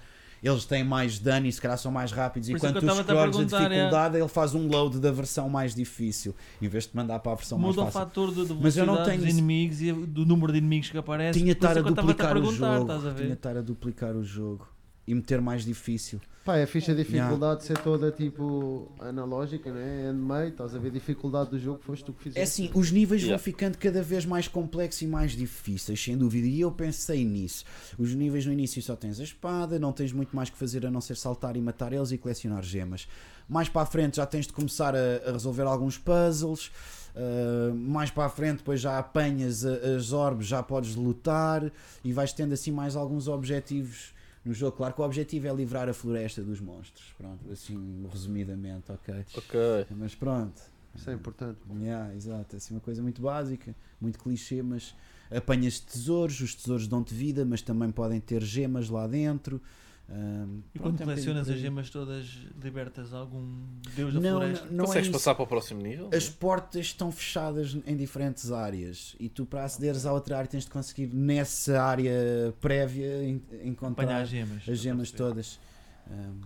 [0.44, 2.48] eles têm mais dano e se calhar são mais rápidos.
[2.50, 3.70] Por isso é eu tu a escolhes a perguntar, é.
[3.70, 7.36] dificuldade, ele faz um load da versão mais difícil em vez de mandar para a
[7.36, 8.08] versão Muda o mais fácil.
[8.10, 10.90] fator de, de Mas eu não velocidade dos tenho- inimigos e do número de inimigos
[10.92, 11.40] que aparece.
[11.40, 12.92] Tinha de Por estar a é duplicar o perguntar, jogo.
[12.92, 14.68] a Tinha estar a duplicar o jogo
[15.08, 16.20] e meter mais difícil.
[16.44, 20.10] Pá, é a ficha de dificuldade ser toda tipo analógica, não é?
[20.10, 22.40] Handmade, estás a ver a dificuldade do jogo, foste tu que fizeste.
[22.40, 23.44] É assim, os níveis vão Yeah.
[23.44, 26.46] ficando cada vez mais complexos e mais difíceis, sem dúvida.
[26.48, 27.66] E eu pensei nisso.
[27.98, 30.92] Os níveis no início só tens a espada, não tens muito mais que fazer a
[30.92, 33.08] não ser saltar e matar eles e colecionar gemas.
[33.50, 36.68] Mais para a frente já tens de começar a, a resolver alguns puzzles.
[37.16, 41.72] Uh, mais para a frente, depois já apanhas as orbes, já podes lutar
[42.04, 44.14] e vais tendo assim mais alguns objetivos
[44.46, 44.78] no jogo.
[44.78, 47.14] Claro que o objetivo é livrar a floresta dos monstros.
[47.18, 49.26] Pronto, assim, resumidamente, ok?
[49.36, 49.60] Ok.
[49.92, 50.62] Mas pronto.
[50.96, 51.60] Isso é importante.
[51.82, 54.96] Yeah, exato, assim uma coisa muito básica, muito clichê, mas
[55.30, 59.62] apanhas tesouros, os tesouros dão-te vida, mas também podem ter gemas lá dentro.
[60.08, 62.28] Ahm, E pronto, quando é um colecionas as gemas todas,
[62.62, 63.66] libertas algum
[63.96, 64.66] deus da não, floresta?
[64.66, 65.18] não, não é Consegues isso.
[65.18, 66.10] passar para o próximo nível?
[66.14, 70.64] As portas estão fechadas em diferentes áreas e tu para acederes à outra área tens
[70.66, 74.70] de conseguir nessa área prévia Apanhar encontrar as gemas.
[74.70, 75.60] as gemas a todas
[76.08, 76.42] ahm,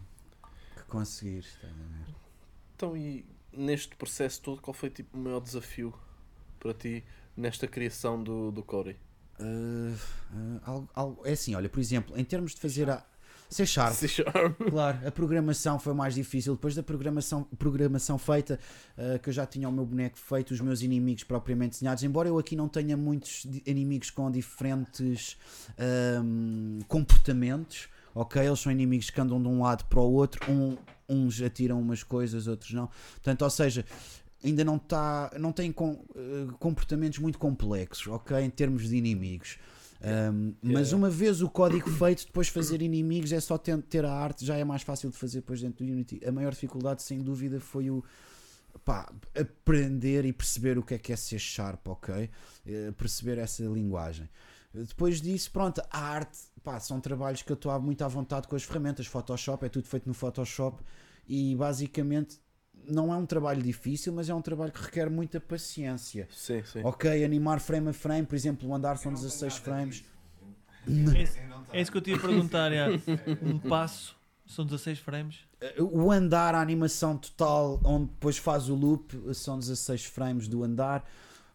[0.77, 1.39] que conseguir.
[1.39, 2.15] estás a ver?
[2.75, 5.93] Então, e neste processo todo, qual foi tipo, o maior desafio
[6.59, 7.03] para ti
[7.35, 8.95] nesta criação do, do Corey?
[9.37, 9.95] Ah,
[10.33, 13.05] ah, algo- algo- é assim, olha, por exemplo, em termos de fazer a
[13.49, 14.57] C Sharp, C Sharp.
[14.69, 16.53] Claro, a programação foi mais difícil.
[16.53, 18.59] Depois da programação, programação feita,
[18.97, 22.29] uh, que eu já tinha o meu boneco feito, os meus inimigos propriamente desenhados, embora
[22.29, 25.35] eu aqui não tenha muitos inimigos com diferentes
[26.23, 28.45] um, comportamentos, ok?
[28.45, 30.77] Eles são inimigos que andam de um lado para o outro, um-
[31.09, 32.87] uns atiram umas coisas, outros não.
[33.13, 33.83] Portanto, ou seja,
[34.43, 38.37] ainda não está, não tem com- uh, comportamentos muito complexos, ok?
[38.41, 39.57] Em termos de inimigos.
[40.01, 44.45] Um, Mas uma vez o código feito, depois fazer inimigos é só ter, a arte,
[44.45, 46.21] já é mais fácil de fazer depois dentro do Unity.
[46.25, 48.03] A maior dificuldade, sem dúvida, foi o
[48.85, 52.29] pá, aprender e perceber o que é que é ser sharp, ok?
[52.65, 54.29] Eh, Perceber essa linguagem.
[54.73, 58.55] Depois disso, pronto, a arte, pá, são trabalhos que eu estou muito à vontade com
[58.55, 59.07] as ferramentas.
[59.07, 60.81] Photoshop, é tudo feito no Photoshop
[61.27, 62.39] e basicamente
[62.89, 66.27] não é um trabalho difícil, mas é um trabalho que requer muita paciência.
[66.31, 66.81] Sim, sim.
[66.83, 70.03] Ok, animar frame a frame, por exemplo, o andar são 16 frames.
[71.71, 72.71] É isso que eu te ia perguntar.
[72.71, 72.87] é,
[73.41, 75.39] Um passo são 16 frames.
[75.77, 81.05] O andar, a animação total, onde depois faz o loop, são 16 frames do andar.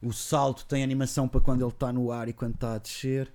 [0.02, 3.32] O salto tem animação para quando ele está no ar e quando está a descer.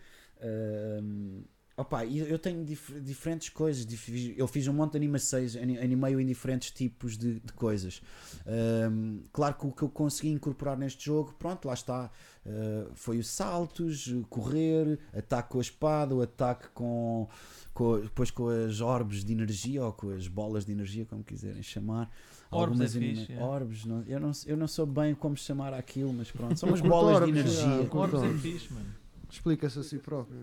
[1.79, 3.85] Opa, e eu tenho dif- diferentes coisas.
[3.85, 8.01] dif- Eu fiz um monte de animações, ani- animei-o em diferentes tipos de, de coisas.
[8.45, 12.09] Ahm, claro que o que eu consegui incorporar neste jogo, pronto, lá está.
[12.45, 17.27] ah, foi os saltos, correr, ataque com a espada, o ataque com,
[17.73, 21.61] com, depois com as orbes de energia ou com as bolas de energia, como quiserem
[21.61, 22.09] chamar.
[22.51, 23.43] Orbes é Algumas fixe, é.
[23.43, 26.81] orbes, não, eu, não, eu não sou bem como chamar aquilo, mas pronto, são umas
[26.81, 27.61] Curto bolas de orbes, energia.
[27.61, 28.41] yeah, curto Orbs é orbes.
[28.41, 28.95] fixe, mano.
[29.29, 30.37] Explica-se a si próprio.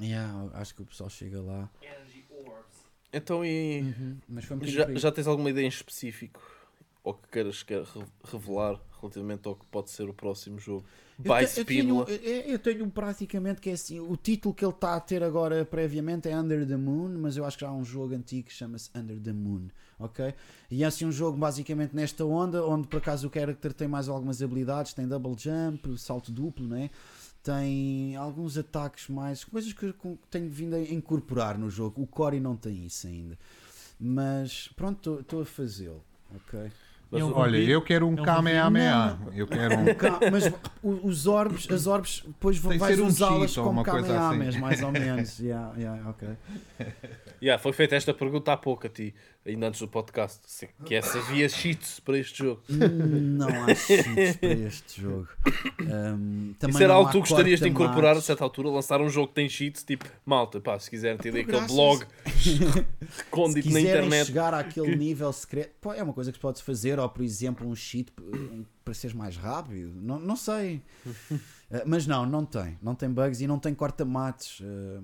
[0.00, 1.68] Yeah, acho que o pessoal chega lá.
[3.12, 4.16] Então, e Uhum,
[4.50, 6.40] um já, já tens alguma ideia em específico
[7.02, 7.84] ou que queiras que- re-
[8.24, 10.84] revelar relativamente ao que pode ser o próximo jogo?
[11.24, 13.98] Eu By te- eu, tenho, eu, eu tenho praticamente que é assim.
[13.98, 17.44] O título que ele está a ter agora previamente é Under the Moon, mas eu
[17.44, 20.32] acho que já há um jogo antigo que chama-se Under the Moon, ok?
[20.70, 24.08] E é assim um jogo basicamente nesta onda, onde por acaso o character tem mais
[24.08, 26.90] algumas habilidades, tem double jump, salto duplo, né?
[27.48, 32.02] Tem alguns ataques mais, coisas que eu tenho vindo a incorporar no jogo.
[32.02, 33.38] O Cory não tem isso ainda.
[33.98, 36.04] Mas pronto, estou a fazê-lo,
[36.34, 36.70] ok?
[37.10, 37.70] Mas É um Olha, vampiro?
[37.72, 39.18] eu quero um É um Kamehameha.
[39.34, 39.84] Eu quero um.
[40.30, 40.52] Mas
[40.82, 44.54] os orbes, as orbes, depois Tem vais ser um usá-las ou como uma coisa Kamehamehas,
[44.54, 44.60] assim.
[44.62, 45.38] mais ou menos.
[45.40, 46.28] Yeah, yeah, ok.
[47.40, 49.14] Yeah, foi feita esta pergunta há pouco a ti,
[49.46, 50.40] ainda antes do podcast,
[50.84, 52.62] que é se havia cheats para este jogo.
[52.68, 52.76] Hum,
[53.38, 55.28] Não há cheats para este jogo.
[55.80, 59.00] Um, também Isso era não algo que tu gostarias de incorporar a certa altura, lançar
[59.00, 62.04] um jogo que tem cheats, tipo, malta, pá, se quiserem ter ali aquele blog
[62.38, 62.58] Se
[63.24, 64.26] recôndito na internet.
[64.26, 67.66] chegar àquele nível secreto, pô, é uma coisa que se pode fazer, ou por exemplo,
[67.66, 68.12] um cheat
[68.84, 69.92] para seres mais rápido.
[70.00, 70.82] Não, não sei.
[71.70, 72.78] Eh, mas não, não tem.
[72.80, 74.62] Não tem bugs e não tem corta-matos.
[74.64, 75.00] Eh,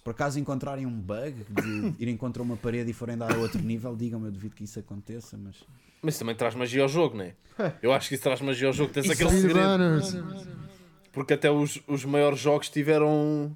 [0.00, 3.36] se por acaso encontrarem um bug de irem contra uma parede e forem dar a
[3.36, 5.56] outro nível, digam-me, eu duvido que isso aconteça, mas.
[6.00, 7.34] Mas isso também traz magia ao jogo, não é?
[7.82, 9.68] Eu acho que isso traz magia ao jogo, tens Isso aquele segredo.
[11.12, 13.54] Porque até os, os maiores jogos tiveram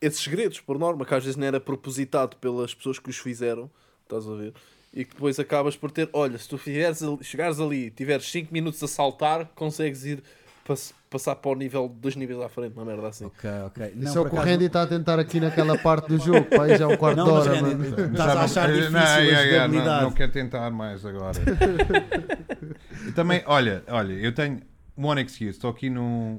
[0.00, 3.70] esses segredos, por norma, que às vezes não era propositado pelas pessoas que os fizeram,
[4.02, 4.52] estás a ver?
[4.92, 8.52] E que depois acabas por ter, olha, se tu fizeres, ali- chegares ali, tiveres 5
[8.52, 10.22] minutos a saltar, consegues ir
[10.68, 13.24] pass- passar para o nível dois níveis à frente, uma merda assim.
[13.24, 13.92] Ok, ok.
[13.96, 16.44] Isso é por o que o Randy está a tentar aqui naquela parte do jogo,
[16.44, 18.12] pá, aí já é um quarto Não, de mas hora, Randy, mano.
[18.12, 21.32] estás a achar difícil não, a yeah, yeah, não, não quero tentar mais agora.
[23.08, 24.60] E também, olha, olha, eu tenho
[24.96, 26.38] one excuse, estou aqui num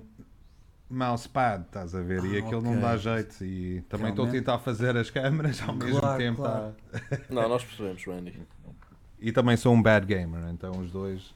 [0.89, 2.23] mousepad, estás a ver?
[2.25, 2.81] e Ah, aquilo não ok.
[2.81, 3.43] dá jeito.
[3.43, 6.41] E também estou a tentar fazer as câmaras ao mesmo Claro, tempo.
[6.43, 6.49] tá?
[6.99, 7.23] claro.
[7.29, 8.39] Não, nós percebemos, Randy.
[9.21, 11.33] E também sou um bad gamer, então os dois.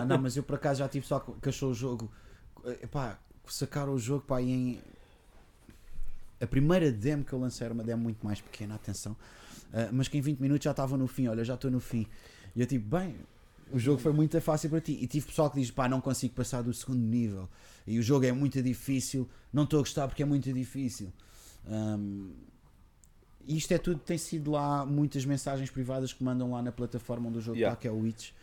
[0.00, 2.10] Ah, não, mas eu por acaso já tive só que achou o jogo.
[2.82, 4.80] Epá, sacaram o jogo pá, e em.
[6.40, 9.14] A primeira demo que eu lancei era uma demo muito mais pequena, atenção.
[9.72, 11.28] Ah, mas que em 20 minutos já estava no fim.
[11.28, 12.06] Olha, já estou no fim.
[12.56, 13.14] E eu tipo, bem,
[13.72, 14.98] o jogo foi muito fácil para ti.
[15.00, 17.48] E tive pessoal que diz, pá, não consigo passar do segundo nível.
[17.86, 19.28] E o jogo é muito difícil.
[19.52, 21.12] Não estou a gostar porque é muito difícil.
[21.68, 22.30] Ahm,
[23.50, 27.28] e isto é tudo, tem sido lá muitas mensagens privadas que mandam lá na plataforma
[27.28, 27.72] onde o jogo Yeah.
[27.72, 28.36] está, que é o itch.io,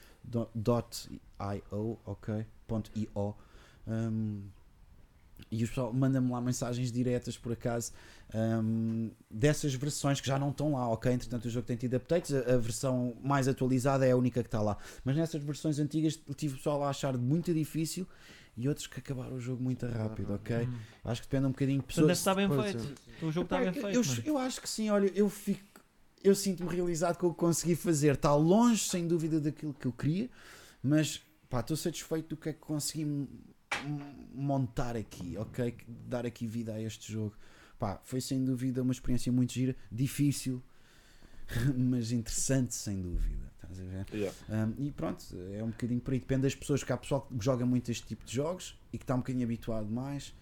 [2.06, 2.46] ok?
[2.68, 3.36] Ponto .io.
[3.88, 4.42] Um,
[5.50, 7.94] e o pessoal manda-me lá mensagens diretas por acaso
[8.36, 11.14] um, dessas versões que já não estão lá, ok?
[11.14, 14.48] Entretanto, o jogo tem tido updates, a, a versão mais atualizada é a única que
[14.48, 14.78] está lá.
[15.06, 18.06] Mas nessas versões antigas tive o pessoal a achar muito difícil
[18.58, 20.66] e outros que acabaram o jogo muito rápido, ok?
[20.66, 20.78] Hum.
[21.06, 22.18] Acho que depende um bocadinho de pessoas.
[22.18, 23.02] estar bem Pois feito.
[23.22, 24.10] O jogo Epá, está bem eu, feito.
[24.10, 24.22] eu, mano.
[24.26, 25.62] eu acho que sim, olha, eu fico.
[26.24, 28.16] Eu sinto-me realizado com o que consegui fazer.
[28.16, 30.30] Está longe, sem dúvida, daquilo que eu queria,
[30.82, 33.28] mas pá, estou satisfeito do que é que consegui
[34.34, 35.76] montar aqui, ok?
[35.88, 37.36] Dar aqui vida a este jogo.
[37.78, 40.64] Pá, foi sem dúvida uma experiência muito gira, difícil,
[41.78, 43.47] mas interessante, sem dúvida.
[43.72, 44.06] Estás a ver?
[44.14, 44.38] Yeah.
[44.50, 45.24] Um, e pronto,
[45.54, 46.20] é um bocadinho por aí.
[46.20, 49.04] Depende das pessoas, que há pessoal que joga muito este tipo de jogos e que
[49.04, 50.34] está um bocadinho habituado mais.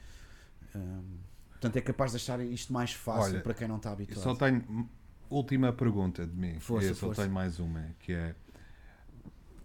[0.76, 1.04] Um,
[1.52, 4.24] portanto, é capaz de achar isto mais fácil Olha, para quem não está habituado.
[4.24, 4.90] só tenho
[5.30, 6.60] última pergunta de mim.
[6.60, 7.24] Força, eu só força.
[7.24, 8.36] tenho mais uma, que é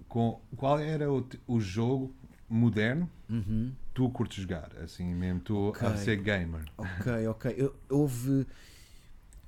[0.08, 2.14] com, qual era o, o jogo
[2.48, 3.72] moderno Uhum.
[3.94, 4.72] tu curtes jogar?
[4.82, 5.86] Assim mesmo, tu Ok.
[5.86, 6.64] a ser gamer.
[6.76, 7.54] Ok, ok.
[7.56, 8.46] Eu, houve.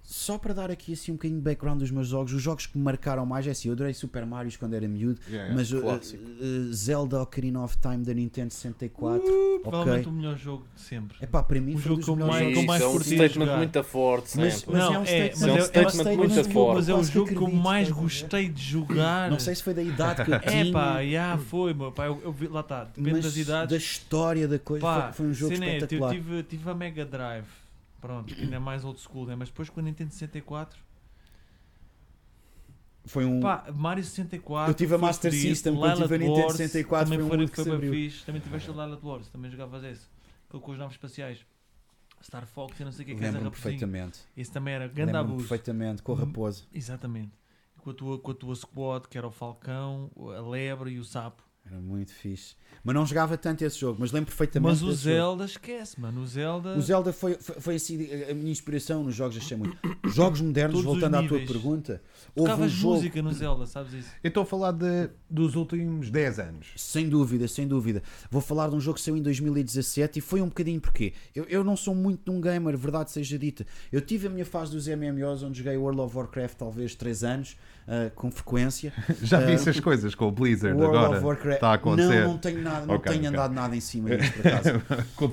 [0.04, 2.76] Só para dar aqui assim um bocadinho de background dos meus jogos, os jogos que
[2.76, 5.54] me marcaram mais é assim, eu adorei Super Mario quando era miúdo, Yeah, yeah.
[5.54, 5.78] mas uh,
[6.68, 9.22] uh, Zelda Ocarina of Time da Nintendo 64,
[9.62, 10.12] Provavelmente ok.
[10.12, 11.16] o melhor jogo de sempre.
[11.20, 12.58] É pá, para mim O foi jogo dos eu melhores mais- jogos.
[12.60, 13.56] eu mais é um statement jogar.
[13.56, 14.72] muito forte, Mas- sempre.
[14.72, 15.52] mas não, é um é, statement- mas é
[15.86, 16.74] um statement muito forte.
[16.76, 19.30] mas é o jogo que eu mais gostei de jogar.
[19.30, 20.66] Não sei se foi da idade que eu tinha.
[20.68, 23.70] É pá, já foi, meu pá, eu, eu vi, lá está, depende mas das idades.
[23.70, 26.12] da história da coisa, Pá, foi, foi um jogo eu espetacular.
[26.12, 27.44] tive, tive a Mega Drive,
[28.02, 29.34] pronto, que ainda é mais old school, né?
[29.36, 30.78] mas depois com a Nintendo 64,
[33.04, 33.40] Foi um.
[33.40, 34.70] pá, Mario 64.
[34.70, 37.48] Eu tive a Master System, quando tive a Nintendo Wars, 64, também foi um foi,
[37.48, 38.24] que foi bem fixe.
[38.26, 40.06] Também tiveste o Lylat Wars, também jogavas esse,
[40.48, 41.46] aquele com os naves espaciais.
[42.22, 43.86] Star Fox e não sei o que, que és a Lembro-me raposinha.
[43.86, 44.20] perfeitamente.
[44.36, 45.48] Esse também era grande abuso.
[45.48, 46.64] perfeitamente, com a raposa.
[46.72, 47.32] Exatamente.
[47.78, 51.04] Com a, tua, com a tua squad, que era o Falcão, a Lebre e o
[51.04, 51.42] Sapo.
[51.64, 52.56] Era muito fixe.
[52.82, 54.70] Mas não jogava tanto esse jogo, mas lembro perfeitamente.
[54.70, 55.16] Mas o desse jogo.
[55.16, 56.22] Zelda, esquece, mano.
[56.22, 56.76] O Zelda.
[56.76, 59.76] O Zelda foi, foi, foi assim a minha inspiração nos jogos, achei muito.
[60.10, 62.02] Jogos modernos, Todos os voltando à tua pergunta,
[62.34, 62.94] houve um Tocavas jogo.
[62.96, 64.10] música no Zelda, sabes isso?
[64.22, 66.72] Eu estou a falar de, dos últimos 10 anos.
[66.76, 68.02] Sem dúvida, sem dúvida.
[68.28, 71.44] Vou falar de um jogo que saiu em 2017 e foi um bocadinho porque eu,
[71.44, 73.64] eu não sou muito um gamer, verdade seja dita.
[73.92, 77.56] Eu tive a minha fase dos MMOs onde joguei World of Warcraft talvez 3 anos,
[77.86, 78.92] ah, com frequência.
[79.22, 81.16] Já vi Ah, essas coisas com o Blizzard World agora.
[81.18, 81.54] of Warcraft.
[81.56, 82.20] Está a acontecer.
[82.22, 83.28] Não, não tenho nada, não Ok, tenho ok.
[83.38, 84.68] andado nada em cima disso por acaso.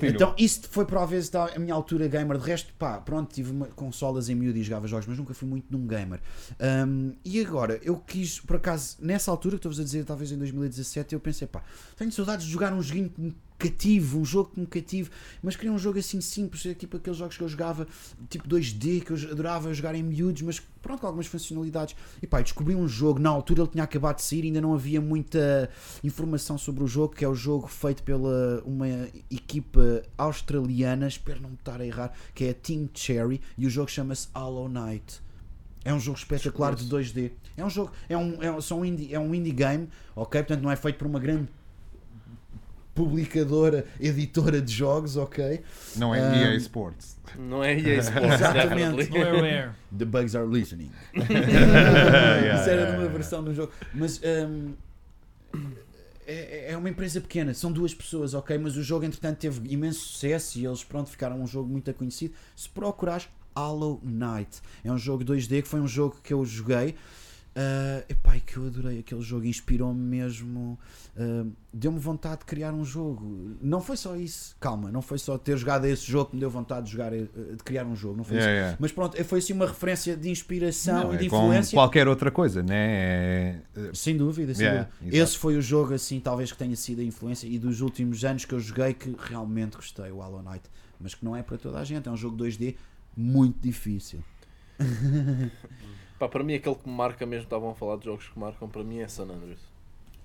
[0.02, 2.38] Então, isso foi para vezes a minha altura gamer.
[2.38, 5.48] De resto, pá, pronto, tive uma, consolas em miúdo e jogava jogos, mas nunca fui
[5.48, 6.20] muito de um gamer.
[6.60, 10.38] Um, e agora, eu quis, por acaso, nessa altura, que estou-vos a dizer, talvez em
[10.38, 11.62] 2017, eu pensei, pá,
[11.96, 15.10] tenho saudades de jogar um joguinho que me cative, um jogo que me cative,
[15.42, 17.86] mas queria um jogo assim simples, é tipo aqueles jogos que eu jogava,
[18.30, 21.94] tipo 2D, que eu adorava jogar em miúdos, mas pronto, com algumas funcionalidades.
[22.22, 25.00] E pá, descobri um jogo, na altura ele tinha acabado de sair, ainda não havia
[25.00, 25.68] muita
[26.02, 28.88] informação sobre o jogo, que é o jogo feito pela uma
[29.30, 33.70] equipa australiana, espero não me estar a errar, que é a Team Cherry, e o
[33.70, 35.20] jogo chama-se Hollow Knight.
[35.84, 37.32] É um jogo espetacular de 2D.
[37.56, 40.42] É um jogo, é um, é, são indie, é um indie game, ok?
[40.42, 41.48] Portanto, não é feito por uma grande
[42.94, 45.60] publicadora, editora de jogos, ok?
[45.96, 47.16] Não é Um, EA Sports.
[47.38, 48.96] Não é EA Sports, Exatamente.
[48.96, 49.18] definitely.
[49.18, 49.70] Não é rare.
[49.96, 50.90] The bugs are listening.
[51.14, 53.12] Yeah, Isso era yeah, numa yeah.
[53.12, 53.72] versão do jogo.
[53.94, 54.74] Mas hum,
[56.26, 58.56] é, é uma empresa pequena, são duas pessoas, ok?
[58.58, 62.34] Mas o jogo, entretanto, teve imenso sucesso e eles, pronto, ficaram um jogo muito conhecido.
[62.54, 66.94] Se procurares Hollow Knight, é um jogo 2D que foi um jogo que eu joguei.
[67.50, 70.78] Uh, epá, é que eu adorei aquele jogo, inspirou-me mesmo,
[71.16, 73.56] uh, deu-me vontade de criar um jogo.
[73.60, 76.48] Não foi só isso, calma, não foi só ter jogado esse jogo que me deu
[76.48, 77.16] vontade de, jogar, uh,
[77.56, 78.60] de criar um jogo, não foi Yeah, isso.
[78.60, 78.76] yeah.
[78.80, 81.76] Mas pronto, foi assim uma referência de inspiração Não, e de é como influência.
[81.76, 82.76] qualquer outra coisa, né?
[82.76, 85.16] É, é, Sem dúvida, sem Yeah, dúvida.
[85.16, 88.44] Esse foi o jogo, assim, talvez que tenha sido a influência e dos últimos anos
[88.44, 90.62] que eu joguei que realmente gostei, o Hollow Knight.
[91.00, 92.76] Mas que não é para toda a gente, é um jogo 2D
[93.16, 94.22] muito difícil.
[96.20, 98.68] Pá, para mim, aquele que me marca mesmo, estavam a falar de jogos que marcam,
[98.68, 99.60] para mim é San Andreas.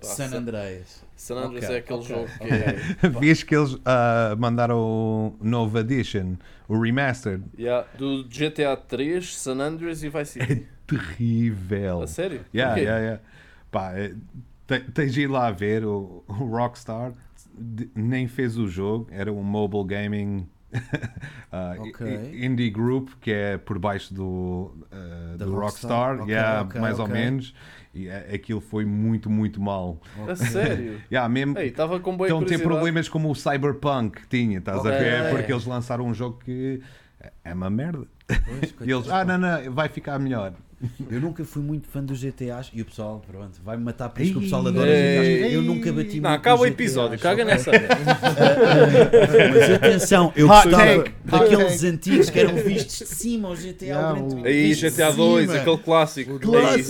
[0.00, 1.04] Pá, San Andreas.
[1.16, 2.62] San Andreas Ok, é aquele ok, jogo que ok.
[2.62, 2.84] é.
[3.18, 6.36] Vês que eles ah, mandaram o novo edition,
[6.68, 7.44] o remastered.
[7.58, 10.66] Yeah, do GTA 3, San Andreas e Vice City.
[10.86, 12.02] Terrível.
[12.02, 12.44] A sério?
[12.54, 12.80] Yeah, Porquê?
[12.80, 13.22] yeah, yeah.
[13.70, 14.14] Pá, é,
[14.66, 17.12] te- tens de ir lá ver o, o Rockstar
[17.58, 20.46] de- nem fez o jogo, era um mobile gaming
[21.52, 22.06] ah, Ok.
[22.32, 24.72] i- indie group que é por baixo do,
[25.38, 25.90] Da do Rockstar?
[26.18, 27.54] Rockstar, Ok, yeah, ok, mais ou menos.
[27.94, 30.00] E aquilo foi muito, muito mal.
[30.28, 31.00] A sério?
[31.10, 32.68] Yeah, mesmo, Ei, estava com boa Estão a ter curiosidade.
[32.74, 35.30] problemas como o Cyberpunk tinha, estás a ver?
[35.30, 36.82] Porque eles lançaram um jogo que
[37.42, 38.06] é uma merda.
[38.26, 40.52] Pois, E eles, ah, não, não, vai ficar melhor.
[41.10, 44.32] Eu nunca fui muito fã dos GTAs e o pessoal, pronto, vai-me matar por isso
[44.32, 44.90] que o pessoal adora.
[44.90, 45.52] GTAs.
[45.52, 47.70] Eu nunca bati Não, muito acaba o episódio, caga nessa.
[49.54, 55.12] Mas atenção, eu gostava daqueles antigos que eram vistos de cima, o GTA Aí, GTA
[55.12, 55.60] 2, cima.
[55.60, 56.40] aquele clássico.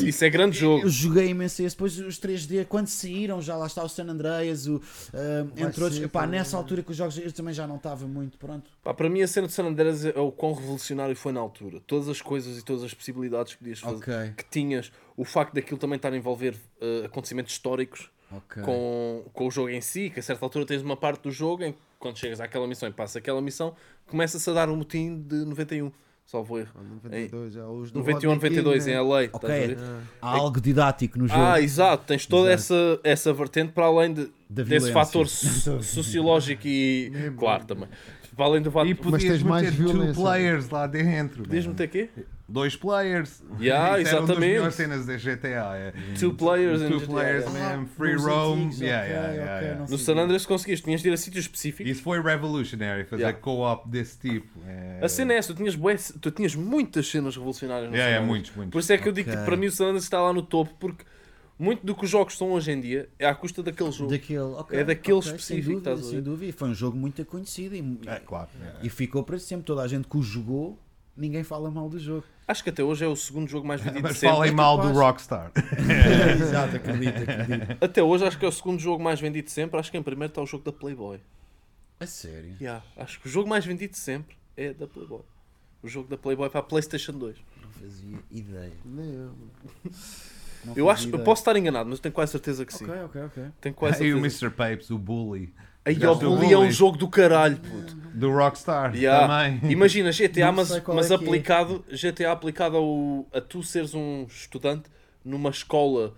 [0.04, 0.84] Isso, é grande jogo.
[0.84, 1.76] Eu joguei imenso esse.
[1.76, 4.80] Depois os 3D, quando saíram, já lá está o San Andreas, o,
[5.14, 6.02] ah, entre outros.
[6.02, 8.70] Epá, nessa altura que os jogos eu também já não estava muito pronto.
[8.82, 11.80] Para mim, a cena de San Andreas é o quão revolucionário foi na altura.
[11.86, 14.32] Todas as coisas e todas as possibilidades que podias fazer, Ok.
[14.36, 18.62] que tinhas, o facto daquilo também estar a envolver eh, acontecimentos históricos Ok.
[18.62, 21.62] com, com o jogo em si, que a certa altura tens uma parte do jogo
[21.64, 23.74] em que quando chegas àquela missão e passas aquela missão,
[24.06, 25.90] começa-se a dar o motim de 91,
[26.26, 26.70] salvo erro.
[27.02, 28.92] 92, já, os do 91 Rodney King, 92 né?
[28.92, 29.04] em LA.
[29.04, 29.24] Ok.
[29.26, 29.78] estás a ver?
[30.20, 31.40] Há algo didático no jogo.
[31.40, 32.74] Ah, exato, tens toda Exato.
[32.74, 34.92] essa, essa vertente para além de, desse violência.
[34.92, 37.10] fator so- sociológico e.
[37.38, 37.88] claro, também.
[38.36, 38.86] Para além do fato.
[38.86, 40.22] E podias tens mais meter two violência.
[40.22, 41.44] players lá dentro.
[41.44, 42.10] Podias meter quê?
[42.48, 43.42] Dois players.
[43.60, 44.38] Yeah, Isso era uma das exatamente.
[44.40, 45.76] melhores cenas da GTA.
[45.76, 45.92] É.
[46.18, 47.06] Two players in Two GTA.
[47.12, 47.86] players, Ah, man.
[47.86, 48.52] Free nos roam.
[48.54, 49.98] antigos, Yeah, ok, yeah, yeah, No.
[49.98, 51.90] San Andreas conseguiste, tinhas de ir a sítios específicos.
[51.90, 53.40] Isso foi revolutionary, fazer Yeah.
[53.40, 54.46] co-op desse tipo.
[54.66, 55.00] É...
[55.02, 58.10] A cena é essa, tu tinhas, bué- tu tinhas muitas cenas revolucionárias no Yeah, San
[58.10, 58.28] yeah, Andreas.
[58.28, 58.72] muitos, muitos.
[58.72, 59.40] Por isso é que eu digo Ok.
[59.40, 61.04] que para mim o San Andreas está lá no topo, porque
[61.58, 64.10] muito do que os jogos são hoje em dia é à custa daquele jogo.
[64.10, 66.50] Daquele, ok, É daquele ok, específico, Sem dúvida, sem dúvida.
[66.50, 68.48] E foi um jogo muito conhecido e, É, claro.
[68.60, 68.78] yeah.
[68.84, 69.64] e ficou para sempre.
[69.64, 70.78] Toda a gente que o jogou,
[71.16, 72.24] ninguém fala mal do jogo.
[72.48, 74.36] Acho que até hoje é o segundo jogo mais vendido Mas de sempre.
[74.36, 74.98] falem mal do capaz.
[74.98, 75.52] Rockstar.
[76.40, 77.76] Exato, acredito, acredito.
[77.84, 79.78] Até hoje acho que é o segundo jogo mais vendido de sempre.
[79.80, 81.18] Acho que em primeiro está o jogo da Playboy.
[81.98, 82.54] A sério?
[82.60, 85.22] Yeah, acho que o jogo mais vendido de sempre é da Playboy.
[85.82, 87.36] O jogo da Playboy para a PlayStation 2.
[87.62, 88.72] Não fazia ideia.
[88.84, 89.32] Eu.
[90.64, 91.24] Não Eu acho, eu ideia.
[91.24, 92.84] posso estar enganado, mas eu tenho quase certeza que sim.
[92.84, 93.44] Ok, ok, ok.
[93.60, 94.46] Tenho quase E o certeza.
[94.46, 94.56] Mr.
[94.56, 95.52] Papes, o Bully.
[95.86, 97.94] Aí o Bully é um jogo do caralho, puto.
[98.12, 99.26] Do Rockstar Yeah.
[99.28, 99.60] também.
[99.70, 101.16] Imagina GTA, mas, mas é é.
[101.16, 104.90] aplicado, GTA aplicado ao, a tu seres um estudante
[105.24, 106.14] numa escola,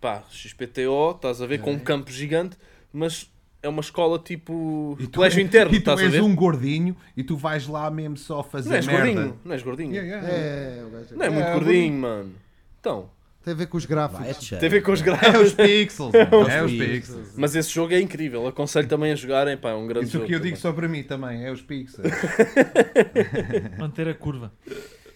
[0.00, 2.56] pá, XPTO, estás a ver, com um campo gigante,
[2.92, 3.28] mas
[3.62, 6.96] é uma escola tipo E tu, colégio interno, e tu estás a és um gordinho
[7.16, 9.02] e tu vais lá mesmo só fazer Não és merda.
[9.12, 9.92] gordinho, não és gordinho.
[9.94, 10.28] Yeah, yeah.
[10.28, 12.32] É, o gajo- Não é muito É, gordinho, mano.
[12.80, 13.10] Então,
[13.42, 14.48] Tem a ver com os é gráficos.
[14.50, 15.40] tem a ver com os É gráficos.
[15.48, 16.48] os pixels, mano.
[16.50, 16.90] é os pixels.
[16.90, 17.32] pixels.
[17.36, 20.26] Mas esse jogo é incrível, aconselho também a jogarem, pá, é um grande Isso jogo.
[20.26, 20.60] que eu digo também.
[20.60, 22.06] só para mim também, é os pixels.
[23.78, 24.52] Manter a curva.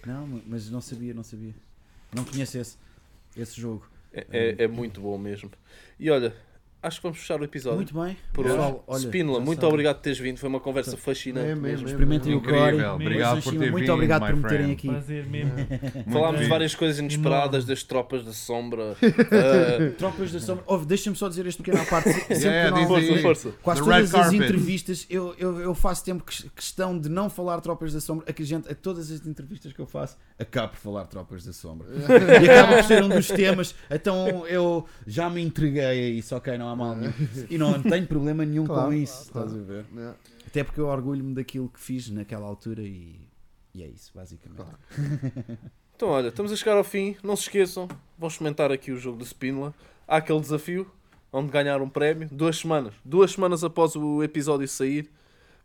[0.06, 1.54] Não, mas não sabia, não sabia.
[2.14, 2.76] Não conheço esse,
[3.36, 3.86] esse jogo.
[4.12, 5.50] É, é- é muito bom mesmo.
[5.98, 6.34] E olha,
[6.86, 7.76] acho que vamos fechar o episódio.
[7.78, 8.16] Muito bem.
[8.32, 8.82] Por Pessoal, hoje.
[8.86, 9.68] olha, Spínola, muito sabem.
[9.70, 10.38] obrigado por teres vindo.
[10.38, 11.86] Foi uma conversa Então, fascinante É mesmo.
[11.86, 12.84] Experimentem o Incrível, Core.
[12.84, 14.88] obrigado por ter Muito vindo, obrigado por me terem aqui.
[14.88, 15.52] Prazer mesmo.
[16.12, 18.96] Falámos de várias coisas inesperadas das tropas da sombra.
[19.34, 20.64] Ah, Tropas da Sombra.
[20.66, 22.10] Oh, Deixa-me só dizer este pequeno à parte.
[22.34, 23.22] Sempre Yeah, que nós- diz aí.
[23.22, 23.58] força, força.
[23.62, 27.60] Quase The todas as entrevistas eu, eu, eu faço tempo que- questão de não falar
[27.60, 28.24] Tropas da Sombra.
[28.28, 31.44] A que a gente, a todas as entrevistas que eu faço, acabo por falar Tropas
[31.44, 31.88] da Sombra.
[32.42, 33.74] e acaba por ser um dos temas.
[33.90, 37.12] Então eu já me entreguei a isso, ok, não há mal nenhum.
[37.50, 39.48] E não tenho problema nenhum Claro, com isso, claro.
[39.48, 39.84] estás a ver?
[39.96, 40.14] É.
[40.46, 43.20] Até porque eu orgulho-me daquilo que fiz naquela altura e,
[43.74, 44.56] e é isso, basicamente.
[44.56, 44.78] Claro.
[45.96, 47.14] Então, olha, estamos a chegar ao fim.
[47.22, 47.86] Não se esqueçam,
[48.18, 49.72] vão experimentar aqui o jogo de Spínola.
[50.08, 50.90] Há aquele desafio
[51.32, 52.28] onde ganhar um prémio.
[52.32, 52.92] Duas semanas.
[53.04, 55.08] Duas semanas após o episódio sair.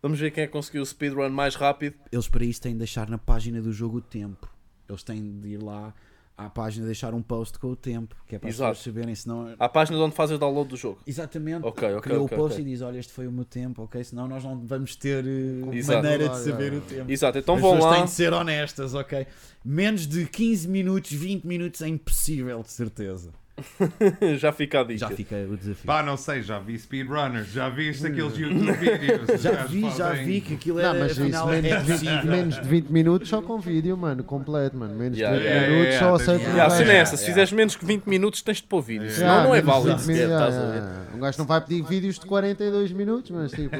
[0.03, 1.95] Vamos ver quem é que conseguiu o speedrun mais rápido.
[2.11, 4.47] Eles para isso têm de deixar na página do jogo o tempo.
[4.87, 5.93] Eles têm de ir lá
[6.39, 8.71] à página deixar um post com o tempo, que é para as Exato.
[8.71, 9.53] pessoas saberem, senão.
[9.59, 10.99] À página de onde fazes o download do jogo.
[11.05, 12.65] Exatamente, Ok, ok, criou ok, o post ok.
[12.65, 14.01] e diz: Olha, este foi o meu tempo, ok?
[14.03, 16.01] Senão nós não vamos ter eh, Exato.
[16.01, 16.77] maneira de saber é.
[16.77, 17.11] o tempo.
[17.11, 17.97] Exato, então As vão pessoas lá.
[17.97, 19.27] têm de ser honestas, ok?
[19.65, 23.31] Menos de 15 minutos, 20 minutos é impossível, de certeza.
[24.39, 24.99] Já fica a dica.
[24.99, 25.85] Já fica o desafio.
[25.85, 29.29] Pá, não sei, já vi speedrunners, já viste aqueles YouTube vídeos.
[29.35, 31.77] os Já vi, já fazem- vi que aquilo Não, era mas isso menos, é de
[31.77, 32.31] 20, possível.
[32.31, 34.95] menos de 20 minutos só com vídeo, mano, completo, mano.
[34.95, 37.23] Menos Yeah, de 20 yeah, minutos yeah, só aceito yeah, um Yeah, é essa, se
[37.23, 37.33] Yeah.
[37.33, 39.99] fizeres menos que 20 minutos tens de pôr vídeo, senão Yeah, não é válido 20
[40.05, 40.93] sequer, minutos, estás a yeah, ver?
[40.97, 41.15] yeah.
[41.15, 43.77] Um gajo não vai pedir vídeos de 42 minutos, mas tipo,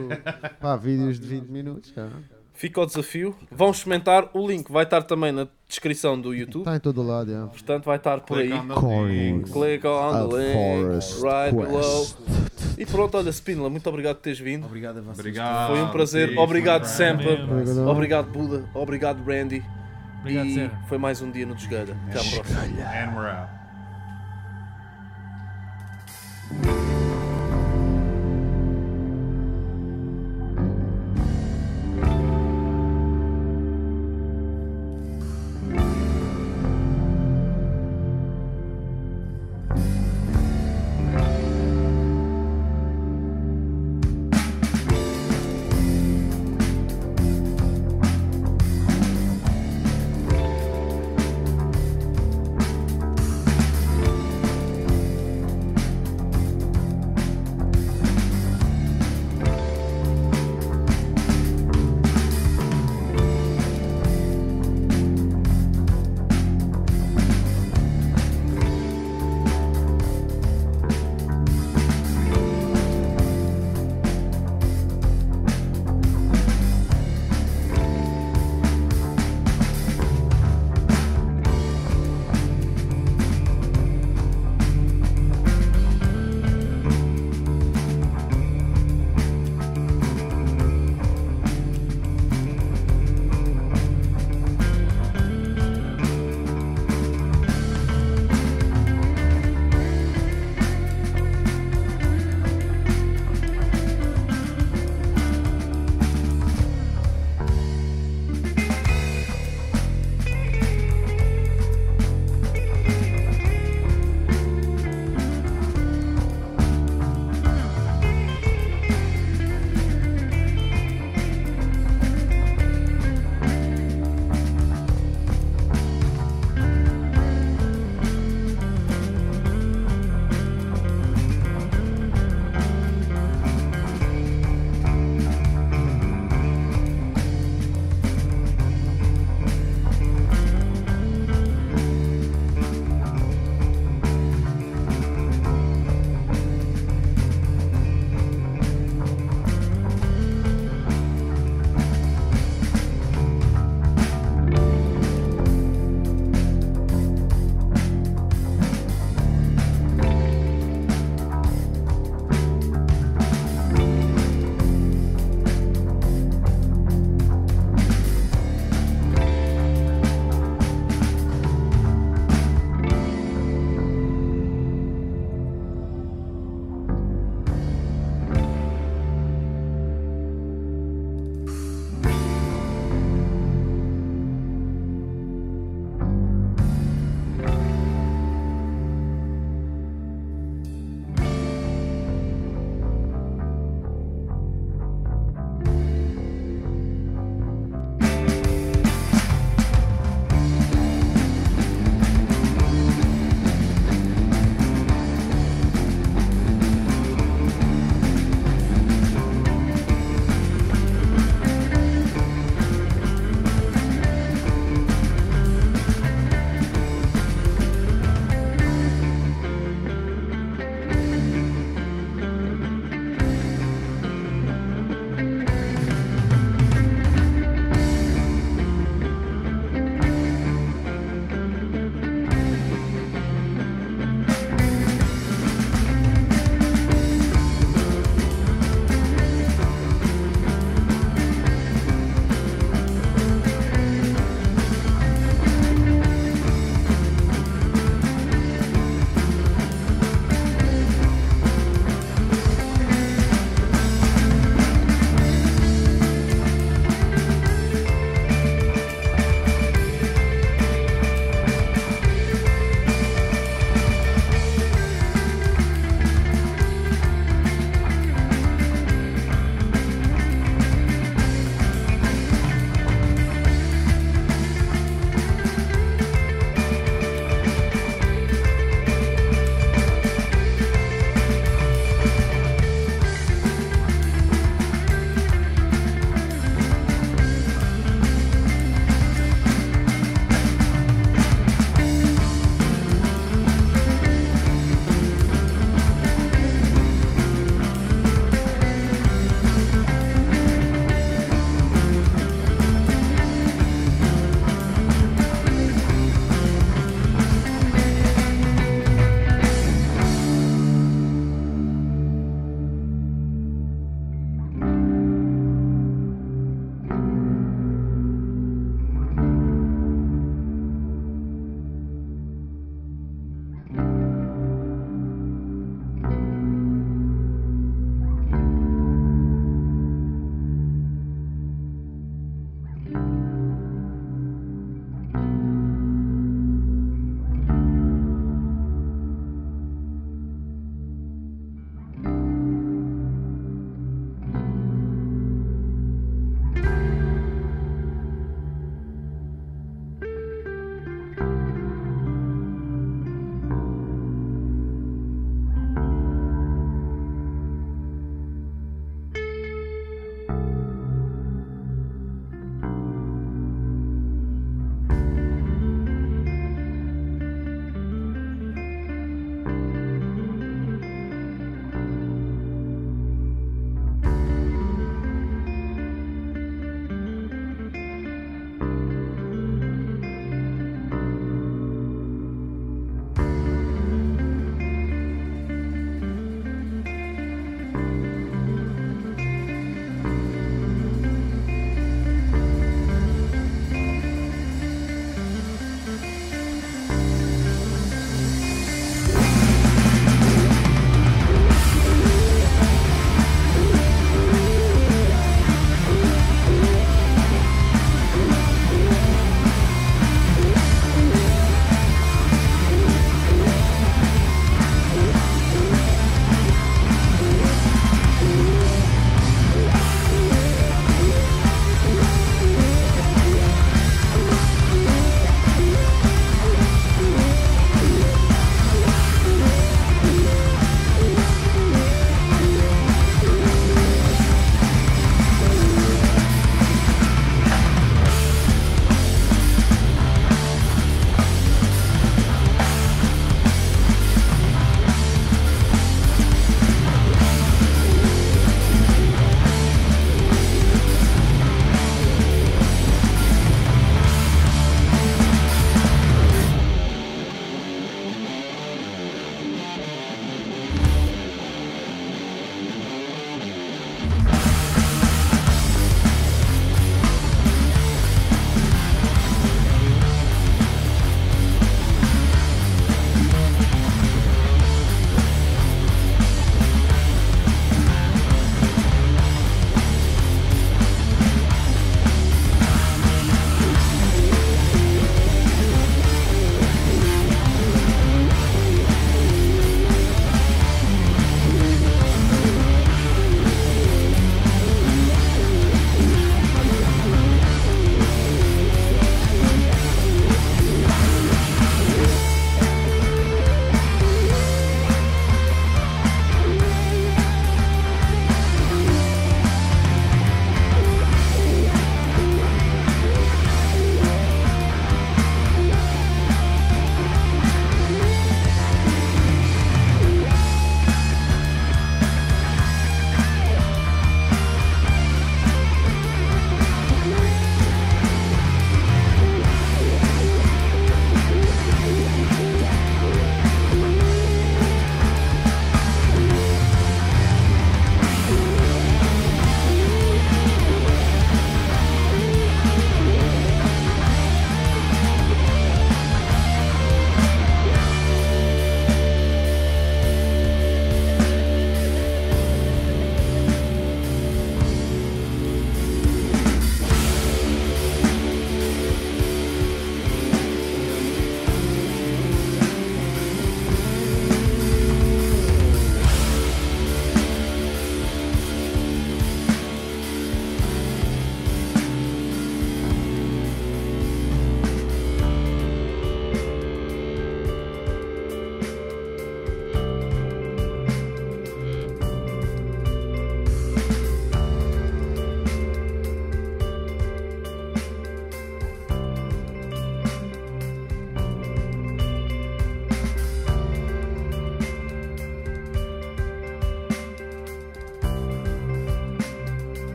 [0.60, 2.39] pá, vídeos de 20 minutos, cara.
[2.60, 3.34] Fica o desafio.
[3.50, 4.30] Vão experimentar.
[4.34, 6.64] O link vai estar também na descrição do YouTube.
[6.64, 7.50] Está em todo lado, yeah.
[7.50, 8.52] Portanto, vai estar por aí.
[8.52, 11.00] On Click on the link.
[11.24, 12.06] Right below.
[12.78, 14.66] E pronto, olha, Spindler, muito obrigado por teres vindo.
[14.66, 15.20] Obrigado a vocês.
[15.20, 16.38] Obrigado, Foi um prazer.
[16.38, 17.30] obrigado, Sampa.
[17.30, 17.88] Obrigado.
[17.88, 18.70] obrigado, Buda.
[18.74, 19.64] Obrigado, Brandy.
[20.20, 21.96] Obrigado, e foi mais um dia no Desgalha.
[22.10, 22.60] Até à próxima.
[22.60, 23.30] And we're
[26.84, 26.99] out.